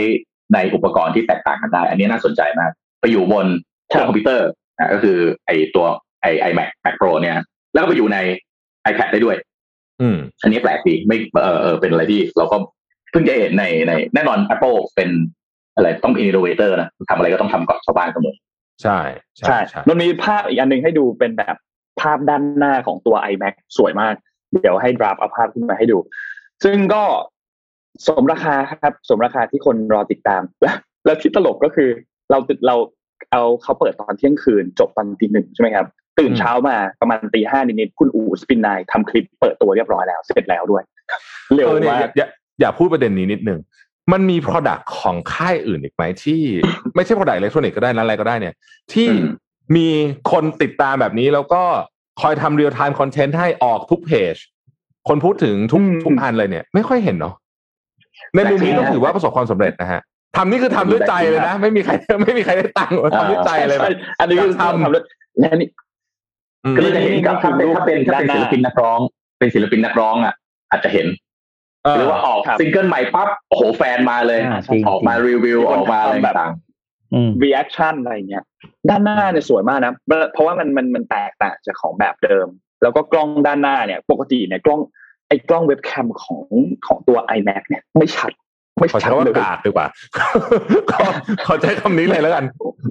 [0.54, 2.70] ในอุปกรณ์ที่แตกต่างกันได้ อันนี้น่าสนใจมาก
[3.00, 3.46] ไปอยู่บน
[3.88, 4.46] เครื่องคอมพิวเตอร์
[4.78, 5.86] นะก็คือไอตัว
[6.22, 7.34] ไอ iMac Mac Pro เนี่ย
[7.74, 8.18] แล้วก็ไปอยู่ใน
[8.90, 9.36] iPad ได้ด้วย
[10.00, 12.56] อืม อันนี้แปลกดีไม่เออเออเป็นอะไรที่เราก็
[13.10, 15.10] เพิ่งจะเห็นในในแน่นอน Apple เป็น
[15.74, 18.36] อะไรต้องเป็น innovator นะทำอะไรก็ต้องทำก่อนชาวบ้านเสมอ
[18.82, 18.98] ใช่
[19.38, 19.58] ใช่
[19.88, 21.56] มันมีภาพอีกอันหนึงให้ดูเป็นแบบ
[22.00, 24.14] ภาพด้านหน้าของตัว iMac สวยมาก
[24.54, 25.98] เดี๋ยวให้ดราฟเอาภาพขึ้นมาให้ดู
[26.64, 27.02] ซึ่งก็
[28.06, 30.72] สมราคาครับ สมราคาที่คนรอติดตาม และ
[31.04, 31.88] แล้วที่ตลกก็คือ
[32.30, 32.76] เราเรา
[33.32, 35.86] เอาเขาเปิดตอนเที่ยงคืน จบตอนตีหนึ่งใช่ไหมครับ
[36.18, 40.82] ตื่นเช้ามาประมาณตีห้านิดๆคุณอูสปินนายทำคลิปเปิดตัวเรียบร้อยแล้ว เสร็จแล้วด้วย
[41.54, 42.26] เร็วเออเนี่ยมากอย่า
[42.60, 43.58] อย่าพูดประเด็นนี้นิดนึง
[44.12, 46.42] มันมี Product ของค่ายอื่นอีกไหมที่
[46.94, 48.54] ไม่ใช่ Product อิเล็กทรอนิกส์ก็ได้นั้นอะไรก็ได้เนี่ย
[48.92, 49.24] ที่อืม
[49.76, 49.88] มี
[50.30, 51.62] คนติดตามแบบนี้แล้วก็
[52.20, 54.34] คอยทำ real-time content ให้ออกทุกเพจ
[55.08, 57.34] คนพูดถึงทุกอืมทุกอันเลยเนี่ย ไม่ค่อยเห็นเนาะ
[58.34, 60.00] ในมุมนี้ต้องถือว่าประสบความสำเร็จนะฮะ
[60.36, 61.92] ทำนี่คือทำด้วยใจเลยนะ ไม่มีใคร
[62.22, 63.90] ไม่มีใครได้ตังค์ทำด้วยใจเลยแบบ
[64.20, 65.04] อันนี้คือทำทำด้วย
[65.40, 65.68] และนี่
[66.64, 69.00] อืมก็เลยจะเห็นกับถ้าเป็นถ้าเป็นถ้าเป็นด้านหน้าศิลปินนักร้อง
[69.38, 70.34] เป็นศิลปินนักร้องอะ
[70.70, 71.06] อาจจะเห็น
[71.96, 76.52] หรือว่าออกครับซิงเกิลใหม่ปั๊บโอ้โหแฟนมาเลยอ่าจริงออกมารีวิวมีอคนอกมาอะไรทำแบบต่าง
[77.14, 78.44] อืม reaction อะไรเงี้ย
[78.88, 79.92] ด้านหน้าเนี่ยสวยมากนะ
[80.32, 82.46] เพราะว่ามันมันมันแตกต่างจากของแบบเดิม
[82.82, 84.80] แล้วก็กล้องด้านหน้าเนี่ย ปกติเนี่ยกล้อง
[85.28, 86.44] ไอ้กล้องเว็บแคมของ
[86.86, 88.32] ของตัว iMac เนี่ยไม่ชัด
[88.78, 89.86] ไม่ขอชัใช้ดคำว่าเลยกาดดีกว่า
[90.92, 91.04] ขอ
[91.46, 92.44] ขอใช้คำนี้เลยแล้วกัน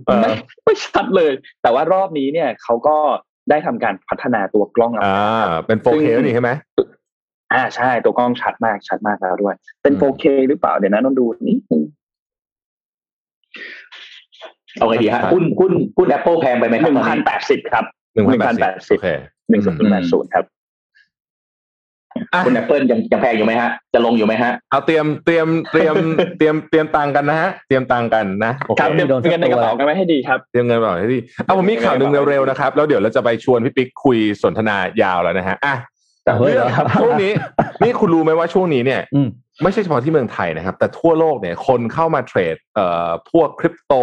[0.06, 0.32] เออไม่
[0.66, 1.32] ไม่ชัดเลย
[1.62, 2.98] แต่ว่ารอบนี้เนี่ยเขาก็
[3.50, 6.52] ได้ทำการพัฒนาตัวกล้องแล้วอ่าเป็น 4K แล้วนี่ใช่ไหม
[7.54, 11.98] อ่าใช่ตัวกล้องชัดมากชัดมากแล้วด้วย เป็นอืม 4K หรือเปล่าเดี๋ยวนะต้องดูนิดนึงๆ
[14.80, 19.08] เอาไงดีฮะหุ้นหุ้นหุ้น Apple แพงไปไหมหครับนึ่งตอนพันนี้แปดสิบครับหนึ่งพันแปดสิบ1080โอเค
[19.50, 20.46] หนึ่งศูนย์แปดศูนย์ครับ
[22.34, 25.96] อะคุณ Apple ยังยังแพงอยู่ไหมฮะ จะลงอยู่ไหมฮะ เอาเตรียมเตรียมเตรียม
[26.38, 35.76] เตรียมเตรียมตังค์กันนะฮะ เตรียมตังค์กันนะโอเคครับเตรียมโดนสักเงินในกระเป๋ากันไว้ให้ดีครับเตรียมเงินก่อนให้ดีเอาผมมีข่าวหนึ่งเร็วๆนะครับ แล้วเดี๋ยวเราจะไปชวนพี่ปิ๊กคุยสนทนายาวแล้วนะฮะอะ
[36.40, 37.32] เฮ้ยเรื่องครับช่วงนี้
[37.84, 39.28] นี่คุณรู้ไหมว่าช่วงนี้เนี่ยอืม
[39.64, 43.94] ไม่ใช่เฉพาะที่เมืองไทยนะครับ แต่ทั่วโลกเนี่ยคนเข้ามาเทรดเอ่อพวกคริปโต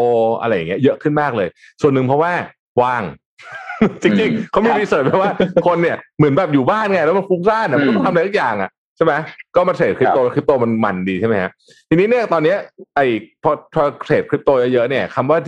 [0.40, 1.48] อะไรอย่างเงี้ยเยอะขึ้นมากเลย
[1.82, 2.32] ส่วนหนึ่งเพราะว่า
[2.82, 3.02] ว่าง
[4.02, 5.32] จริงๆเขามีรีเสิร์ชไว้ว่า
[5.66, 9.12] คนเนี่ยเหมือนแบบอยู่บ้านไงแล้วมันฟุ้งซ่านอะมันต้องทำอะไรทุกอย่างอะใช่ไหม
[9.56, 11.50] ก็มาเทรดคริปโตคริปโตมันมันดีใช่ไหมฮะ
[11.88, 12.58] ทีนี้เนี่ยตอนเนี้ย
[12.96, 13.06] ไอ้
[13.42, 15.38] พอพอเทรดคริปโตเยอะๆเนี่ยคำว่า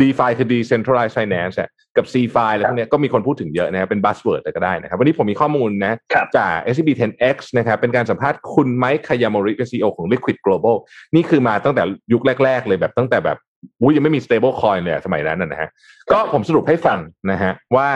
[0.00, 9.88] DeFi DeFi คือ Decentralized Finance อะกับ CFI อะไรพวกเนี้ยก็มีคนพูดถึงเยอะนะครับเป็น buzzword แต่ก็ได้นะครับ วันนี้ผมมีข้อมูลนะครับจาก SCB 10X นะครับเป็นการสัมภาษณ์คุณไมค์คายามอริเป็น CEO
[9.96, 10.76] ของ Liquid Global
[11.14, 11.82] นี่คือมาตั้งแต่
[12.12, 13.38] ยุคแรก ๆ เลยแบบตั้งแต่แบบ
[13.82, 15.70] อุ้ยยังไม่มี stable coin เลยอะสมัยนั้นนะนะฮะ
[16.12, 16.98] ก็ผมสรุปให้ฟัง
[17.30, 17.88] นะฮะว่า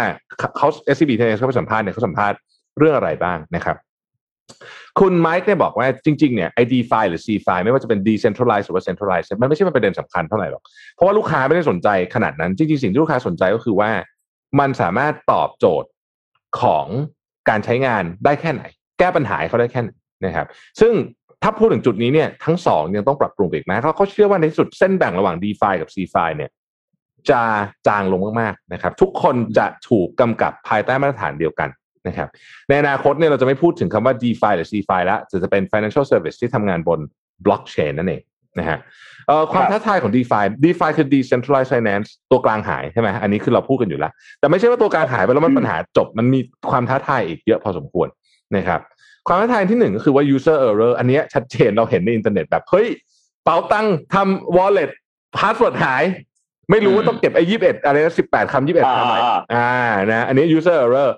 [0.57, 2.39] เขา SCB 10X เขาไปสัมภาษณ์เนี่ยเขาสัมภาษณ์
[2.79, 3.77] เรื่องอะไรบ้างนะครับ
[5.01, 10.63] คุณไมค์เนี่ยบอกว่าจริงๆเนี่ยไอ้ DeFi หรือ CFI ไม่ว่าจะเป็น decentralized หรือว่า centralized มันไม่ใช่เป็นประเด็นสำคัญเท่าไหร่หรอก
[10.95, 13.91] เพราะว่าลูกค้าไม่ได้สนใจขนาดนั้น จริงๆ สิ่งที่ลูกค้าสนใจก็คือว่า
[14.61, 15.89] มันสามารถตอบโจทย์
[16.61, 16.87] ของ
[17.49, 18.63] การใช้งานได้แค่ไหน
[18.99, 19.91] แก้ปัญหาเขาได้แค่ไหน
[20.25, 20.47] นะครับ
[20.81, 20.93] ซึ่ง
[21.43, 26.51] ถ้าพูดถึงจุดนี้เนี่ยทั้งสองยังต้องปรับปรุงไปอีกไหมเพราะเขาเชื่อว่าในที่สุดเส้นแบ่งระหว่าง DeFi กับ CFI เนี่ย
[27.31, 27.43] จะ
[27.87, 31.69] จางลงมากๆนะครับ ทุกคนจะถูกกำกับภายใต้มาตรฐานเดียวกัน
[32.09, 32.29] นะครับ
[32.69, 37.01] ในอนาคตเนี่ยเราจะไม่พูดถึงคำว่า DeFi หรือ CFI แล้วแต่จะเป็น financial service ที่ทำงานบน
[37.45, 38.23] blockchain นั่นเอง
[38.59, 38.79] นะฮะ
[39.27, 46.41] เอ่อความท้าทายของ DeFi DeFi คือ decentralized finance ตัวกลางหายใช่ไหมอันนี้คือเราพูดกันอยู่แล้ว แต่ไม่ใช่ว่าตัวกลางหายไปแล้วมันปัญหาจบมันมี
[46.71, 48.09] ความท้าทายอีกเยอะพอสมควร
[48.57, 48.81] นะครับ
[49.29, 52.87] ความท้าทายที่หนึ่งก็คือว่า user error อันเนี้ยชัดเจนเราเห็นในอินเทอร์เน็ตแบบ เฮ้ย
[53.45, 54.91] เป๋าตังค์ทำ wallet
[55.39, 56.05] password หาย
[56.71, 59.71] ไม่รู้ว่าต้องเก็บไอ้ยี่สิบเอ็ดอะไรนะสิบแปดคำยี่สิบเอ็ดคำไว้อ่าอ่า
[60.13, 61.11] นะอันนี้ user error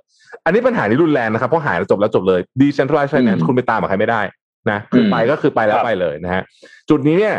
[0.46, 4.20] อันนี้ปัญหานี้รุนแรงนะครับเพราะหายแล้วจบแล้วจบเลย decentralized finance คุณไปตามกับใครไม่ได้
[4.70, 6.42] นะคือไปก็คือไปแล้วไปเลยนะฮะ
[6.90, 7.34] จุดนี้เนี่ย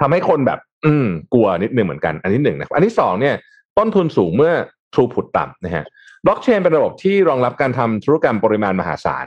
[0.00, 3.34] ทำให้คนแบบ อืม กลัวนิดนึงเหมือนกัน อันที่หนึ่งนะครับอันที่สองเนี่ย
[3.78, 4.52] ต้นทุนสูงเมื่อ
[4.92, 5.84] throughput ต่ำนะฮะ
[6.26, 9.24] บล็อกเชนเป็นระบบที่รองรับการทำธุรกรรมปริมาณมหาศาล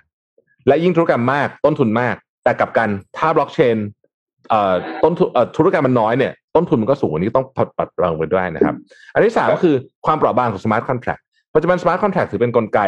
[0.67, 3.77] และยิ่งธุรกรรมมากต้นทุนมาก แต่กลับกันถ้าบล็อกเชน
[4.49, 8.75] เอ่อต้นทุนเอ่อธุรกรรมมันน้อยเนี่ยต้นทุนมันก็สูงอันนี้ต้องปัดปัดระวังไปด้วยนะครับ
[9.13, 11.17] อันที่สามก็คือความเปราะบางของ smart contract
[11.55, 12.79] ปัจจุบัน smart contract ถือเป็นกลไก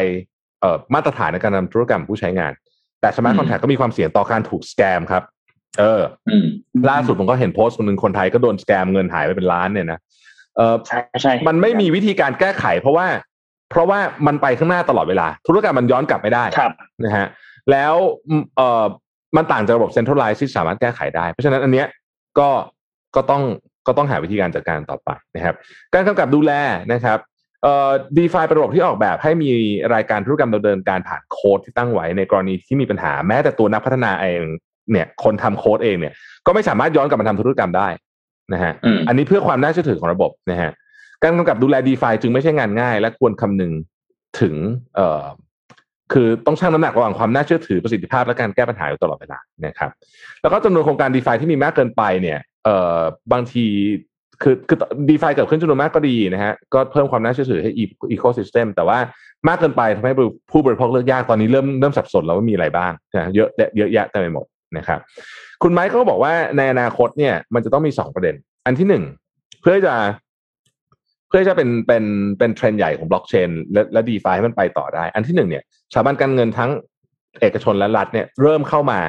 [0.60, 2.52] เอ่อมาตรฐานในการทำธุรกรรมผู้ใช้งาน
[3.00, 5.22] แต่ smart contract ก็มีความเสี่ยงต่อการถูก scam ครับ
[5.78, 6.46] เอออืม
[6.90, 10.00] ล่าสุดผมก็เห็นโพสต์คนหนึ่งคนไทยก็โดน scam เงินหายไปเป็นล้านเนี่ยนะ
[10.56, 13.06] เออใช่ใช่มันไม่มีวิธีการแก้ไข เพราะว่า
[13.70, 16.72] เพราะว่ามันไปข้างหน้าตลอดเวลา ธุรกรรมมันย้อนกลับไม่ได้ครับ
[17.04, 17.26] นะฮะ
[17.70, 17.94] แล้ว
[18.56, 18.84] เอ่อ
[19.36, 21.86] มันต่างจากระบบเซ็นทรัลไลซ์ที่สามารถแก้ไขได้ เพราะฉะนั้นอันเนี้ย
[22.38, 22.48] ก็
[23.16, 23.42] ก็ต้อง
[23.86, 25.54] ก็ต้องหาวิธีการจัดการต่อไปนะครับ
[25.94, 26.52] การกำกับดูแล
[26.92, 27.27] นะครับเอ่อ
[28.18, 29.50] ดีฟาเป็นระบบที่ออกแบบให้มี
[29.94, 34.42] รายการธุรกรรมดำเนินการผ่านโค้ดที่ตั้งไว้ในกรณีที่มีปัญหาแม้แต่ตัวนักพัฒนาเอง
[34.92, 36.12] เนี่ยคนทำโค้ดเองเนี่ย
[36.46, 37.88] ก็ไม่สามารถย้อนกลับมาทำธุรกรรมได้
[38.52, 40.70] นะฮะอืมอันนี้เพื่อความน่าเชื่อถือของระบบนะฮะ
[41.22, 43.72] การกำกับดูแล d e f าจึงไม่ใช่งานง่าย และควรคำนึง
[44.40, 44.54] ถึง
[44.96, 45.24] เอ่อ
[46.12, 49.90] คือต้องชั่งน้ำหนักระหว่างความน่าเชื่อถือประสิทธิภาพและการแก้ปัญหาอยู่ตลอดเวลานะครับ
[50.42, 53.00] แล้วก็จำนวนโครงการดีฟาที่มีมากเกินไปเนี่ยเอ่อ
[53.32, 53.66] บางที
[54.42, 54.78] คือคือ
[55.10, 58.98] ดีฟาเกิดขึ้นจำนวนมากก็ดีนะฮะก็เพิ่มความน่าเชื่อถือให้อีโคซิสเต็มแต่ว่า
[59.48, 60.14] มากเกินไปทำให้
[60.50, 65.00] ผู้บริโภคเลือกยากตอนนี้เริ่มเริ่มสับสนแล้วว่ามีอะไรบ้างนะเยอะเยอะแยะเต็มไปหมดนะครับ
[65.62, 68.34] คุณไมค์ก็บอกว่าในอนาคตเนี่ยมันจะต้องมีสองประเด็น
[68.66, 69.04] อันที่หนึ่ง
[69.62, 69.94] เพื่อจะ
[71.28, 72.04] เพื่อจะเป็นเป็น
[72.38, 76.70] เป็นเทรนด์ใหญ่ของบล็อกเชนและและ DeFi ให้มันไปต่อได้ อันที่หนึ่งเนี่ยสถาบันการเงินทั้ง
[77.40, 79.00] เอกชนและรัฐเนี่ยเริ่มเข้ามา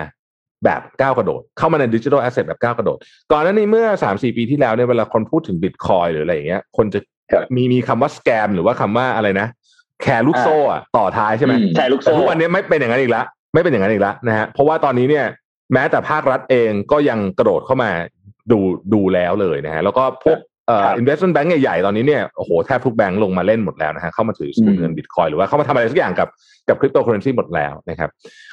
[0.65, 2.97] แบบก้าวกระโดด เข้ามาใน digital asset แบบก้าวกระโดด
[3.31, 6.99] ก่อนหน้านี้เมื่อสามสี่ปีที่แล้วเนี่ยเวลาคนพูดถึงบิตคอยน์หรืออะไรอย่างเงี้ย คนจะ
[7.55, 9.47] มีมีคำว่า scam หรือว่าคำว่าอะไรนะ
[10.01, 15.25] แชร์ลูกโซ่อะต่อท้ายใช่ไหมใช่ลูกโซ่แต่ทุกวันนี้ไม่เป็นอย่างนั้นอีกแล้วไม่เป็นอย่างนั้นอีกแล้วนะฮะเพราะว่าตอนนี้เนี่ย
[15.73, 17.91] แม้แต่ภาครัฐเองก็ยังกระโดดเข้ามา
[18.51, 18.59] ดู
[18.93, 20.37] ดูแล้วเลยนะฮะแล้วก็พวก
[20.69, 26.29] เอ่อ investment bank ใหญ่ๆ ตอนนี้เนี่ยโอ้โหแทบทุกแบงก์ลงมาเล่นหมดแล้วนะฮะเข้ามาถือสกุลเงินบิตคอยน์หรือว่าเข้ามาทำอะไรสักอย่างกับ
[26.69, 28.09] กับคริปโตเคอเรนซีหมดแล้วนะครับ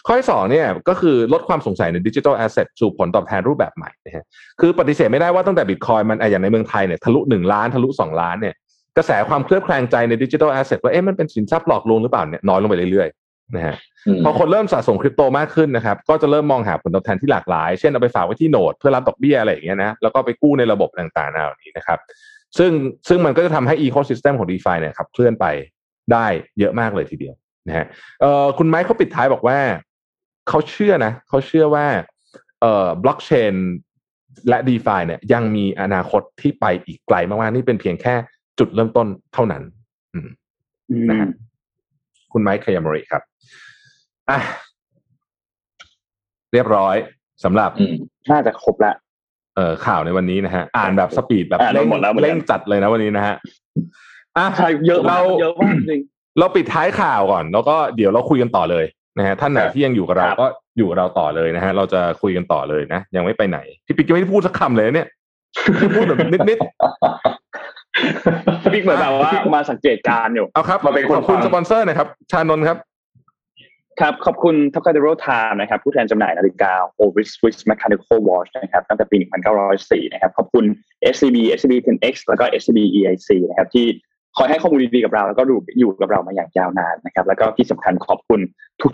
[0.07, 4.25] ข้อที่สองเนี่ยก็คือลดความสงสัยใน digital asset สู่ผลตอบแทนรูปแบบใหม่นะฮะ
[4.61, 8.55] คือปฏิเสธไม่ได้ว่าตั้งแต่บิตคอยน์มันอะอย่างในเมืองไทยเนี่ยทะลุหนึ่งล้านทะลุสองล้านเนี่ย
[8.97, 13.77] กระแสความเคลือบแคลงใจใน digital asset ว่าเอ๊ะมันเป็นสินทรัพย์หลอกลวงหรือเปล่าเนี่ยน้อยลงไปเรื่อยๆ นะฮะ
[14.25, 21.99] พอคนเริ่มสะสมคริปโตมากขึ้นนะครับ ก็จะเริ่มมองหาผลตอบแทนที่หลากหลาย เช่นเอาไปฝากไว้ที่ node เพื่อรับดอกเบี้ยอะไรอย่างเงี้ยนะแล้วก็ไปกู้ในระบบต่างๆเหล่านี้นะครับ
[22.59, 22.73] ซึ่ง
[23.09, 25.47] ซึ่งมันก็จะทำให้ ecosystem ของ d e f าเนี่ยขับเคลื่อนไป
[26.13, 26.27] ได้
[26.59, 27.35] เยอะมากเลยทีเดียว
[27.69, 27.87] นะฮะ
[28.21, 29.59] เอ่อคุณไมค์เขาปิดท้ายบอกว่า
[30.49, 31.87] เขาเชื่อนะเขาเชื่อว่า
[32.61, 33.55] เอ่อบล็อกเชน
[34.49, 38.15] และ d e f าเนี่ยยังมีอนาคตที่ไปอีกไกลมากๆนี่เป็นเพียงแค่
[38.59, 39.63] จุดเริ่มต้นเท่านั้น
[40.15, 40.29] อืม
[41.11, 41.29] นะฮะ
[42.33, 43.23] คุณไมค์คยามริครับ
[44.31, 44.39] อะ
[46.53, 46.97] เรียบร้อย
[47.45, 47.95] สำหรับอืม
[48.31, 48.93] น่าจะครบละ
[49.57, 53.37] เอ่อข่าวในวันนี้นะฮะ อ่านแบบสปีดแบบอ่านเร่งหมดแล้วเหมือนกันเร่งจัดเลยนะวันนี้นะฮะ
[54.37, 56.01] อะใช่เยอะมากเราเยอะมากจริง
[56.39, 58.85] เราปิดท้ายข่าวก่อน แล้วก็เดี๋ยวเราคุยกันต่อเลย
[59.19, 60.47] นะฮะท่านไหนครับที่ยังอยู่กับเราครับก็
[60.79, 65.09] อยู่กับเราต่อเลยนะฮะ เราจะคุยกันต่อเลยนะ ยังไม่ไปไหนพี่ปิ๊กยังไม่ได้พูดสักคำเลยเนี่ย
[65.97, 66.59] พูดแบบนิด
[68.73, 72.79] พี่เหมือนแบบว่ามาสังเกตการณ์อยู่ๆเอาครับมาเป็นคนขอบคุณฟังสปอนเซอร์หนะครับ ชานนท์ครับ
[74.01, 79.17] ครับ ขอบคุณทัพคาเดโรไทม์นะครับ ผู้แทนจำหน่ายนาฬิกา Oris Swiss Mechanical Watch นะครับ ตั้งแต่ปี
[79.67, 80.65] 1904 นะครับ ขอบคุณ
[81.15, 83.87] SCB SCB 10X แล้วก็ SCB EIC นะครับ ที่
[84.37, 88.41] คอยให้ข้อมูลดีๆกับเรา แล้วก็ดูอยู่กับเรามาอย่างยาวนานนะครับ แล้วก็ที่สำคัญขอบคุณ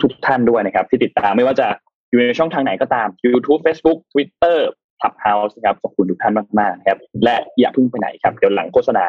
[0.03, 1.67] ทุกๆท่านด้วยนะครับ ที่ติดตามไม่ว่าจะ
[2.09, 4.57] อยู่ในช่องทางไหนก็ตาม YouTube Facebook Twitter
[5.03, 9.05] Clubhouse นะครับขอบคุณทุกท่านมากๆนะครับ และอย่าเพิ่งไปไหนครับ เดี๋ยวหลังโฆษณา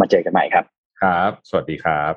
[0.00, 0.64] มาเจอกันใหม่ครับ
[1.00, 2.14] ครับ สวัสดีครับ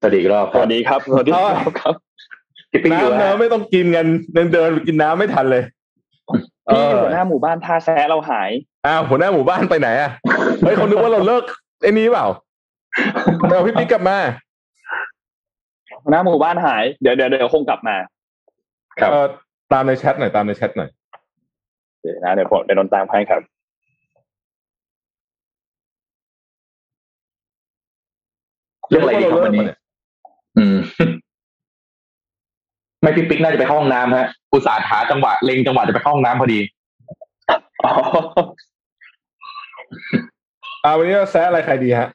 [0.00, 1.32] สวัสดีอีกรอบสวัสดีครับ สวัสดี
[1.80, 2.09] ครับ
[2.72, 5.62] ครับพี่ปิ๊กอยู่น้ำฮะน้ำไม่ต้องกินกันเดินเดินไปกินน้ำไม่ทันเลย
[6.70, 8.50] พี่หัวหน้าหมู่บ้านท่าแซะเราหาย
[8.86, 10.10] อ้าวหัวหน้าหมู่บ้านไปไหนอะ
[10.62, 11.44] เฮ้ยเขานึกว่าเราเลิก
[11.82, 12.26] ไอ้นี้เปล่า
[13.48, 14.18] เอาพี่ปิ๊กกลับมา
[16.02, 17.96] หัวหน้าหมู่บ้านหายเดี๋ยวเดี๋ยวเดี๋ยวคงกลับมา
[19.00, 19.26] ครับเออ
[19.72, 20.90] ตามในแชทหน่อยตามในแชทหน่อย
[22.00, 23.42] เดี๋ยวนะเดี๋ยวผมเดี๋ยวนนท์ตามให้ครับ
[28.88, 29.66] เรื่องอะไรดีครับวันนี้
[30.58, 30.76] อืม
[33.02, 36.60] ไม่พี่ปิ๊กน่าจะไปเข้าห้องน้ำฮะอุตส่าห์หาจังหวะเล็งจังหวะจะไปเข้าห้องน้ำพอดี
[37.84, 37.92] อ๋อ
[40.84, 42.08] อ่าวันนี้เราแซะอะไรใครดีฮะ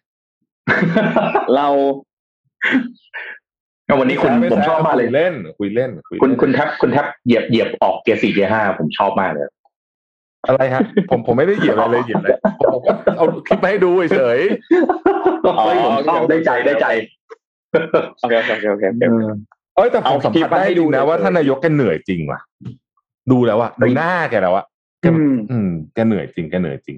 [1.55, 1.67] เรา
[3.87, 9.45] ก็วันนี้คุณแซะไผมชอบมากเลยคุยเล่น คุยเล่น คุยคุณเล่นคุณแทบคุณแทบเหยียบเหยียบออกเกียร์สี่เกียร์ห้าผมชอบมากเลย
[10.47, 12.37] อะไรฮะ ผมผมไม่ได้เหยียบอะไรเลยเหยียบเลย
[12.74, 14.39] ผมก็เอาคลิปมาให้ดูเฉย
[15.45, 16.87] อ๋อเฮ้ยผมชอบได้ใจได้ใจ
[18.21, 19.16] โอเคโอเคโอเคโอ
[19.75, 22.39] เคโอเคเอ้ยแต่ผมเอาสัมคลิปผัสมาได้ให้จดูริงนะเฉยๆว่าท่านนายกแกเหนื่อยจริงว่ะ
[23.31, 24.65] ดูแล้วอะดูหน้าแกแล้วอะ
[25.01, 26.97] แกอืมอืมแกเหนื่อยจริงแกเหนื่อยจริง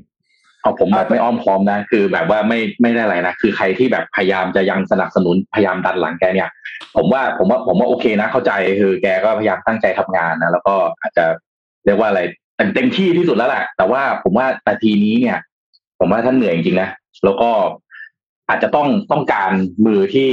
[0.62, 6.50] เอาผมแบบไม่อ้อมค้อมนะ คือแบบว่าไม่ไม่ได้อะไรนะคือใครที่แบบพยายามจะยังสนับสนุนพยายามดันหลังแกเนี่ย
[6.96, 11.26] ผมว่าผมว่าผมว่าโอเคนะ เข้าใจคือแกก็พยายามตั้งใจทำงานนะแล้วก็อาจจะ
[11.86, 12.22] เรียกว่าอะไร
[12.56, 15.38] เต็มเต็มที่ที่สุดแล้วแหละแต่ว่าผมว่านาทีนี้เนี่ย
[16.00, 16.90] ผมว่าท่านเหนื่อยจริงๆนะ
[17.24, 17.50] แล้วก็
[18.50, 19.52] อาจจะต้องต้องการ
[19.86, 20.32] มือที่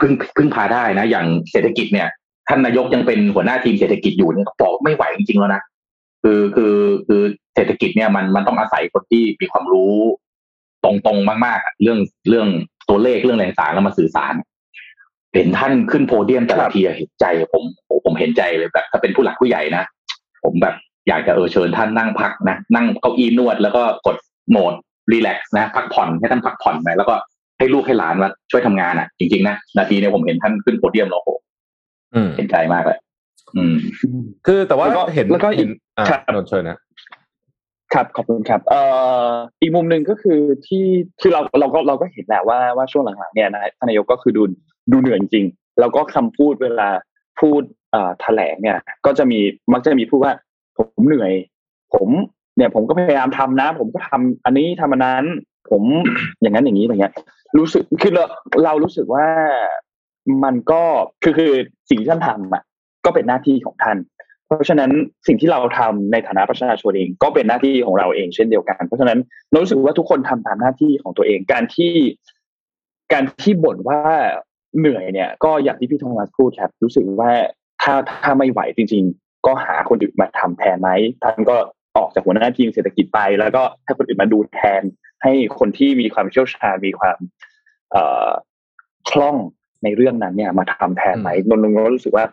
[0.00, 2.08] พึ่งพึ่งพาได้นะ อย่างเศรษฐกิจเนี่ย
[2.48, 5.62] ท่านนายกยังเป็นหัวหน้าทีมเศรษฐกิจอยู่เนี่ยก็บอกไม่ไหวจริงๆแล้วนะ
[6.22, 6.74] คือคือ
[7.06, 7.22] คือ
[7.54, 9.94] เศรษฐกิจเนี่ยมันมันต้องอาศัยคนที่มีความรู้
[10.84, 11.98] ตรงๆมากๆอะเรื่อง
[12.28, 12.48] เรื่อง
[12.88, 14.34] ตัวเลขเรื่องอะไรต่างๆแล้วมาสื่อสาร
[15.34, 19.84] เห็นท่านขึ้นโพเดียมแต่ละทีอะเห็นใจผมโอ้ผมเห็นใจเลยแบบถ้าเป็นผู้หลักผู้ใหญ่นะ
[20.44, 20.74] ผมแบบ
[21.08, 24.16] อยากจะเออเชิญท่านนั่งพักนะนั่งเก้าอี้นวดแล้วก็กด
[24.50, 24.74] โหมด
[25.12, 27.14] รีแลกซ์นะ พักผ่อนให้ท่านพักผ่อนไปแล้วก็
[27.58, 31.30] ให้ลูกให้หลานมาช่วยทำงานอะ จริงๆนะนาทีเนี่ยผมเห็นท่านขึ้นโพเดียมแล้วโห
[32.14, 32.98] อืมเห็นใจมากเลย
[33.56, 33.74] อืม
[34.46, 36.78] คือแต่ว่าแล้วก็เห็นแล้วก็อีกเห็นอ่าครับนนท์เชิญนะ
[37.94, 38.80] ครับขอบคุณครับ เอ่
[39.28, 40.84] ออีกมุมหนึ่งก็คือที่
[41.20, 44.42] คือเราเราก็เราก็เห็นแหละว่าว่าช่วงหลังๆเนี่ยนะท่านนายกก็คือดู
[44.92, 46.88] ดูเหนื่อยจริงๆแล้วก็คำพูดเวลา
[47.40, 49.38] พูดเอ่อแถลงเนี่ย ก็จะมี
[49.72, 50.32] มักจะมีพูดว่า
[50.78, 51.32] ผมเหนื่อย
[51.94, 52.08] ผม
[52.56, 55.24] เนี่ยผมก็พยายามทำนะ ผมก็ทำอันนี้ทำอันนั้น
[55.70, 55.82] ผม
[56.40, 57.12] อย่างนั้นอย่างนี้อย่างเงี้ย
[57.58, 58.24] รู้สึกคือเรา
[58.64, 59.26] เรารู้สึกว่า
[60.44, 60.82] มันก็
[61.22, 61.52] คือคือ
[61.88, 62.62] สิ่งที่ท่านทำอะ
[63.04, 63.98] ก็เป็นหน้าที่ของท่าน
[64.46, 64.90] เพราะฉะนั้น
[65.26, 69.18] สิ่งที่เราทำในฐานะประชาชนเองก็เป็นหน้าที่ของเราเองเช่นเดียวกัน เพราะฉะนั้น
[69.50, 71.92] เรารู้สึกว่าทุกคนทำตามหน้าที่ของตัวเองการที่
[73.12, 74.00] การที่บ่นว่า
[74.78, 77.32] เหนื่อยเนี่ย ก็อย่างที่พี่โทมัสพูดครับรู้สึกว่า
[77.82, 80.90] ถ้าถ้าไม่ไหวจริง ๆ ก็หาคนอื่นมาทำแทนไหม
[81.22, 81.56] ท่านก็
[81.96, 84.82] ออกจากหัวหน้าทีมเศรษฐกิจไป แล้วก็ให้คนอื่นมาดูแทน
[85.24, 87.18] ให้คนที่มีความเชี่ยวชาญมีความ
[87.90, 88.30] เอ่อ
[89.10, 89.36] คล่อง
[89.84, 92.24] ในเรื่องนั้นเนี่ยมาทำแทนไหมนนท์นนท์รู้สึกว่า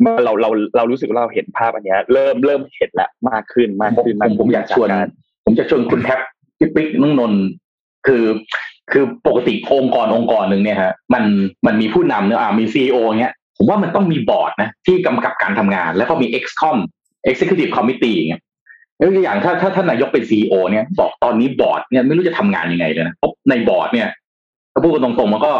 [0.00, 5.08] เมื่อเราเราเรารู้สึกว่าเราเห็นภาพอันเนี้ย เริ่มเริ่มเห็นละมากขึ้นมากขึ้นผมผมอยากชวนจร
[5.44, 6.20] ผมจะชวนคุณแท็บ
[6.58, 7.42] พี่ปิ๊กน้องนนท์
[8.06, 8.24] คือ
[8.92, 11.24] คือปกติองค์กรองค์กรหนึ่งเนี่ยฮะมัน
[11.66, 16.78] มันมีผู้นำเนอะอ่ามี CEO เงี้ย ผมว่ามันต้องมีบอร์ดนะที่กำกับการทำงาน แล้วก็มี ExCom
[17.30, 18.42] Executive Committee อย่างเงี้ย
[19.00, 24.08] ยกตัวอย่างถ้าถ้าท่านนายกเป็น CEO เนี่ยบอกตอนนี้บอร์ดเนี่ยไม่รู้จะทำงานยังไงเลยนะเพราะในบอร์ดเนี่ย
[24.72, 25.52] ถ้าพูดกันตรงๆมันก็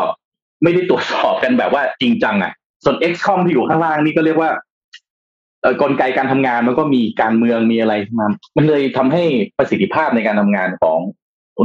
[0.62, 2.52] ไม่ได้ตรวจสอบกันแบบว่าจริงจังอะ
[2.84, 4.50] ส่วน ExCom ที่อยู่ข้างล่างนี่ก็เรียกว่า
[5.62, 8.26] เออกลไกการทำงานมันก็มีการเมืองมีอะไรมา
[8.56, 9.22] มันเลยทำให้
[9.58, 10.98] ประสิทธิภาพในการทำงานของ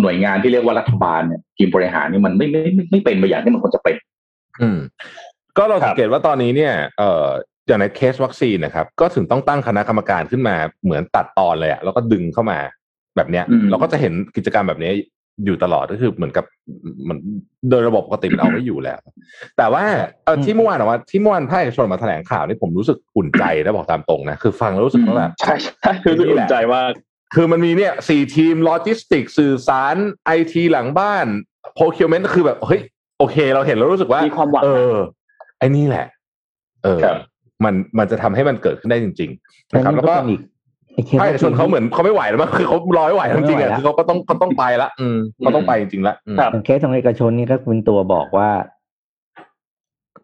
[0.01, 3.95] หน่วยงานที่เรียกว่ารัฐบาลเนี่ยทีมบริหารนี่มันไม่ไม่ไม่ไม่เป็นไปอย่างที่มันควรจะเป็น
[4.61, 4.79] อืม
[5.57, 7.27] ก็เราสังเกตว่าตอนนี้เนี่ย เอ่อ
[7.67, 12.59] อย่างในเคสวัคซีนนะครับก็ถึงต้องตั้งคณะกรรมการขึ้นมาเหมือนตัดตอนเลยอะแล้วก็ดึงเข้ามา
[13.15, 14.91] แบบเนี้ยอืมเราก็จะเห็นกิจกรรมแบบนี้
[15.45, 16.45] อยู่ตลอดก็คือเหมือนกับ
[17.07, 17.17] มัน
[17.69, 18.99] โดยระบบปกติมันเอาไม่อยู่แล้ว
[19.57, 19.83] แต่ว่า
[20.25, 26.91] เออที่เมื่อวานออกมาที่เมื่อวานภาคเอกชนมาแถลงข่าวนี่ผมรู้สึกอุ่นใจนะบอกตามตรงนะคือฟังแล้วรู้สึกว่าแบบใช่ใช่คือรู้สึกอุ่นใจมาก
[27.35, 31.25] คือมันมีเนี่ยสี่ทีมโลจิสติกสื่อสารไอทีหลังบ้าน
[31.75, 32.81] โ o คิวเมนต์คือแบบเฮ้ย
[33.19, 34.95] โอเค เราเห็นแล้วรู้สึกว่ามีความหวังเออ
[35.59, 36.05] ไอ้นี่แหละ
[36.83, 37.15] เออครับ
[37.63, 40.41] มันมันจะทำให้มันเกิดขึ้นได้จริง ๆ นะครับ แล้วก็เป็นอีก
[40.95, 48.49] ไอ้เคสภาคเอกชนเขาเหมือนเขาไม่ไหวแล้วมั้งคือเขารอไม่ไหวจริงๆอะคือเขาก็ต้องเขาต้องไปละอืมเขาต้องไปจริงๆละอืมครับอย่างเคสของเอกชนนี่ก็เป็นตัวบอกว่า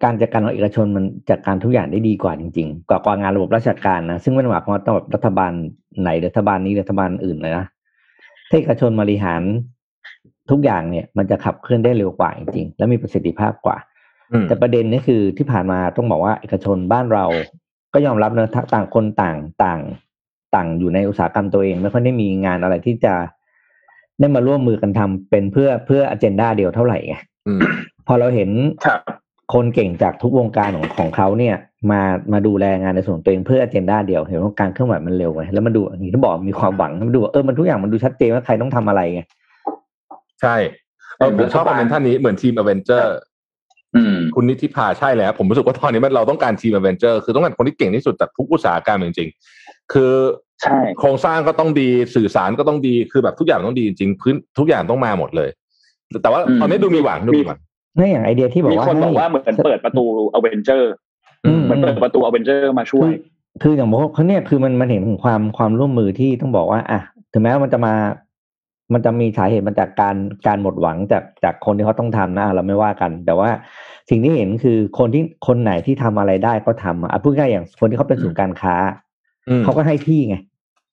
[0.04, 5.52] การจัดการของเอกชนมันจัดการทุกอย่างได้ดีกว่าจริง ๆ กว่ากว่างานระบบราชการนะซึ่งไม่ได้หมายความว่าต้องแบบรัฐบาล
[6.02, 7.66] ไหนรัฐบาลนี้รัฐบาลอื่นเลยนะ
[8.50, 9.42] ถ้าเอกชนบริหาร
[10.52, 13.91] ทุกอย่างเนี่ย มันจะขับเคลื่อนได้เร็วกว่าจริงๆและมีประสิทธิภาพกว่าอืม
[14.48, 17.26] แต่ประเด็นนี่คือที่ผ่านมาต้องบอกว่าเอกชนบ้านเรา
[17.94, 19.80] ก็ยอมรับนะต่างคนต่างต่าง
[20.56, 23.14] ต่างอยู่ในอุตสาหกรรมตัวเองไม่ค่อยได้มีงานอะไรที่จะ
[24.20, 27.16] ได้มาร่วมมือกันทำเป็นเพื่อเพื่อ agenda เดียวเท่าไหร่ไง
[27.48, 27.62] อืม
[28.08, 28.50] พอเราเห็น
[28.86, 29.00] ครับ
[29.54, 31.56] คนเก่งจากทุกวงการของของเขาเนี่ย
[31.92, 32.02] มา
[32.34, 39.22] มาดูแลงานในส่วนของตัวเองเพื่อ agenda เดียวเห็นว่าการเคลื่อนไหวมันเร็วไงแล้วมันดูอย่างที่บอกมีความหวังมันดูว่าเออมันทุกอย่างมันดูชัดเจนว่าใครต้องทำอะไรไง
[40.42, 40.56] ใช่
[41.18, 43.31] เออผมชอบ comment ท่านนี้เหมือนทีม Avenger อืม
[44.36, 50.14] คุณนิติพาใช่แล้ว ผมรู้สึกว่าตอนนี้มันเราต้องการทีม Avenger คือต้องการคนที่เก่งที่สุดจากทุกอุตสาหกรรมจริงๆ คือ
[50.62, 55.50] ใช่โครงสร้างก็ต้องดีสื่อสารก็ต้องดีคือแบบทุกอย่างต้องดีจริงๆพื้นทุกอย่างต้องมาหมดเลย
[56.24, 57.60] แต่ว่าอืมตอนนี้ดูมีหวังดูมีหวัง
[58.00, 60.04] นี่อย่างไอเดียที่บอกมีว่าคนบอกให้ว่าเหมือนเปิดประตู
[60.34, 60.92] อเวนเจอร์
[61.46, 63.14] อืมเหมือนเปิดประตูอเวนเจอร์มาช่วย คือ
[63.62, 67.00] คืออย่างบอกว่าเขาเนี่ยคือมันมันเห็นถึงความความร่วมมือที่ต้องบอกว่าอะ
[67.34, 67.94] ถึงแม้ว่ามันจะมา
[68.94, 70.16] มันจะมีสาเหตุมาจากการ
[70.48, 73.50] การหมดหวังจากจากคนที่เขาต้องทำนะเราไม่ว่ากัน แต่ว่า
[74.10, 78.76] สิ่งที่เห็นคือคนที่คนไหนที่ทำอะไรได้ก็ทำอะพูดง่ายๆอย่างคนที่เขาเป็นศูนย์การค้า
[79.50, 80.36] อืมเขาก็ให้ที่ไง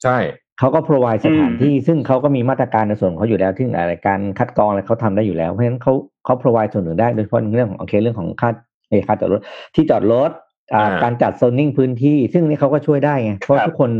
[0.02, 0.18] ใช่
[0.58, 5.92] เขาก็ provide สถานที่ซึ่งเขาก็มีมาตรการในส่วนของเขาอยู่แล้วที่อะไรการคัดกรองอะไรเขาทำได้อยู่แล้วเพราะฉะนั้นเขา
[6.24, 8.50] เขา provide ส่วนหนึ่งได้โดยเฉพาะในเรื่องของโอเคเรื่องของค่า
[8.90, 9.40] เออค่าจอดรถ
[9.74, 10.30] ที่จอดรถ
[10.74, 13.90] อ่าอ่าการจัดโซนนิ่งพื้นที่ ซึ่งนี่เขาก็ช่วยได้ไงเพราะครับทุกคน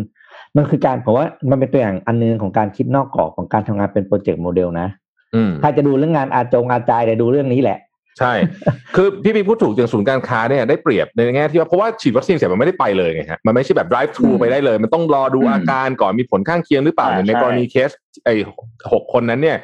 [0.57, 4.89] มันคือการผมว่ามันเป็นตัวอย่างอันนึงของการคิดนอกกรอบของการทำงานเป็น project model นะ
[5.35, 7.79] อืมถ้าจะดูเรื่องงานอาจงอาจายแต่ดูเรื่องนี้แหละ
[8.19, 8.33] ใช่
[8.97, 17.91] คือพี่พีพูดถูกอย่างศูนย์การค้าเนี่ยได้เปรียบในแง่ที่ว่าเพราะว่าฉีดวัคซีนเสร็จมันไม่ได้ไปเลยไงฮะมันไม่ใช่แบบ drive thru อืมไปได้เลย มันต้องรอดูอืมอาการก่อนมีผลข้างเคียงหรือเปล่าอ่าอย่างในใช่กรณีเคส
[18.25, 18.35] ไอ้
[18.93, 19.57] หกคนนั้นเนี่ย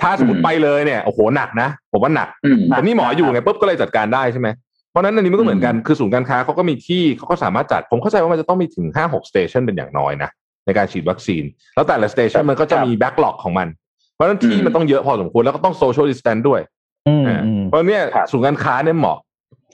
[0.00, 4.48] ถ้าสมมติอืมไปเลยเนี่ยโอ้โหหนักนะผมว่าหนักอืมแต่นี่หมออยู่ไงปุ๊บก็เลยจัดการได้ใช่ไหม
[4.92, 10.30] เพราะฉะนั้นอันนี้มันก็เหมือนกันคือศูนย์การค้าเขาก็มีที่เขาก็สามารถจัด ผมเข้าใจว่ามันจะต้องมีถึงห้าหก station เป็นอย่างน้อยนะ
[10.66, 11.42] ในการฉีดวัคซีน
[11.74, 13.68] แล้วแต่ละ station มันก็จะมี backlog ของมัน
[14.14, 16.60] เพราะฉะนั้นที่อืมมันต้องเยอะพอสมควรแล้วก็ต้อง social distance ด้วย
[17.08, 19.18] อืมอ่าอืมเพราะเนี่ยครับศูนย์การค้าเนี่ยเหมาะ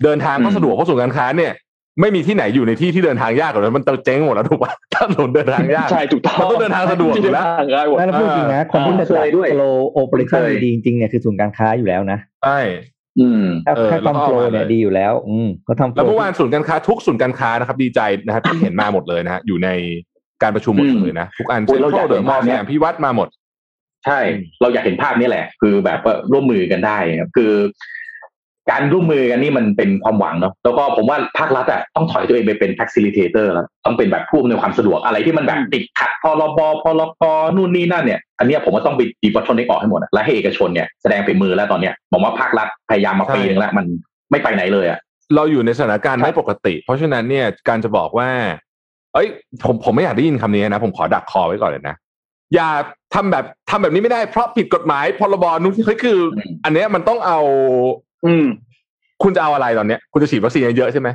[0.05, 1.53] เดินทางก็อืมสะดวกเพราะศูนย์การค้าเนี่ย
[2.01, 9.63] ไม่มีที่ไหนอยู่ในที่ที่เดินทางยากกว่านั้นมันเจ๊งหมดแล้วถูกป่ะถ้าถนนเดินทางยากใช่ถูกต้องมันต้องเดินทางสะดวกอยู่แล้วเดินทางง่ายหมดไม่แล้วพูดจริงนะคนที่จะเคจัดยด้วยโล
[9.93, 12.59] โอเปอเรชั่นเคยดีจริงๆเนี่ยคือศูนย์การค้าอยู่แล้วนะใช่
[13.21, 19.69] อืมถ้าเออแค่ความแล้วก็โปรเอามาเนี่ยเลยดีอยู่แล้ว อืมเขาทำโปรแล้วเมื่อวานศูนย์การค้าทุกศูนย์การค้านะครับ ดีใจนะครับที่เห็นมาหมดเลยนะฮะอยู่ใน
[20.43, 23.29] การประชุมหมดเลยนะทุกอันโอ้เซ็ยนเราทอยารักลเดเห็อะนมอลภาพล์เนี้สยยามพิวัตรมาหมด
[24.07, 27.53] ใช่อืมเราอยากเห็นภาพนี้แหละ คือแบบว่าร่วมมือกันได้ครับคือ
[28.71, 37.23] การร่วมมือกันนี่มันเป็นความหวังเนาะแล้วก็ผมว่าภาครัฐอะต้องถอยตัวเองไปเป็น facilitator แล้วต้องเป็นแบบผู้อำนวยความสะดวกอะไรที่มันแบบติดขัดพรบพรก
[37.57, 43.87] นู่นนี่นั่นเนี่ย อันเนี้ยผมว่าต้องไปดีบัตทนออกให้หมดอะและให้เอกชนเนี่ยแสดงฝีมือแล้วตอนเนี้ยผมว่าภาครัฐพยายามมาปีนึงแล้วมัน
[44.31, 44.99] ไม่ไปไหนเลยอะ
[45.37, 48.29] เราอยู่ในสถานการณ์ไม่ปกติ เพราะฉะนั้นเนี่ยการจะบอกว่า
[49.15, 49.29] เอ้ย
[49.65, 51.97] ผมผมไม่อยากได้ยินคำนี้นะ ผมขอดักคอไว้ก่อนเลยนะ
[52.55, 52.69] อย่า
[53.15, 57.41] ทำแบบทำแบบนี้ไม่ได้เพราะผิดกฎหมายพรบนู้นที่เฮ้ยคืออืมอันเนี้ยมันต้องเอา
[58.27, 58.47] อืม
[59.23, 61.09] คุณจะเอาอะไรตอนเนี้ย คุณจะฉีดวัคซีนเยอะๆใช่ไหม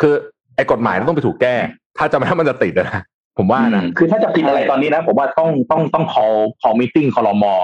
[0.00, 0.14] คือ
[0.56, 1.54] ไอ้กฎหมายมันต้องไปถูกแก้
[1.98, 3.02] ถ้าจะไม่ให้มันจะติดอะนะ
[3.38, 7.54] ผมว่านะคือถ้าจะผิดอะไรตอนนี้นะ ผมว่าต้องต้องต้อง call call meeting คอรมอ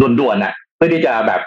[0.00, 1.40] ด่วนๆน่ะเพื่อที่จะแบบ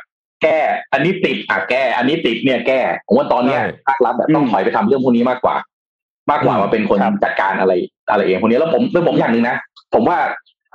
[0.44, 0.60] แก้
[0.94, 5.56] อันนี้ติดอะแก้ อันนี้ติดเนี่ยแก้ผมว่าตอนเนี้ยใช่ภาครัฐอะต้องถอยไปทำเรื่องพวกนี้มากกว่า
[6.32, 7.74] มากกว่าอืมมาเป็นคนครับจัดการอะไร
[8.10, 9.56] อะไรเองพวกนี้แล้วผมแล้วผมอย่างหนึ่งนะ
[9.94, 10.18] ผมว่า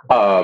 [0.08, 0.38] เอ่อ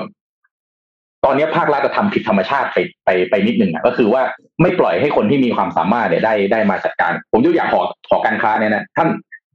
[1.27, 4.21] ตอนนี้ภาครัฐจะทำผิดธรรมชาติไปไปไปนิดหนึ่งอะก็คือว่า
[4.61, 9.09] ไม่ปล่อยให้คนที่มีความสามารถเนี่ยได้ได้มาจัดการ ผมยกอย่างหอหอการค้าเนี่ยนะท่าน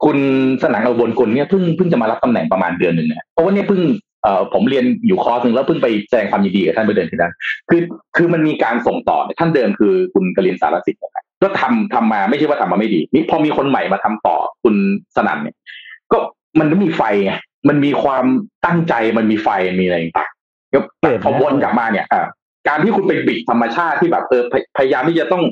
[0.05, 0.19] คุณ
[0.63, 3.81] สนังเอาบนกุลเนี่ยเพิ่งเพิ่งจะมารับตำแหน่งประมาณเดือนหนึ่งนะเพราะว่าเนี่ยเพิ่ง
[4.23, 7.33] เอ่อผมเรียนอยู่คอร์สหนึ่งแล้วเพิ่งไปแสดงความยินดีกับท่านเมื่อเดือนที่แล้ว
[7.71, 7.81] คือ
[8.17, 14.75] คือมันมีการส่งต่อท่านเดิมคือคุณกลินสารสิทธิ์นะครับก็ทำทำมาไม่ใช่ว่าทำมาไม่ดีนี่พอมีคนใหม่มาทำต่อคุณ
[15.17, 15.57] สนั่นเนี่ย
[16.13, 16.19] ก็
[16.59, 17.33] มันมีไฟไง
[17.69, 18.25] มันมีความ
[18.67, 19.49] ตั้งใจมันมีไฟ
[19.81, 20.31] มีอะไรต่าง
[20.73, 22.15] ๆก็เกิดพอวนกลับมาเนี่ยอ
[22.69, 24.43] การที่คุณไปบิดธรรมชาติที่แบบเออ
[24.77, 25.43] พยายามที่จะต้อง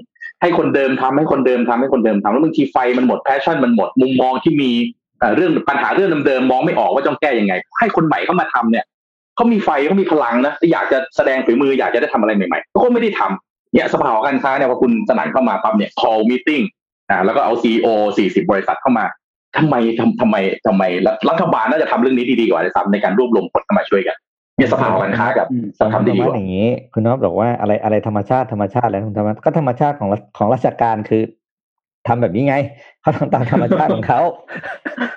[0.42, 4.70] ให้คนเดิมทำให้คนเดิมทำให้คนเดิมทำแล้วบางทีไฟมันหมด passion มันหมดมุมมองที่มี
[5.36, 8.84] เรื่องปัญหาเรื่องเดิมๆมองไม่ออกว่าต้องแก้ยังไง ให้คนใหม่เข้ามาทำเนี่ย
[9.36, 16.64] เขามีไฟเขามีพลังนะอยากจะแสดงฝีมืออยากจะได้ทำอะไรใหม่ๆก็ไม่ได้ทำเนี่ยสภาการค้าเนี่ยพอคุณสนั่นเข้ามาปั๊บเนี่ย call meeting
[17.10, 17.86] อ่าแล้วก็เอา CEO
[18.18, 19.04] สี่สิบบริษัทเข้ามา
[19.56, 20.36] ทำไมทำทำไม
[20.66, 20.82] ทำไม
[21.28, 24.16] รัฐบาลน่าจะทำเรื่องนี้ดีๆกว่าด้วยซ้ำในการรวบรวมคนเข้ามาช่วยกัน
[24.60, 31.22] เนี่ยสภาหอการค้ากับอืมสองทำดีธรรกมะว่าอย่างนี้ คุณน้องบอกว่าอะไรอะไรธรรมชาติธรรมชาติอะไรของธรรมชาติก็ธรรมชาติของรัฐของราชการคือ
[32.08, 32.56] ทำแบบนี้ไง
[33.00, 34.20] เขาทำตามธรรมชาติของเขา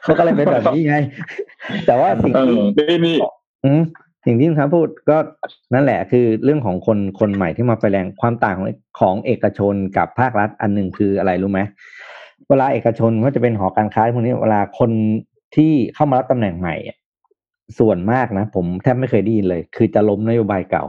[0.03, 0.98] เขาก็เลยเป็นแบบนี้ไง
[1.86, 2.40] แต่ว่าสิ่งเอ
[2.78, 3.18] ที่อนี่นี่
[3.65, 3.82] อืม
[4.26, 5.18] สิ่งที่คุณครับพูดก็
[5.74, 8.68] นั่นแหละคือเรื่องของคนคนใหม่ที่มาไปแรงความต่างของ
[8.99, 11.61] ของเอกชนกับภาครัฐอันหนึ่งคืออะไรรู้ไหม
[12.49, 14.91] เวลาเอกชนก็จะเป็นหอการค้าพวกนี้เวลาคน
[15.56, 16.98] ที่เข้ามารับตำแหน่งใหม่อะ
[17.80, 20.85] ส่วนมากนะผมแทบไม่เคยได้ยินเลย คือจะล้มนโยบายเก่า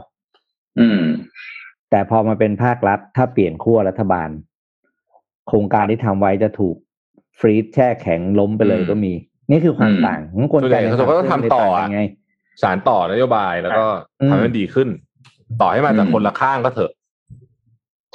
[0.79, 1.01] อืม
[1.89, 4.29] แต่พอมาเป็นภาครัฐ ถ้าเปลี่ยนขั้วรัฐบาล
[5.47, 6.75] โครงการที่ทำไว้จะถูก
[7.39, 9.13] ฟรีซแช่แข็งล้มไปเลยอืมก็มี
[9.51, 12.01] นี่คือความอืมต่างของคนส่วนใหญ่เขาก็ต้องทำต่ออะไง
[12.61, 13.85] สารต่อนโยบายแล้วก็
[14.21, 14.87] อืมทำให้มันดีขึ้น
[15.61, 16.91] ต่อให้มาจากอืมคนละข้างก็เถอะ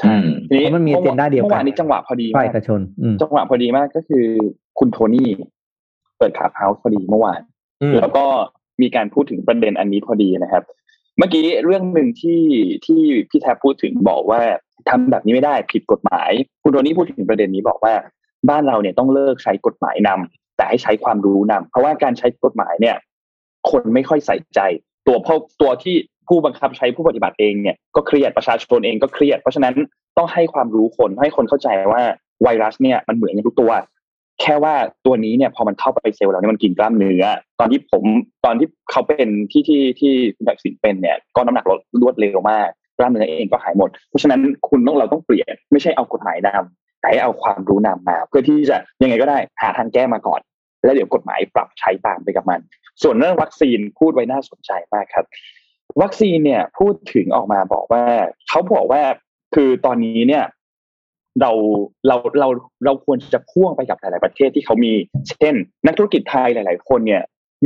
[0.05, 4.25] อืมทีนี้เพราะมันมี agenda เดียวกันเมื่อวานนี้จังหวะพอดีภาคมากเอกชนอืมจังหวะพอดีมากก็คือ
[4.79, 5.29] คุณโทนี่
[6.19, 7.50] เปิดขาเฮาส์พอดีเมื่อวานอืม
[8.01, 8.25] แล้วก็
[8.83, 10.65] มีการพูดถึงประเด็นอันนี้พอดีนะครับ
[11.19, 12.43] เมื่อกี้เรื่องหนึ่งที่
[12.87, 13.01] ที่
[13.31, 14.41] พี่แทบพูดถึงบอกว่า
[14.89, 16.31] ทำแบบนี้ไม่ได้ผิดกฎหมาย
[16.63, 17.95] คุณโทนี่พูดถึงประเด็นนี้บอกว่า
[18.49, 22.97] บ้านเราเนี่ยต้องเลิกใช้กฎหมายนำแต่ให้ใช้ความรู้นำเพราะว่าการใช้กฎหมายเนี่ย
[23.71, 24.61] คนไม่ค่อยใส่ใจ
[25.07, 25.29] ตัวพ
[25.61, 25.97] ตัวที่
[26.29, 29.75] ผู้บังคับใช้ผู้ปฏิบัติเองเนี่ยก็เครียดประชาชนเองก็เครียด เพราะฉะนั้น
[30.17, 32.03] ต้องให้ความรู้คนให้คนเข้าใจว่า
[32.43, 33.73] ไวรัสเนี่ยมันเหมือนกันทุกตัว
[34.41, 34.75] แค่ว่า
[35.07, 37.25] ตัวนี้เนี่ยพอมันเข้าไปเซลล์เราเนี่ยมันกินกล้ามเนื้อ
[37.61, 38.05] ตอนที่ผม
[38.45, 42.69] ตอนที่เขาเป็นที่ที่ที่คุณทักษิณเป็นเนี่ยก็น้ำหนักลดรวดเร็วมาก
[42.99, 50.41] กล้ามเนื้อเองก็หายหมด เพราะฉะนั้นคุณต้องเราต้องเปลี่ยนไม่ใช่เอากฎหมายนำแต่เอาความรู้นำมา เพื่อที่จะยังไงก็ได้หาทางแก้มาก่อน
[50.85, 52.61] แล้วเดี๋ยวกฎหมายปรับใช้ตามไปกับมัน
[53.03, 55.25] ส่วนเรื่องวัคซีนพูดไว้น่าสนใจมากครับ
[56.03, 58.05] วัคซีนเนี่ยพูดถึงออกมาบอกว่า
[58.49, 59.03] เขาบอกว่า
[59.55, 60.45] คือตอนนี้เนี่ย
[61.41, 61.51] เรา
[62.07, 62.49] เราเรา
[62.85, 64.93] เราควรจะพ่วงไปกับหลาย ๆ ประเทศที่เขามี
[65.29, 65.55] เช่น
[65.87, 67.23] นักธุรกิจไทยหลาย ๆ คนเนี่ย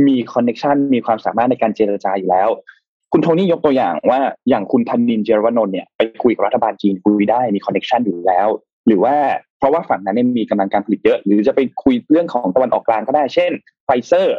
[0.07, 2.49] มี connection มีความสามารถในการเจรจาอยู่แล้ว
[3.11, 4.19] คุณโทนี่ยกตัวอย่างว่า
[4.49, 8.47] อย่างคุณธนินท์ เจียรวนนท์เนี่ยไปคุยกับรัฐบาลจีนคุยได้มี connection อยู่แล้ว
[8.87, 9.15] หรือว่า
[9.59, 13.51] เพราะว่าฝั่งนั้นเนี่ยมีกำลังการผลิตเยอะ หรือจะไปคุยเรื่องของตะวันออกกลางก็ได้ เช่น
[13.85, 14.37] ไฟเซอร์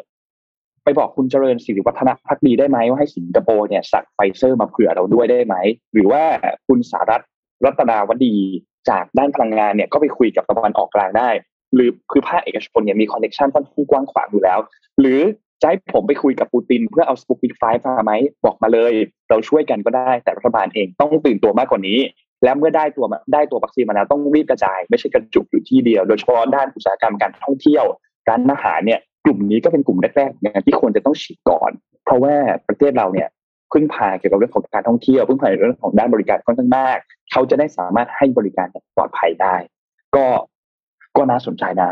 [0.85, 5.57] ไปบอกคุณเจริญ สิริวัฒนภักดีได้ไหมว่าให้สิงคโปร์เนี่ยสั่งไฟเซอร์มาเผื่อเราด้วยได้ไหม
[5.93, 6.23] หรือว่า
[6.67, 7.23] คุณสารัชถ์
[7.65, 8.37] รัตนาวดี
[8.91, 11.31] จากด้านพลังงานเนี่ยก็ไปคุยกับตะวันออกกลางได้
[11.75, 14.59] หรือคือภาคเอกชนเนี่ยมี connection ค่อนข้างกว้างขวางอยู่แล้ว
[15.01, 15.21] หรือ
[15.61, 18.13] จะให้ผมไปคุยกับปูติน เพื่อเอา Sputnik V มาไหม
[18.45, 18.93] บอกมาเลย
[19.29, 21.99] เราช่วยกันก็ได้ แต่รัฐบาลเองต้องตื่นตัวมากกว่านี้
[22.45, 27.85] แล้วเมื่อได้ตัวได้ตัววัคซีนมาแล้วต้องรีบกระจาย ไม่ใช่กระจุกอยู่ที่เดียว โดยเฉพาะด้านอุตสาหกรรมการท่องเที่ยว
[28.29, 31.71] ร้านอาหารเนี่ยกลุ่มนี้ก็เป็นกลุ่มแรกๆที่ควรจะต้องฉีดก่อน
[32.05, 32.35] เพราะว่า
[32.69, 33.29] ประเทศเราเนี่ย
[33.73, 36.99] พึ่งพาเกี่ยวกับเรื่องของการท่องเที่ยวพึ่งพาเรื่องของด้านบริการค่อนข้างมาก
[37.33, 39.55] เขาจะได้สามารถให้บริการอย่างปลอดภัยได้
[40.17, 40.27] ก็
[41.17, 41.91] ก็น่าสนใจนะ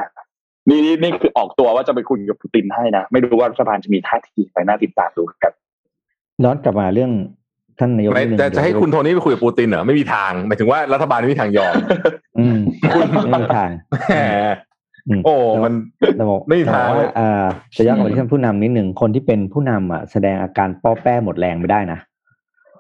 [0.69, 5.53] นี่นี่นี่คือออกตัวว่าจะไปคุยกับปูตินให้นะ ไม่รู้ว่ารัฐบาลจะมีท่าทีไปน่าติดตามดูครับ
[6.45, 7.13] ย้อนกลับมาเรื่อง
[7.79, 11.75] ท่านนายกไม่นิดนึงจะจะให้คุณโทนี่ไปคุยกับปูตินเหรอไม่มีทางหมายถึงว่ารัฐบาลไม่มีทางยอม
[12.39, 13.71] อืมไม่มีทาง
[14.09, 14.74] แหมอืม
[15.25, 15.75] โอ้มัน
[16.17, 17.45] แต่บอกไม่มีทางแต่เลว่ายอ่า
[17.77, 21.99] จะย้อนกลับมาที่ท่านผู้นำนิดหนึ่งคนที่เป็นผู้นำอะแสดงอาการป้อแป้หมดแรงไม่ได้นะ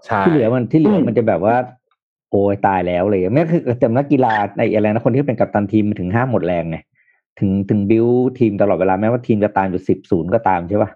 [0.07, 1.57] ใช่ที่เหลือมันที่เหลืออืมมันจะแบบว่า
[2.31, 6.79] โอ้ยตายแล้วเลยไม่คือแต่นักกีฬาในอะไรนะคนที่เป็นกัปตันทีมมันถึงห้ามหมดแรงไง
[7.39, 8.07] ถึงถึงบิว
[8.39, 10.91] ทีมตลอดเวลาแม้ว่าทีมจะตามอยู่สิบศูนย์ก็ตามใช่ป่ะ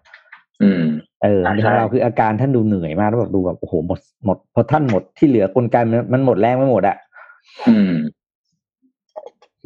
[0.63, 0.83] อืม
[1.23, 6.97] เออใช่ในของเราคืออาการท่านดูเหนื่อยมากแล้วแบบดูแบบโอ้โหหมดหมดพอท่านหมดที่เหลือกลไกมันมันหมดแรงไม่หมดอะ
[7.69, 7.93] อืม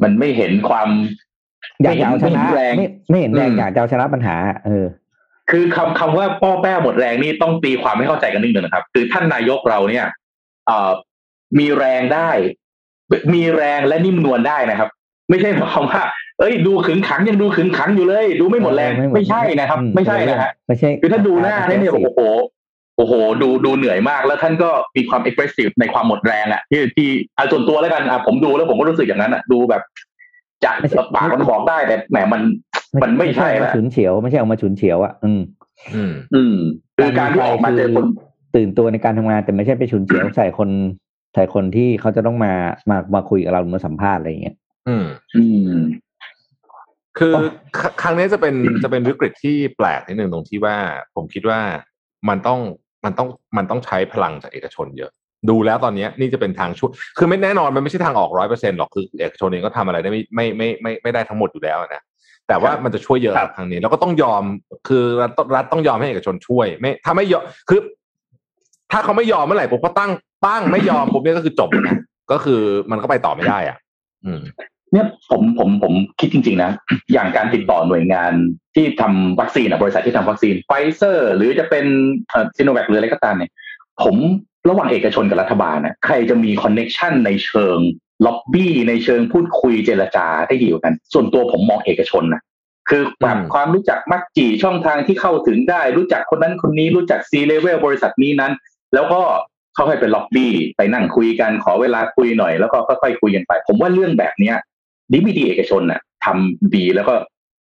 [0.03, 0.89] มันไม่เห็นความ
[1.83, 4.35] อยากจะเอาชนะไม่เห็นแรงไม่ไม่เห็นแรงอืมอยากจะเอาชนะปัญหา
[4.65, 4.85] เออ
[5.51, 10.05] คือคำคำว่าป้อแป้หมดแรงนี่ต้องตีความให้เข้าใจกันนิดนึงนะครับ คือท่านนายกเราเนี่ย
[10.67, 10.91] เอ่อ
[11.59, 12.29] มีแรงได้
[13.33, 14.89] มีแรงและนิ่มนวลได้นะครับ
[15.29, 16.03] ไม่ใช่หมายความว่า
[16.39, 22.21] เอ้ยดูขึงขังยังดูขึงขังอยู่เลย ดูไม่หมดแรงไม่หมดไม่ใช่นะครับอืมไม่ใช่นะฮะไม่ใช่คือถ้าดูหน้าเนี่ยเนี่ยสิโอ้โห
[22.97, 29.81] โอ้โห ดูดูเหนื่อยมากแล้วท่านก็มีความเอ็กซ์เพรสซีฟในความหมดแรงอะที่ที่เอาส่วนตัวแล้วกันอะผมดูแล้วผมก็รู้สึกอย่างนั้นอะดูแบบ
[30.93, 32.41] จะปากมันบอกได้แต่แหมมัน
[33.03, 35.41] มันไม่ใช่เอาละมาฉุนเฉียวไม่ใช่เอามาฉุนเฉียวอะอืม
[35.95, 36.55] อืม อืม
[36.97, 38.05] คือการที่ออกมาเจอคน
[38.55, 40.69] ตื่นตัวในการทำงานแต่ไม่ใช่ไปฉุนเฉียวใส่คน
[41.33, 42.53] ใส่คนที่เขาจะต้องมา
[42.89, 44.55] มามาคุยกับเราหรือมาสัมภาษณ์อะไรอย่างเงี้ย
[44.87, 45.81] อืม อืม
[47.17, 47.33] คือ
[47.77, 50.77] คครั้งนี้จะเป็นจะเป็นวิกฤตที่แปลกนิดหนึ่งตรงที่ว่า
[51.15, 51.59] ผมคิดว่า
[52.29, 52.59] มันต้อง
[53.05, 53.27] มันต้อง
[53.57, 55.11] มันต้องใช้พลังจากเอกชนเยอะ
[55.49, 62.03] ดูแล้วตอนนี้นี่จะเป็นทางช่วยคือไม่แน่นอนมันไม่ใช่ทางออกร้อยเปอร์เซ็นหรอกคือเอกชนเองก็ทำอะไรได้ไม่ไม่ไม่ไม่ไม่ได้ทั้งหมดอยู่แล้วนะ
[62.47, 64.43] แต่ว่ามันจะช่วยเยอะครับครั้งนี้ แล้วก็ต้องยอม
[64.87, 67.79] คือรัฐรัฐต้องยอมให้เอกชนช่วย ไม่ถ้าไม่ยอมคือ
[68.91, 70.11] ถ้าเขาไม่ยอมเมื่อไหร่ผมก็ตั้ง
[70.47, 71.97] ตั้งไม่ยอมผมเนี่ยก็คือจบนะ
[72.31, 72.61] ก็คือ
[72.91, 73.77] มันก็ไปต่อไม่ได้อะ
[74.25, 74.41] อืม
[74.93, 76.71] เนี่ยผมผมผมคิดจริง ๆ นะ
[77.13, 78.31] อย่างการติดต่อหน่วยงาน
[78.75, 81.85] ที่ทำวัคซีนอะบริษัทที่ทำวัคซีนไฟเซอร์ หรือจะเป็น
[82.57, 83.51] ซิโนแวคหรืออะไรก็ตามเนี่ย
[84.03, 84.15] ผม
[84.69, 87.79] ระหว่างเอกชนกับรัฐบาลนะใครจะมี connection ในเชิง
[88.25, 92.41] ล็อบบี้ในเชิงพูดคุยเจรจาได้ดีกว่ากัน ส่วนตัวผมมองเอกชนนะ
[92.89, 98.53] คือแบบอืมความรู้จักมักจี่ช่องทางที่เข้าถึงได้ รู้จักคนนั้นคนนี้รู้จักซีเลเวลบริษัทนี้นั้น
[98.93, 99.21] แล้วก็
[99.75, 104.55] เข้าให้เป็นล็อบบี้ไปนั่งคุยกันขอเวลาคุยหน่อย แล้วก็ค่อยๆคุยกันไป ผมว่าเรื่องแบบเนี้ย
[105.11, 107.13] ดีบีดีเอกชนน่ะทำดีแล้วก็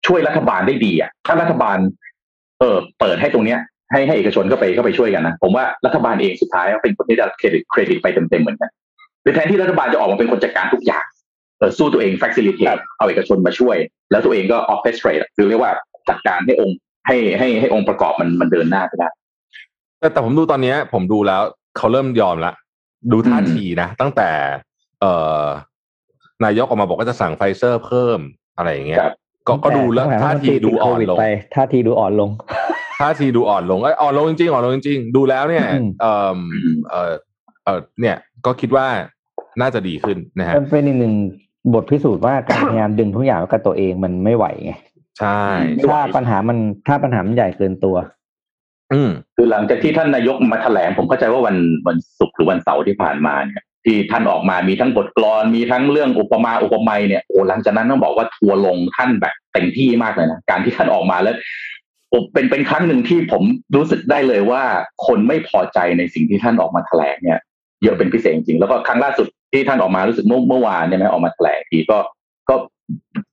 [0.06, 1.78] ช่วยรัฐบาลได้ดีอะถ้ารัฐบาล
[2.60, 3.60] เออเปิดให้ตรงเนี้ย
[3.94, 8.70] ให้ให้เอกชนก็ไปก็ไปช่วยกันนะผมว่ารัฐบาลเองสุดท้ายเป็นคนที่ได้รับเครดิตเครดิตไปเต็มๆเหมือนกัน
[9.22, 11.04] หรือแทนที่รัฐบาลจะออกมาเป็นคนจัดการทุกอย่าง
[11.58, 13.76] เออสู้ตัวเอง facilitate เอาเอกชนมาช่วย
[14.10, 15.72] แล้วตัวเองก็ orchestrate คือเรียกว่า
[16.08, 16.76] จัดการให้องค์
[17.06, 19.08] ให้ให้ให้องค์ประกอบมันมันเดินหน้าไปได้
[20.00, 21.42] แต่แต่ผมดูตอนเนี้ยผมดูแล้ว
[21.76, 22.52] เขาเริ่มยอมละ
[23.12, 24.30] ดูท่าทีนะ ตั้งแต่
[25.00, 25.12] เอ่
[25.42, 25.44] อ
[26.44, 28.20] นายกออกมาบอกว่าจะสั่งไฟเซอร์เพิ่ม
[28.56, 29.14] อะไรอย่างเงี้ยครับ
[29.48, 32.30] ก็ก็ดูแล้วตั้งต่ท่าทีรัฐมนตรีดูอ่อนติโควิลงไปท่าทีดูอ่อนลง
[33.04, 36.38] ท่าทีดูอ่อนลงเอ้ยอ่อนลงจริงๆอ่อนลงจริงๆดูแล้วเนี่ยอืมเอ่อ
[36.90, 37.12] เอ่อ
[37.64, 38.16] เอ่อเนี่ย
[38.46, 38.86] ก็คิดว่า
[39.60, 41.14] น่าจะดีขึ้นนะฮะมันเป็นอีกหนึ่ง
[41.74, 44.72] บทพิสูจน์ว่าการพยายามดึงทุกอย่างไว้กับตัวเองมันไม่ไหวไง
[45.20, 45.42] ใช่
[45.90, 47.96] ถ้าปัญหามันถ้าปัญหามันใหญ่เกินตัว
[48.92, 51.56] อืมคือหลังจากที่ท่านนายกมาแถลง ผมเข้าใจว่าวัน
[51.86, 61.36] วันศุกร์หรือวันเสาร์ที่ผ่านมาเนี่ยที่ท่านออกมามีทั้งบทกลอนมีทั้งเรื่องอุปมาอุปไมยเนี่ยโอ้หลังจากนั้นต้องบอกว่าทัวร์ลงท่านแบบเต็มที่มากเลยนะการที่ท่านออกมาแล้ว
[62.14, 63.42] ผมเป็นเป็นครั้งหนึ่งที่ผม
[63.76, 64.62] รู้สึกได้เลยว่า
[65.06, 67.38] คนไม่พอใจในสิ่งที่ท่านออกมาแถลงเนี่ย
[67.82, 71.98] เยอะเป็นพิเศษจริงๆแล้วก็ครั้งล่าสุดที่ท่านออกมารู้สึกเมื่อเมื่อวานเนี่ยนะออกมาแถลงทีก็
[72.48, 72.54] ก็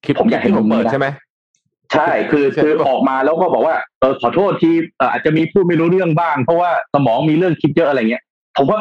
[0.04, 1.08] คลิปผมอยากให้ที่ผมมุมนี้เปิดนะใช่ไหม
[1.94, 8.24] ใช่คือใช่คือปะออกมาแล้วก็บอกว่าเออขอโทษที่เอ่ออาจจะมีพูดไม่รู้เรื่องบ้าง เพราะว่าสมองมีเรื่องคิดเยอะอะไรเงี้ย
[8.58, 8.80] ผมว่า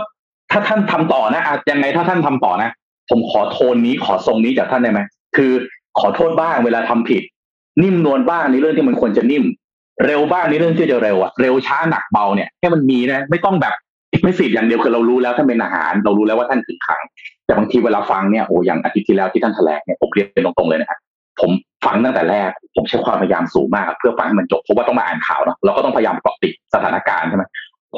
[0.50, 2.70] ถ้าท่านทำต่อนะอาจยังไงถ้าท่านทำต่อนะ
[3.10, 5.00] ผมขอโทนนี้ขอทรงนี้จากท่านได้ไหม
[5.36, 5.52] คือ
[6.00, 7.22] ขอโทษบ้างเวลาทำผิด
[7.82, 9.44] นิ่มนวลบ้างในเรื่องที่มันควรจะนิ่ม
[10.06, 13.74] เร็วบ้างในเรื่องที่จะเร็วอะเร็วช้าหนักเบาเนี่ยแค่มันมีนะไม่ต้องแบบ
[14.22, 17.00] ไม่สิอย่างเดียวคือเรารู้แล้วท่านเป็นอาหาร เรารู้แล้วว่าท่านถึงขัง
[17.46, 20.98] แต่บางทีเวลาฟังเนี่ยโอ้อย่างอาทิตย์ที่แล้วที่ท่านแถลงเนี่ยผมเรียนตรงๆเลยนะครับ
[21.40, 21.50] ผม
[21.86, 27.44] ฟังตั้งแต่แรก ผมใช้ความพยายามสูงมาก เพื่อฟังให้มันจบเพราะว่าต้องมาอ่านข่าวเนาะเราก็ต้องพยายามเกาะติดสถานการณ์ใช่ไหม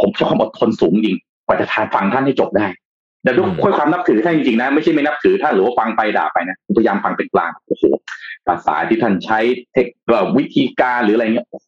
[0.01, 1.17] ผมใช้ความอดทนสูงจริง
[1.47, 2.67] กว่าจะทานฟังท่านให้จบได้
[3.25, 7.85] แต่ด้วยอืมด้วยความนับถือท่านจริงๆนะไม่ใช่ไม่นับถือท่านหรือว่าฟังไปด่าไปนะผมพยายามฟังเป็นกลางโอ้โห
[8.47, 9.39] ภาษาที่ท่านใช้
[9.73, 11.67] เทคเอ่อวิธีการหรืออะไรเงี้ยโอ้โห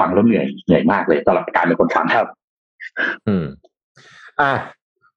[0.00, 2.26] ฟังแล้วเหนื่อยเหนื่อยมากเลยสำหรับการเป็นคนฟังครับ
[3.28, 3.44] อืม
[4.40, 4.52] อะ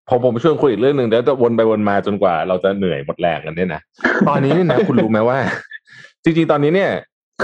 [0.09, 3.81] ผมผมชวนคุยอีกเรื่องหนึ่งเดี๋ยวจะวนไปวนมาจนกว่า เราจะเหนื่อยหมดแรงกันเนี่ยนะ
[4.27, 5.37] ตอนนี้เนี่ยนะคุณรู้ไหมว่า
[6.23, 6.91] จริงๆตอนนี้เนี่ย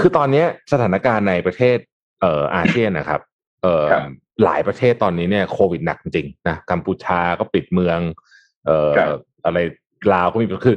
[0.04, 1.78] ือตอนเนี้ยสถานการณ์ในประเทศ
[2.20, 3.20] เอ่ออาเซียนนะครับ
[3.62, 4.02] เอ่อครับ
[4.44, 7.98] หลายประเทศตอนนี้เนี่ยโควิดหนักจริงๆนะกัมพูชาก็ปิดเมือง
[8.66, 9.08] เอ่อครับ
[9.44, 9.58] อะไร
[10.12, 10.76] ลาวก็มีคือ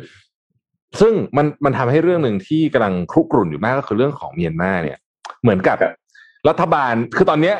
[1.02, 4.98] ซึ่งมันมันทำให้เรื่องหนึ่งที่กำลังคลุกรุ่นอยู่มากก็คือเรื่องของเมียนมาเนี่ย
[5.42, 5.84] เหมือนกับค
[6.48, 7.56] รับรัฐบาลคือตอนเนี้ย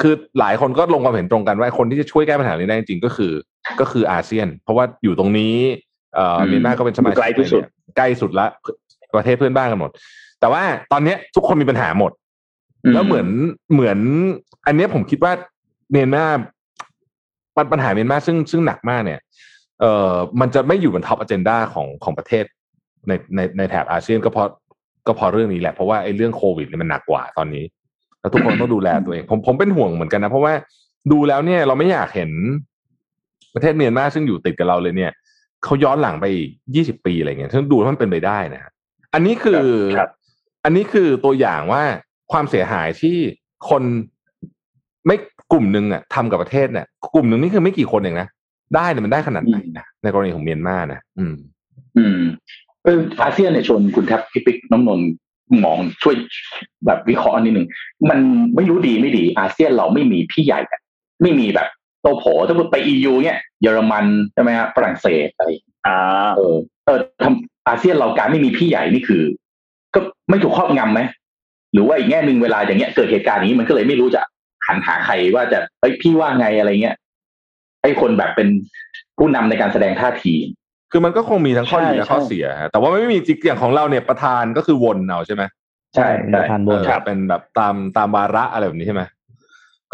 [0.00, 3.32] คือหลายคนก็ลงความเห็นตรงกันว่าคนที่จะช่วยแก้ปัญหานี้ได้จริงๆก็คือ
[3.80, 5.54] ก็คืออาเซียน เพราะว่าอยู่ตรงนี้
[6.14, 8.46] เอ่ออืมเมียนมาก็เป็นสมาชิกอยู่ไกล้ที่สุดเนี่ยใกล้สุดละ
[9.16, 9.90] ประเทศเพื่อนบ้านกันหมด
[10.40, 10.62] แต่ว่า
[10.92, 12.12] ตอนเนี้ยทุกคนมีปัญหาหมด
[12.94, 13.28] แล้วเหมือน
[13.72, 13.98] เหมือน
[14.66, 15.32] อันเนี้ยผมคิดว่า
[15.90, 16.24] เมียนมา
[17.56, 19.20] ปัญปัญหาเมียนมาซึ่งซึ่งหนักมากเนี่ย
[19.80, 22.44] เอ่อมันจะไม่อยู่บน top agenda ของของประเทศ
[23.08, 24.48] ในในในแถบอาเซียนก็เพราะ
[25.06, 27.64] ก็เพราะเรื่องนี้แหละเพราะว่าไอ้เรื่องโควิดเนี่ยมันหนักกว่าตอนนี้
[28.20, 30.52] แล้วทุกคนต้องดูแลตัวเองผมผมเป็นห่วงเหมือนกันนะ เพราะว่า
[31.12, 32.30] ดูแล้วเนี่ยเราไม่อยากเห็น
[33.54, 35.12] ประเทศเมียนมาซึ่งอยู่ติดกับเราเลยเนี่ย
[35.64, 36.26] เขาย้อนหลังไป
[36.74, 38.72] ยี่สิบปีอะไรเงี้ยซึ่งดูแล้วมันเป็นไปได้นะฮะ
[39.14, 39.64] อันนี้คือ
[39.98, 40.10] ครับ
[40.64, 41.82] อันนี้คือตัวอย่างว่า
[42.32, 43.16] ความเสียหายที่
[43.70, 43.82] คน
[45.06, 45.16] ไม่
[45.52, 48.28] กลุ่มหนึ่งอะทำกับประเทศเนี่ยกลุ่มหนึ่งนี่คือไม่กี่คนเองนะ
[48.74, 51.34] ได้เนี่ยมันได้ขนาดไหนนะในกรณีของเมียนมานะอืม
[51.96, 52.18] อืม
[52.84, 55.08] เอออาเซียนเนี่ยชวนคุณแทบพี่ปิ๊กน้องนนท์
[55.64, 56.14] มองช่วย
[56.86, 57.66] แบบวิเคราะห์นิดหนึ่ง
[58.10, 58.18] มัน
[58.56, 60.80] ไม่รู้ดีไม่ดีอาเซียนเราไม่มีพี่ใหญ่อะ
[61.22, 61.68] ไม่มีแบบ
[62.00, 65.48] โตโผถ้าพูดไปยูเนี่ยเยอรมันใช่ไหมฮะฝรั่งเศสอะไร
[65.86, 65.98] อ่า
[66.36, 69.22] เออเออทำอาเซียนเราการไม่มีพี่ใหญ่นี่คือ
[69.94, 70.00] ก็
[70.30, 71.00] ไม่ถูกครอบงำไหม
[71.72, 74.22] หรือว่าอีกแง่หนึ่งเวลาอย่างเงี้ยเกิดเหตุการณ์อย่างนี้มันก็เลยไม่รู้จะ
[74.66, 76.96] หันหาใครว่าจะเอ้ยพี่ว่าไงอะไรเงี้ย
[77.82, 78.48] ให้คนแบบเป็น
[79.18, 80.34] ผู้นำในการแสดงท่าที
[80.90, 85.42] คือมันก็คงมีทั้งข้อดีและใช่ข้อเสียฮะแต่ว่าไม่มีจริงอย่างของเราเนี่ยประธานก็คือวนเอาใช่ไหม
[85.94, 89.02] ใช่เป็นใช่ประธานบนเออเป็นแบบตามตามวาระอะไรแบบนี้ใช่ไหม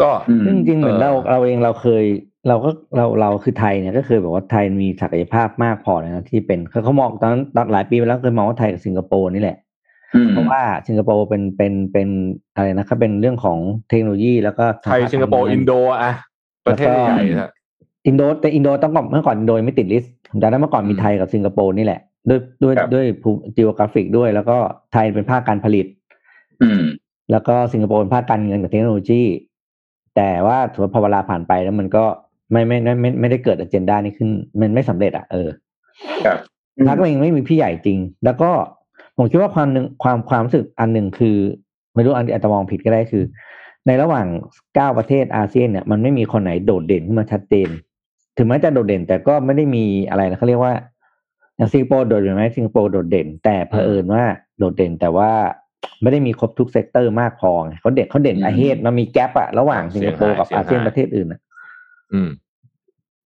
[0.01, 2.05] ก็อืมซึ่งจริงๆเหมือนเออเราเราเองเราเคย
[2.47, 9.57] เราก็เราเราคือไทยเนี่ยก็เคยบอกว่าไทยมีศักยภาพมากพอเลยนะที่เป็นเขาเขามองตอนนั้นตอนหลายปีไปแล้วเคยมองว่าไทยกับสิงคโปร์นี่แหละ
[10.15, 12.07] อืมเพราะว่าสิงคโปร์เป็นเป็นเป็น
[12.55, 13.57] อะไรนะครับเป็นเรื่องของ
[13.89, 15.71] เทคโนโลยีแล้วก็ไทยสิงคโปร์อินโด
[16.03, 16.13] อะ
[16.65, 17.51] ประเทศใหญ่ๆฮะ
[18.07, 21.99] อินโดแต่อินโดต้องก่อนเมื่อก่อนอินโดยังไม่ติด list แต่นั้นเมื่อก่อนมีอืมไทยกับสิงคโปร์นี่แหละ
[22.29, 24.57] ด้วยด้วยครับด้วยภู geographic ด้วย แล้วก็
[24.93, 25.85] ไทยเป็นภาคการผลิต
[26.61, 26.81] อืม
[27.31, 29.23] แล้วก็สิงคโปร์เป็นภาคการเงินกับเทคโนโลยี
[30.15, 32.03] แต่ว่าถือว่าพอเวลาผ่านไปแล้วมันก็
[32.51, 34.29] ไม่ไม่ไม่ไม่ไม่ได้เกิด agenda นี้ขึ้น
[34.59, 35.49] มันไม่สำเร็จอะเออ
[36.25, 36.37] ครับ
[36.87, 38.49] พักเองไม่มีพี่ใหญ่จริง แล้วก็
[39.17, 41.37] ผมคิดว่าความหนึ่งความความรู้สึกอันหนึ่งคือ
[41.93, 43.23] ไม่รู้อันอาจจะมองผิดก็ได้คือ
[43.87, 44.27] ในระหว่าง
[44.75, 47.69] เก้าประเทศอาเซียนเนี่ยมันไม่มีคนไหนโดดเด่นขึ้นมาชัดเจน
[48.37, 50.73] ถึงแม้จะโดดเด่น แต่ก็ไม่ได้มีอะไรนะเขาเรียกว่า
[51.57, 54.23] อย่างสิงคโปร์โดดเด่นไหมสิงคโปร์โดดเด่น แต่เผอิญว่า
[54.57, 55.31] โดดเด่นแต่ว่า
[56.01, 61.39] ไม่ได้มีครบทุกเซกเตอร์มากพอไงเขาเด่นเขาเด่นอืมอาเฮดมันมีแกลบอะระหว่างสิงคโปร์กับเสี่ยงอาเซียนหายประเทศอื่นอะ
[62.13, 62.29] อืม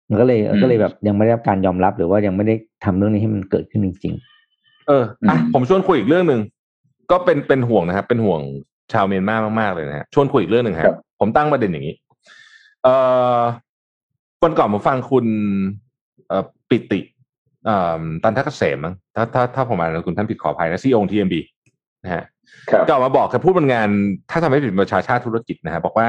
[0.09, 2.55] มันก็เลยอืมก็เลยแบบยังไม่ได้รับการยอมรับหรือว่ายังไม่ได้
[2.85, 4.15] ทำเรื่องนี้ให้มันเกิดขึ้นจริง
[4.89, 6.41] เอออะอืมผมชวนคุยอีกเรื่องหนึ่ง
[7.11, 8.41] ก็เป็นเป็นห่วงนะครับ เป็นห่วง
[8.93, 11.95] ชาวเมียนมามากๆเลยนะฮะชวนคุยอีกเรื่องหนึ่งครับผมตั้งประเด็นอย่างนี้
[12.85, 12.95] เอ่
[13.39, 13.41] อ
[14.45, 15.27] วันก่อนผมฟังคุณ
[16.29, 17.01] เอ่อปิติ
[17.65, 21.41] เอ่อตันทักเกษมมั้งถ้าถ้าถ้าผมอ่านคุณท่านผิดขออภัยนะซีองทีเอ็มบี
[22.05, 22.25] นะฮะ
[22.71, 23.89] ครับก็ออกมาบอกแค่พูดบนงาน
[24.31, 26.09] ถ้าทำให้ผิดประชาชาติธุรกิจนะฮะบอกว่า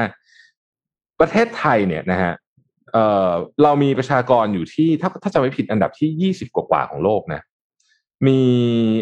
[1.20, 2.32] ประเทศไทยเนี่ยนะฮะ
[2.92, 3.30] เอ่อ
[3.62, 7.40] เรามีประชากรอยู่ที่ถ้าถ้าจำไม่ผิดอันดับที่ยี่สิบกว่าๆของโลกนะ
[8.26, 8.40] มี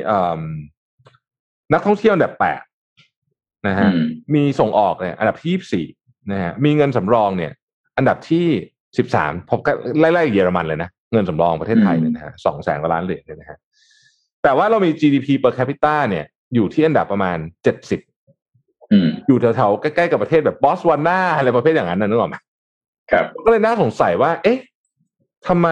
[0.05, 0.43] เอ่อ
[1.73, 2.63] นักท่องเที่ยวอันดับแปด
[3.67, 4.03] นะฮะอืม
[4.35, 5.87] มีส่งออกเนี่ยอันดับที่ยี่สี่
[6.33, 7.53] นะฮะมีเงินสำรองเนี่ย
[7.97, 8.47] อันดับที่
[8.99, 13.59] สิบสามผมก็ไล่ๆเยอรมันเลยนะเงินสำรองประเทศไทยเนี่ยนะฮะสองแสนกว่าล้านเหรียญเนี่ยนะฮะ
[14.43, 16.25] แต่ว่าเรามี GDP per capita เนี่ย
[16.55, 18.01] อยู่ที่อันดับประมาณเจ็ดสิบ
[18.93, 22.37] อืมอยู่แถวๆใกล้ๆกับประเทศแบบบอสวานาอะไรประเภทอย่างนั้นนะนึกออกไหม
[23.13, 24.59] ครับ ก็เลยน่าสงสัยว่า เอ๊ะ
[25.49, 25.69] ทำไม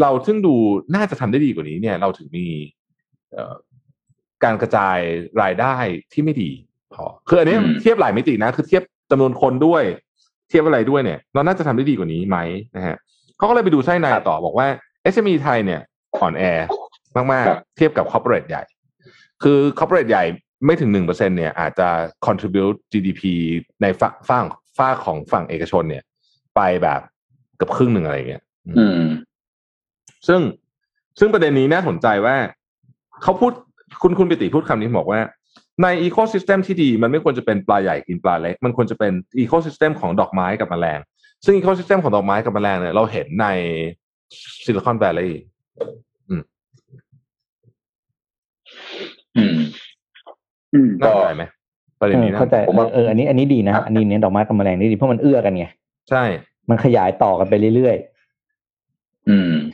[0.00, 0.54] เราซึ่งดู
[0.94, 2.46] น่าจะทำได้ดีกว่านี้เนี่ย เราถึงมี
[3.32, 3.54] เอ่อ
[4.44, 4.98] การกระจาย
[5.42, 5.76] รายได้
[6.12, 6.50] ที่ไม่ดี
[6.94, 9.82] พอคืออันนี้อืมเทียบหลายมิตินะ คือเทียบจำนวนคนด้วย
[10.48, 12.38] เทียบอะไรด้วยเนี่ยเราน่าจะทำได้ดีกว่านี้ไหม
[12.76, 12.96] นะฮะ
[13.36, 14.68] เขาก็เลยไปดูไส้ในต่อบอกว่า
[15.12, 15.80] SME ไทยเนี่ย
[16.20, 16.42] อ่อนแอ
[17.32, 18.62] มากครับๆเทียบกับ corporate ใหญ่
[19.42, 20.24] คือ corporate ใหญ่
[20.66, 21.88] ไม่ถึงหนึ่งเปอร์เซ็นเนี่ยอาจจะ
[22.26, 23.22] contribute GDP
[23.82, 24.44] ในฝั่งฝั่ง
[24.78, 26.04] ฝ้ากของฝั่งเอกชนเนี่ย
[26.56, 27.00] ไปแบบ
[27.56, 28.42] เกือบครึ่งหนึ่งอะไรอย่างเงี้ย
[28.78, 29.08] อืม
[30.28, 30.40] ซึ่ง
[31.18, 32.36] ซึ่งประเด็นนี้น่าสนใจว่า
[33.22, 33.52] เขาพูด
[34.02, 35.20] คุณคุณปิติพูดคำนี้บอกว่า
[35.82, 40.98] ในอีโค y ิสเต็มที่ดีมันไม่ควรจะเป็นปลาใหญ่กินปลาเล็ก มันควรจะเป็นอีโค y ิสเต็มของดอกไม้กับแมลง
[41.44, 43.46] ซึ่งอีโค y ิสเต็มของดอกไม้กับแมลงเนี่ยเราเห็นใน
[44.64, 45.40] Silicon Valley
[46.28, 46.42] อืม
[49.36, 51.44] อืมน่าสนใจไหม
[52.00, 55.66] ประๆเด็นเออนี้นะเข้าใจผมว่าเอออันนี้อันนี้ดีนะ อันนี้เน้นดอกไม้กับแมลงนี่ดีเพราะมันเอื้อกันไง
[56.10, 56.24] ใช่
[56.70, 57.96] มันขยายต่อกันไปเรื่อยใ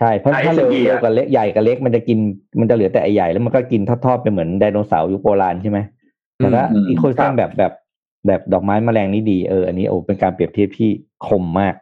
[0.05, 2.19] ช่ เพราะอ่าถ้าเร็ว SME เร็วอะกับเล็กใหญ่กับเล็กมันจะกิน
[2.61, 5.79] มันจะเหลือแต่ไอใหญ่แล้วมันก็กินทอดๆไปเหมือนไดโนเสาร์ยุคโบราณใช่ไหม
[6.37, 7.73] แต่ถ้าอืม ecosystem แบบแบบ
[8.27, 10.91] แบบดอกไม้แมลงนี่ดีเอออันนี้โอ้เป็นการเปรียบเทียบที่
[11.27, 11.75] คมมาก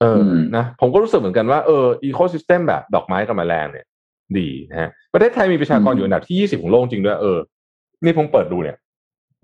[0.00, 3.86] เอออมนะผมก็รู้สึกเหมือนกันว่าเอออ ecosystem แบบดอกไม้กับแมลงเนี่ย
[4.38, 7.38] ดีนะฮะประเทศไทยมีประชากรอยู่อันดับที่ยี่สิบของโลกจริงด้วยเออ
[8.04, 8.76] นี่ผมเปิดดูเนี่ย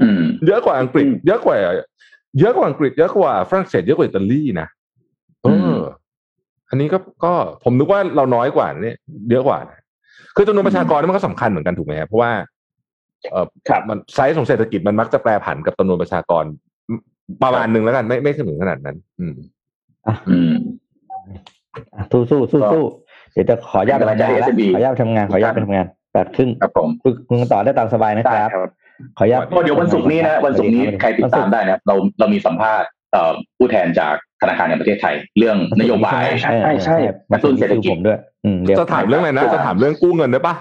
[0.02, 1.56] อืมเยอะกว่าอังกฤษ เยอะกว่า
[2.40, 4.68] เยอะกว่าอังกฤษ เยอะกว่าฝรั่งเศสเยอะกว่าอิตาลีนะ
[5.42, 5.80] เอออม
[6.68, 7.32] อันนี้ก็ก็
[7.64, 8.96] ผมนึกว่าเราน้อยกว่าเนี่ย
[9.30, 9.78] เยอะกว่านะ
[10.36, 12.32] คือจำนวนประชากรนี่มันก็สำคัญเหมือนกันถูกไหมครับเพราะว่า
[13.30, 16.44] เออครับมันไซส์ของเศรษฐกิจมันมักจะแปรผันกับจำนวนประชากร
[17.42, 19.34] ประมาณหนึ่งแล้วกันไม่ไม่ถึงขนาดนั้น อืม
[20.30, 20.52] อืม
[21.94, 22.84] อะสู้สู้สู้สู้
[23.32, 28.70] เดี๋ยวจะขออนุญาตไปทำงานแล้ว SME ขออนุญาตไปทำงานขออนุญาตไปทำงานแปดครึ่งครับผมคุณคุณต่อได้ตามสบายนะคได้รับครับ
[29.18, 36.96] ขออนุญาตก็เดี๋ยววันศุกร์นี้นะวันศุกร์นี้ใครติดตามได้นะเราเรามีสัมภาษณ์เอ่อผู้แทนจากธนาคารแห่งประเทศไทย เรื่องนโยบายใช่ใช่ใช่
[37.32, 40.54] กระตุ้นเศรษฐกิจผมด้วยอืมเดี๋ยวจะถามเรื่องอะไรนะจะถามเรื่องกู้เงินได้ปะ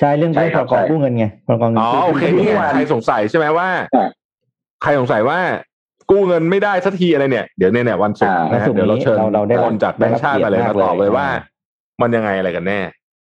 [0.00, 4.08] ใช่เรื่องใช่เรื่องคพรัรบกองใช่กู้เงินไงพรกองเงินอ๋อกู้โอเคเมื่นี่อวานใครสงสัยใช่ไหมว่าอ่า
[4.82, 5.38] ใครสงสัยว่า
[6.10, 11.26] กู้เงินไม่ได้สักทีอะไรเนี่ย เดี๋ยวเนี่ยเนี่ยวันศุกร์อ่านะฮะเดี๋ยวเราเชิญเราเราได้คนจากแบงค์ชาติมาเลยมาตอบเลยว่า
[12.02, 12.80] มันยังไงอะไรกันแน่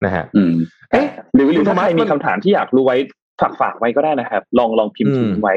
[0.06, 0.54] นะฮะอืม
[0.92, 2.98] เอ๊ะหรือหรือคุณถ้าโทมัใคสรมีมันคำถามที่อยากรู้ไว้
[3.42, 5.56] ฝากฝากไว้ก็ได้นะครับ ลองลองพิมพ์อืมทิ้งไว้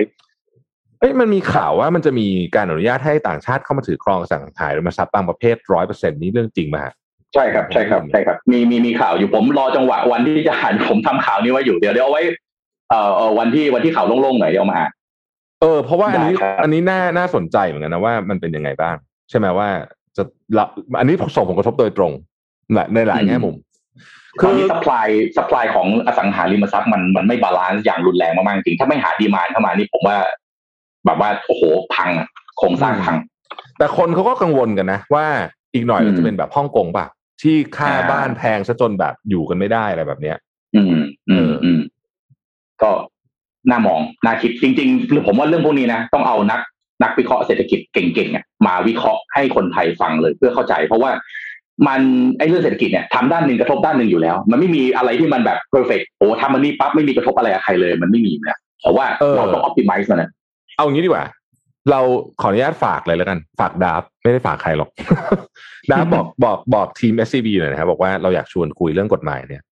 [0.98, 6.94] เอ้ยมันมีข่าวว่ามันจะมีการอนุญาตให้ต่างชาติเข้ามาถือครองอสังหาริมทรัพย์บางประเภทร้อยเปอร์เซ็นต์นี้เรื่องจริงไหมฮะ
[7.34, 12.22] ใช่ครับใช่ครับใช่ครับ มีมีมีข่าวอยู่ผมรอจังหวะวันที่จะอ่านผมทำข่าวนี้ไว้อยู่เดี๋ยวเดี๋ยวเอาไว้
[12.90, 14.90] เอ่อเอ่อวันที่วันที่ข่าวโล่งๆหน่อยเดี๋ยวเอามาอ่าน
[15.62, 18.96] เออเพราะว่าอันนี้ได้ครับอันนี้น่าน่าสนใจเหมือนกันนะว่ามันเป็นยังไงบ้าง
[19.30, 19.68] ใช่ไหมว่า
[20.16, 20.22] จะ
[20.58, 20.64] ละ
[20.98, 22.12] อันนี้ส่งผลกระทบโดยตรง
[22.72, 23.56] ในในหลายแง่มุม
[24.44, 30.18] ตอนนี้ supply supply ของอสังหาริมทรัพย์มันมันไม่ balance อย่างรุนแรงมากๆจริงถ้าไม่หา demand เข้ามานี่ผมว่า
[31.06, 31.62] แบบว่าโอ้โห
[31.94, 32.28] พังอะ
[32.58, 33.16] โครงสร้างพัง
[33.78, 35.26] แต่คนเขาก็กังวลกันนะ ว่า
[35.74, 37.04] อีกหน่อยอืมเราจะเป็นแบบฮ่องกงป่ะ
[37.42, 40.36] ที่ค่าอ่าบ้านแพงซะจนแบบอยู่กันไม่ได้อะไรแบบเนี้ย
[40.74, 40.94] อืม
[41.30, 41.80] อืเอมออือืม
[42.82, 42.90] ก็
[43.70, 46.60] น่ามองน่าคิดจริงๆคือผมว่าเรื่องพวกนี้นะต้องเอานัก
[47.02, 51.10] นักวิเคราะห์เศรษฐกิจเก่งๆอะมาวิเคราะห์ให้คนไทยฟังเลยเพื่อเข้าใจ เพราะว่า
[51.86, 52.00] มัน
[52.38, 60.30] ไอ้เรื่องเศรษฐกิจเนี่ยทำด้านหนึ่งกระทบด้านหนึ่งอยู่แล้ว มันไม่มีอะไรที่มันแบบเพอร์เฟกโอ้ทำมันนี่ปั๊บไม่มีกระทบอะไรกับใครเลย มันไม่มีนะเพราะว่าเออเราต้องออ t ติ i z e มันนะ
[60.76, 61.24] เอางี้ดีกว่า
[61.90, 62.00] เรา
[62.40, 64.90] ขออนุญาตฝากเลยแล้วกัน ฝากดาบไม่ได้ฝากใครหรอก
[65.92, 69.62] ดาบบอกบอกบอกทีม SCB หน่อยนะครับบอกว่าเราอยากชวนคุยเรื่องกฎหมายเนี่ย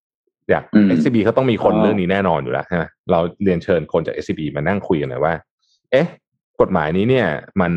[0.49, 5.33] อยากอืม SCB เขาต้องมีคนอ๋อเรื่องนี้แน่นอนอยู่แล้วใช่ไหมเราเรียนเชิญคนจาก SCB มานั่งคุยกันหน่อยว่า
[5.91, 6.07] เอ๊ะ
[6.61, 7.27] กฎหมายนี้เนี่ย
[7.61, 7.73] มัน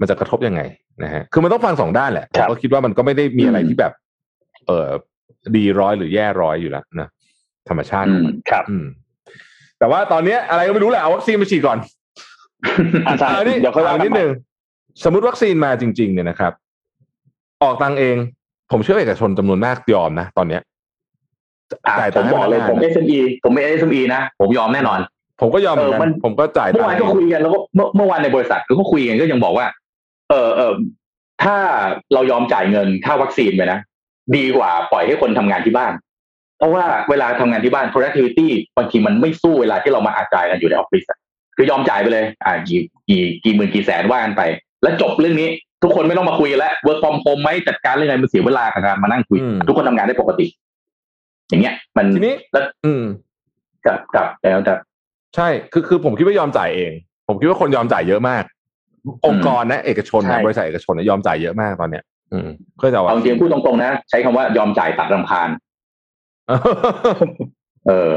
[0.00, 0.62] มันจะกระทบยังไง
[1.04, 3.92] นะฮะคือมันต้องฟังสองด้านแหละผมก็คิดว่ามันก็ไม่ได้มีอะไรที่แบบ
[4.66, 4.88] เออ
[5.56, 7.08] ดีร้อยหรือแย่ร้อยอยู่แล้วนะ
[7.68, 8.86] ธรรมชาติของมันครับอืม
[9.78, 11.78] แต่ว่าตอนเนี้ยอะไรก็ไม่รู้แหละเอาวัคซีนมาฉีดก่อน
[13.08, 14.30] อาจารย์อันนี้เดี๋ยวค่อยว่าถามกันนิดใหม่นึง
[15.04, 16.52] สมมติวัคซีนมาจริง ๆ เนี่ยนะครับ
[17.62, 18.16] ออกตังค์เอง
[18.72, 20.62] ผมเชื่อเอกชนจำนวนมากยอมนะตอนเนี้ย
[21.86, 25.00] อะจ่ายผตังมค์ให้บอกเลยพนัผมงาน SME ผมเป็น SME นะผมยอมแน่นอน
[25.40, 29.66] ผมก็ยอมเหมือนกัเออมันนผมก็จ่ายเมื่ตัองวานค์ก็คุยกันแล้วก็เมื่อเมื่อวานในบริษัทก็คุยกันก็ยังบอกว่า
[30.30, 30.72] เออเออ
[31.44, 31.56] ถ้า
[32.14, 33.78] เรายอมจ่ายเงินค่าวัคซีนไปนะ
[34.36, 35.92] ดีกว่าปล่อยให้คนทำงานที่บ้าน
[36.58, 41.18] เพราะว่าเวลาทำงานที่บ้าน productivity บางทีมันไม่สู้เวลาที่เรามาอาจายกันอยู่ในออฟฟิศอะ
[41.56, 44.42] คือยอมจ่ายไปเลย อ่ากี่กี่กี่หมื่นกี่แสนว่ากันไป
[44.82, 45.48] แล้วจบเรื่องนี้
[45.82, 50.46] ทุกคนไม่ต้องมาคุยกันแล้ว work from home ไหมจัดการเรื่องไงมันเสียเวลากับการมานั่งคุยอืมทุกคนทำงานได้ปกติ
[51.48, 53.04] อย่างเงี้ย มันทีนี้แล้วอืม
[53.86, 54.74] กับกับแล้วแต่
[55.36, 56.92] ใช่คือคือผมคิดว่ายอมจ่ายเอง
[57.28, 58.44] ผมคิดว่าคนยอมจ่ายเยอะมาก
[59.26, 65.48] องค์กรนะ เอกชนใช่นะบริษัทเอกชนนะยอมจ่ายเยอะมากตอนเนี้ย อืมเพื่อจะเอาเอาจริงๆพูดตรงๆนะ ใช้คำว่ายอมจ่ายตัดรำคาญ
[67.86, 68.12] เออ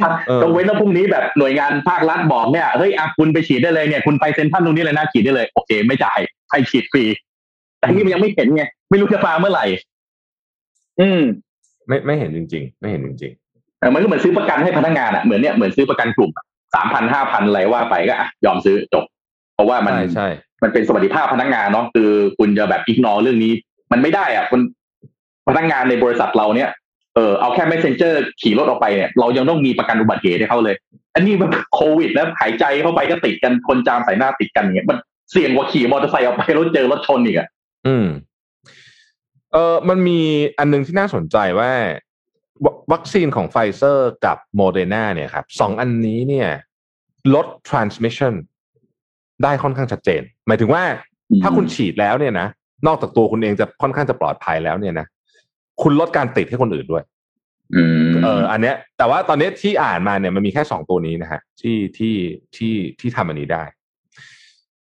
[0.00, 6.18] ถ้าเออต้องเว้นว่าพรุ่งนี้แบบหน่วยงานภาครัฐบอกเนี่ยเฮ้ยอะคุณไปฉีดได้เลยเนี่ยคุณไปเซ็นทรัลตรงนี้เลยนะฉีดได้เลยโอเค ไม่จ่าย
[6.50, 7.04] ให้ฉีดฟรี
[7.78, 9.64] แต่นี่มันยังไม่เห็นไงไม่รู้จะมาเมื่อไหร่
[11.00, 11.20] อืม
[11.88, 13.32] ไม่ไม่เห็นจริง ๆ ไม่เห็นจริง
[13.80, 16.30] เออมันก็เหมือนซื้อประกันให้พนักงานอะเหมือนเนี่ยเหมือนซื้อประกันกลุ่ม
[16.74, 19.04] สามพันห้าพันอะไรว่าไปก็อะยอมซื้อจบ
[19.54, 20.28] เพราะว่าๆมันใช่ใช่
[20.62, 23.52] มันเป็นสวัสดิภาพพนักงานเนาะคือคุณจะแบบอิกนอเรื่องนี้
[23.92, 24.60] มันไม่ได้อะคุณ
[25.48, 26.70] พนักงานในบริษัทเราเนี่ย
[27.18, 30.76] เออเอาแค่ messenger ขี่รถออกไปเนี่ยเรายังต้องมีประกันอุบัติเหตุให้เขาเลย
[31.14, 34.98] อันนี้มันโควิด แล้วหายใจเข้าไปก็ติดกันคนจามใส่หน้าติดกันเงี้ยมัน
[35.32, 37.48] เสี่ยงกว่าขี่มอเตอร์ไซค์ออกไปแล้วเจอรถชนอีกอะ
[37.86, 38.06] อืม
[39.52, 40.20] เออมันมี
[40.58, 41.72] อันหนึ่งที่น่าสนใจว่า
[42.64, 46.48] วัวัคซีนของไฟเซอร์กับโมเดอร์นาเนี่ยครับสองอันนี้เนี่ย
[47.34, 48.34] ลด transmission
[49.42, 50.82] ได้ค่อนข้างชัดเจน หมายถึงว่า
[51.42, 52.48] ถ้าคุณฉีดแล้วเนี่ยนะ
[52.86, 55.06] นอกจากตัวคุณเองจะค่อนข้างจะปลอดภัยแล้วเนี่ยนะ
[55.82, 57.04] คุณลดการติดให้คนอื่นด้วย
[57.74, 62.14] อืมเอออันเนี้ย แต่ว่าตอนเนี้ยที่อ่านมาเนี่ยมันมีแค่สองตัวนี้นะฮะที่ที่
[62.56, 63.62] ที่ที่ทำอันนี้ได้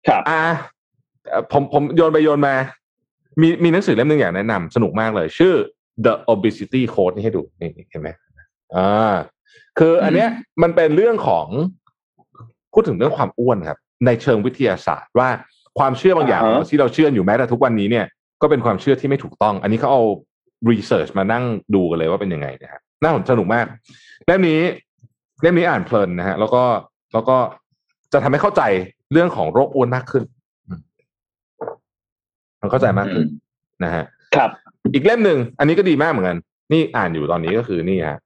[0.07, 0.41] ครับอ่า
[1.29, 2.55] เอ่อผมผมโยนไปโยนมา
[3.41, 5.55] มีมีหนังสือเล่มหนึ่งอยากแนะนำสนุกมากเลย ชื่อ
[6.05, 8.09] The Obesity Code นี่ให้ดูนี่เห็นไหม
[8.75, 9.15] อ่า
[9.79, 10.29] คืออันเนี้ย
[10.63, 11.47] มันเป็นเรื่องของ
[12.73, 15.29] พูดถึงเรื่องความอ้วนครับ ในเชิงวิทยาศาสตร์ว่า
[15.79, 18.07] ความเชื่อบางอย่างอ่าฮะที่เราเชื่ออยู่แม้แต่ทุกวันนี้เนี่ย
[18.43, 20.03] ก็เป็นความเชื่อที่ไม่ถูกต้อง อันนี้เขาเอา
[20.71, 21.45] รีเสิร์ชมานั่ง
[21.75, 23.67] ดูกันเลยว่าเป็นยังไงนะครับน่าสนุกมาก
[24.27, 24.61] เล่มนี้
[25.43, 26.63] เล่มนี้อ่านเพลินนะฮะ แล้วก็
[27.13, 27.37] แล้วก็
[28.13, 28.63] จะทำให้เข้าใจ
[29.13, 30.25] เรื่องของโรคอ้วนมากขึ้น
[30.67, 30.81] อืม
[32.61, 33.27] มันเข้าใจมากขึ้น
[33.85, 34.05] นะฮะ
[34.37, 34.51] ครับ
[34.95, 36.39] อีกเล่มหนึ่งอันนี้ก็ดีมากเหมือนกัน
[36.73, 38.19] นี่อ่านอยู่ตอนนี้ก็คือนี่ฮะ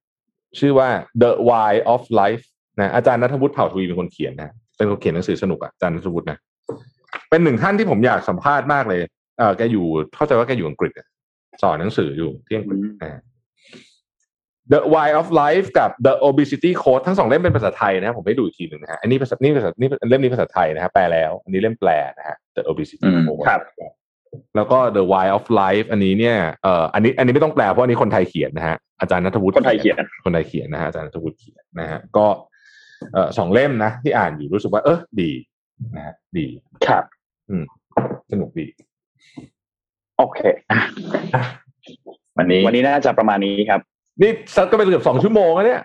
[0.59, 0.89] ชื่อว่า
[1.23, 2.45] The Why of Life
[2.81, 6.39] นะอาจารย์นัทวุฒิเผ่าทวีเป็นคนเขียนนะเป็นคนเขียนหนังสือสนุกอะอาจารย์นัทวุฒินะ
[7.31, 9.01] เป็นหนึ่งท่านที่ผมอยากสัมภาษณ์มากเลย
[9.39, 9.85] เออแกอยู่
[10.17, 11.07] เข้าใจว่าแกอยู่อังกฤษอะ
[11.63, 13.23] สอนหนังสืออยู่ที่อังกฤษนะฮะ
[14.73, 23.61] The Why of Life กับ The Obesity Code ทั้งสองเล่มเป็นภาษาไทยนะผมให้ดูอีกทีหนึ่งนะฮะอันนี้ภาษานี่ภาษานี่เล่มนี้ภาษาไทยนะฮะแปลแล้ว อันนี้เล่มแปลนะฮะ The Obesity อืม Code ครับ
[24.57, 32.27] แล้วก็ The Why of Life อันนี้เนี่ยเอ่ออันนี้อันนี้ไม่ต้องแปลเพราะอันนี้คนไทยเขียนนะฮะอาจารย์นัทวุฒิคนไทยเขียนคนไทยเขียนนะฮะอาจารย์นัทวุฒิเขียนนะฮะก็
[33.13, 35.31] เอ่อสองเล่มนะ ที่อ่านอยู่รู้สึกว่า เออดี
[35.95, 36.47] นะฮะดี
[36.87, 37.05] ครับ
[38.33, 38.67] สนุกดี
[40.19, 40.41] โอเค
[42.39, 43.81] วันนี้วันนี้น่าจะประมาณนี้ครับ
[44.23, 45.83] นี่ซัดก็ไปเกือบสองชั่วโมงแล้วเนี่ย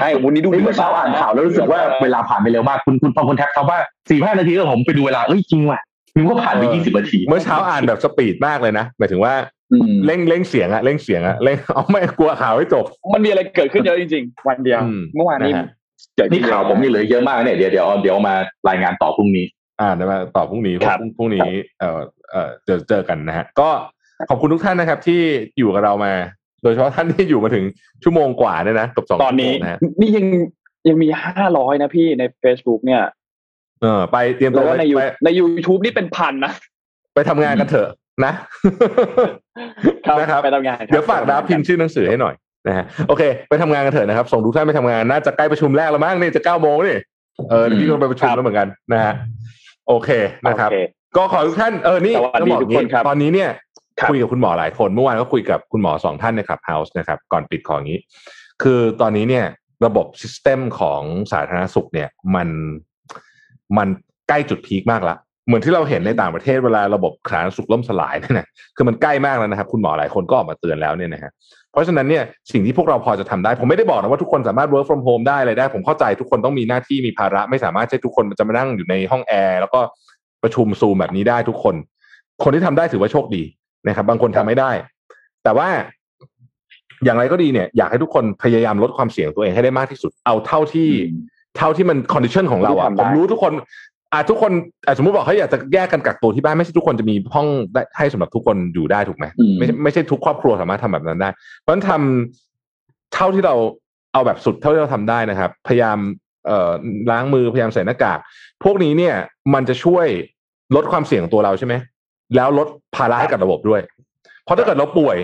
[0.00, 3.78] ใช่วันนี้ดูเฮ้ยเมื่อเช้าอ่านข่าวแล้วรู้สึกว่าเวลาผ่านไปเร็วมากคุณคุณพอคุณแท็กเขาว่า
[4.10, 5.80] สี่ห้านาทีแล้วผมไปดูเวลาเอ้ยจริงว่ะ
[6.16, 9.34] นึกว่าผ่านไปเออยี่สิบนาที เมื่อเช้าอ่านแบบสปีดมากเลยนะหมายถึงว่า
[9.72, 12.84] อืมเร่งเร่งเสียงอะเร่งเสียงอะเร่งเอาไม่กลัวข่าวให้จบ
[13.14, 15.66] มันมีอะไรเกิดขึ้นเยอะจริงๆ วันเดียวอืมเมื่อวานนี้นะฮะ
[16.16, 18.34] เกิดขึ้นี่ข่าวผมนี่เหลือเยอะมากเนี่ยเดี๋ยวเดี๋ยวเดี๋ยวมา
[18.68, 19.46] รายงานต่อพรุ่งนี้
[19.80, 23.68] อ่าเดี๋ยวมาตอบพรุ่งนี้เพครัราะบพรุ่งพรุ่งนี้เอ่อเอ่อเจอเจอกันนะฮะก็
[24.30, 25.20] ขอบคุณทุกท่านนะครับ ที่
[25.58, 26.12] อยู่กับเรามา
[26.62, 27.64] โดยเฉพาะท่านที่อยู่มาถึง
[28.02, 30.26] ชั่วโมงกว่าเนี่ยนะเกับสองตอนนี้ชั่วโมงนะฮะนี่ยัง
[30.88, 33.02] ยังมีห้าร้อยนะพี่ใน Facebook เนี่ย
[33.82, 36.52] เออ ไปเตรียมตัแล้ววก็ไปในยูไปใน YouTube นี่เป็นพันนะ
[37.14, 37.90] ไปทำงานกันเถอะ
[38.24, 38.32] นะ
[40.20, 42.34] นะครับไปทำงานครับเดี๋ยวฝากดาพิมพ์ชื่อหนังสือให้หน่อย
[42.68, 46.96] นะฮะโอเค ไปทำงานกันเถอะนะครับ ส่งทุกท่านไปทำงานน่าจะใกล้ประชุมแรกแล้วมั้งนี่จะเก้าโมงนี่
[47.50, 49.14] เออเดี๋ยวพี่ต้องไปประชุมแล้วเหมือนกันนะฮะ
[49.88, 50.10] โอเค
[50.46, 50.78] นะครับโอเค
[51.16, 53.50] ก็ขอทุกท่านเออนี่สวัสดีต้องบอกทุกคนครับตอนนี้เนี่ย
[54.00, 57.98] ครับคุยกับคุณหมอหลายคนเมื่อวานก็คุยกับคุณหมอสองท่านใน Clubhouse นะครับ ก่อนปิดของนี้
[58.62, 59.46] คือตอนนี้เนี่ย
[59.86, 61.02] ระบบ system ของ
[61.32, 62.48] สาธารณสุขเนี่ยมัน
[63.78, 63.88] มัน
[64.28, 65.16] ใกล้จุด peak มากละ
[65.46, 68.46] เหมือนที่เราเห็นในต่างประเทศเวลาระบบสาธารณสุขล่มสลายเนี่ยนะ
[68.76, 71.32] คือมันใกล้มากแล้วนะครับ คุณหมอหลายคนก็ออกมาเตือนแล้วเนี่ยนะฮะ
[71.74, 79.80] เพราะฉะนั้นเนี่ยสิ่งที่พวกเราพอจะทำได้ ผมไม่ได้บอกนะว่าทุกคนสามารถ work from home ได้อะไรได้ ผมเข้าใจทุกคนต้องมีหน้าที่มีภาระ ไม่สามารถใช่ทุกคนจะมานั่งอยู่ในห้องแอร์แล้วก็
[80.42, 81.74] ประชุมซูมแบบนี้ได้ทุกคน
[82.42, 83.42] คนที่ทำได้ถือว่าโชคดี
[83.86, 84.70] นะครับ บางคนทำไม่ได้
[85.44, 85.68] แต่ว่า
[87.04, 90.90] อย่างไรก็ดีเนี่ย อยากให้ทุกคนพยายามลดความเสี่ยงตัวเองให้ได้มากที่สุดเอาเท่าที่
[91.56, 93.52] เท่าที่มัน condition ของเราอะที่ทำผได้ผมรู้ทุกคน
[94.14, 94.52] อาทุกคน
[94.86, 101.30] อะสมมติบอกเขาอยากจะแยกกันกักตัวที่บ้านไม่ใช่ทุกคนจะมีห้องได้ให้สำหรับทุกคนอยู่ได้ถูกไหมอืมไม่ใช่ไม่ใช่ทุกครอบครัวสามารถทำแบบนั้นได้
[101.60, 103.54] เพราะฉะนั้นทำเท่าที่เรา
[104.12, 105.98] เอาแบบสุดเท่าที่เราทำได้นะครับ พยายาม
[106.46, 106.70] เอ่อ
[107.10, 108.18] ล้างมือพยายามใส่หน้ากาก
[108.64, 109.14] พวกนี้เนี่ย
[109.54, 110.06] มันจะช่วย
[110.76, 111.74] ลดความเสี่ยงของตัวเราใช่ไหม
[112.34, 113.80] แล้วลดภาระให้กับระบบด้วย
[114.44, 115.16] เพราะถ้าเกิดเราป่วย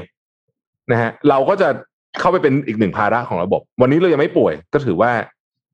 [0.90, 1.68] นะฮะเราก็จะ
[2.20, 5.10] เข้าไปเป็นอีกหนึ่งภาระของระบบ วันนี้เรายังไม่ป่วย ก็ถือว่า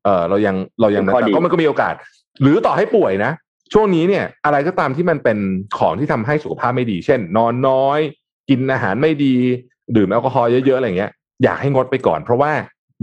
[0.03, 1.95] เออเรายังเรายังเป็นข้อดีแต่ก็มันก็มีโอกาส
[2.41, 3.31] หรือต่อให้ป่วยนะ
[3.73, 5.37] ช่วงนี้เนี่ย อะไรก็ตามที่มันเป็น
[5.77, 7.99] ของที่ทำให้สุขภาพไม่ดี เช่น นอนน้อย
[8.49, 9.35] กินอาหารไม่ดี
[9.95, 11.11] ดื่มแอลกอฮอล์เยอะๆอะไรเงี้ย
[11.43, 12.51] อยากให้งดไปก่อน เพราะว่า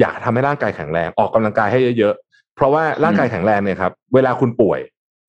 [0.00, 4.80] อยากทำให้ร่างกายแข็งแรงออกกำลังกายให้เยอะๆเพราะว่าร่างกายแข็งแรงเนี่ยครับ เวลาคุณป่วย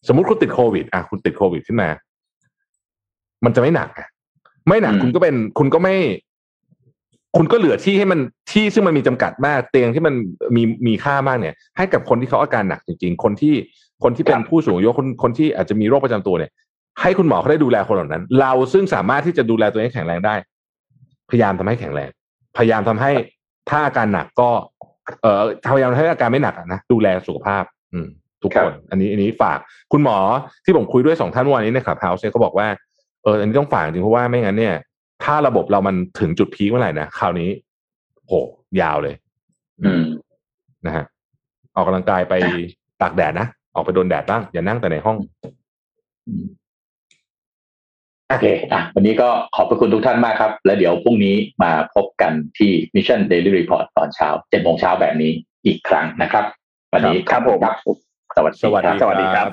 [0.07, 1.89] สมมุติคุณติดโควิดอะคุณติดโควิดขึ้นมา
[3.45, 4.07] มันจะไม่หนักอะ
[4.67, 5.95] ไม่หนักอืมคุณก็เป็นคุณก็ไม่
[7.37, 8.19] คุณก็เหลือที่ให้มัน
[8.51, 10.13] ที่ซึ่งมันมีจำกัดมากเตียงที่มัน
[10.55, 13.53] มีมีค่ามากเนี่ย ให้กับคนที่เขาอาการหนักจริง ๆ คนที่
[14.05, 16.51] คนที่เป็นผู้สูงอายุคนคนที่อาจจะมีโรคประจำตัวเนี่ย
[17.01, 20.35] ให้คุณหมอเขาได้ดูแลคนเหล่านั้น เราซึ่งสามารถที่จะดูแลตัวเองให้แข็งแรงได้
[21.29, 22.09] พยายามทำให้แข็งแรง
[22.57, 23.11] พยายามทำให้
[23.69, 24.49] ถ้าอาการหนักก็
[25.21, 25.41] เอ่อ
[25.73, 27.63] พยายามให้อาการไม่หนักอะนะดูแลสุขภาพ
[27.93, 28.07] อืม
[28.43, 29.59] ทุกครัคบนอันนี้อันนี้ฝาก
[29.91, 30.17] คุณหมอ
[30.65, 32.67] ที่ผมคุยด้วยสองท่านเมื่อวันนี้ในคลับเฮาส์เนี่ยเขาบอกว่า
[33.23, 34.75] เอออันนี้ต้องฝากจริงเพราะว่าไม่งั้นเนี่ย
[35.23, 37.49] ถ้าระบบเรามันถึงจุดพีคเมื่อไหร่นะคราวนี้
[38.27, 38.33] โห
[38.81, 39.15] ยาวเลย
[39.83, 40.05] อืม
[40.85, 41.05] นะฮะ
[41.75, 42.33] ออกกำลังกายไป
[43.01, 45.17] ตากแดดนะ ออกไปโดนแดดบ้าง อย่านั่งแต่ในห้อง
[48.29, 55.31] โอเคอะวันนี้ก็ขอบพระคุณทุกท่านมากครับ แล้วเดี๋ยวพรุ่งนี้มาพบกันที่ Mission Daily Report ตอนเช้าเจ็ดโมงเช้าแบบนี้
[55.65, 56.45] อีกครั้งนะครับ
[56.93, 57.75] วันนี้ครับผมครับ
[58.35, 59.47] สวัสดีสวัสครัดีบสวัสดีครับ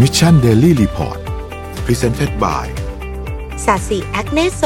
[0.00, 1.18] Mission Daily Report
[1.86, 2.64] Presented by
[3.64, 4.62] สาสีแอคเนโซ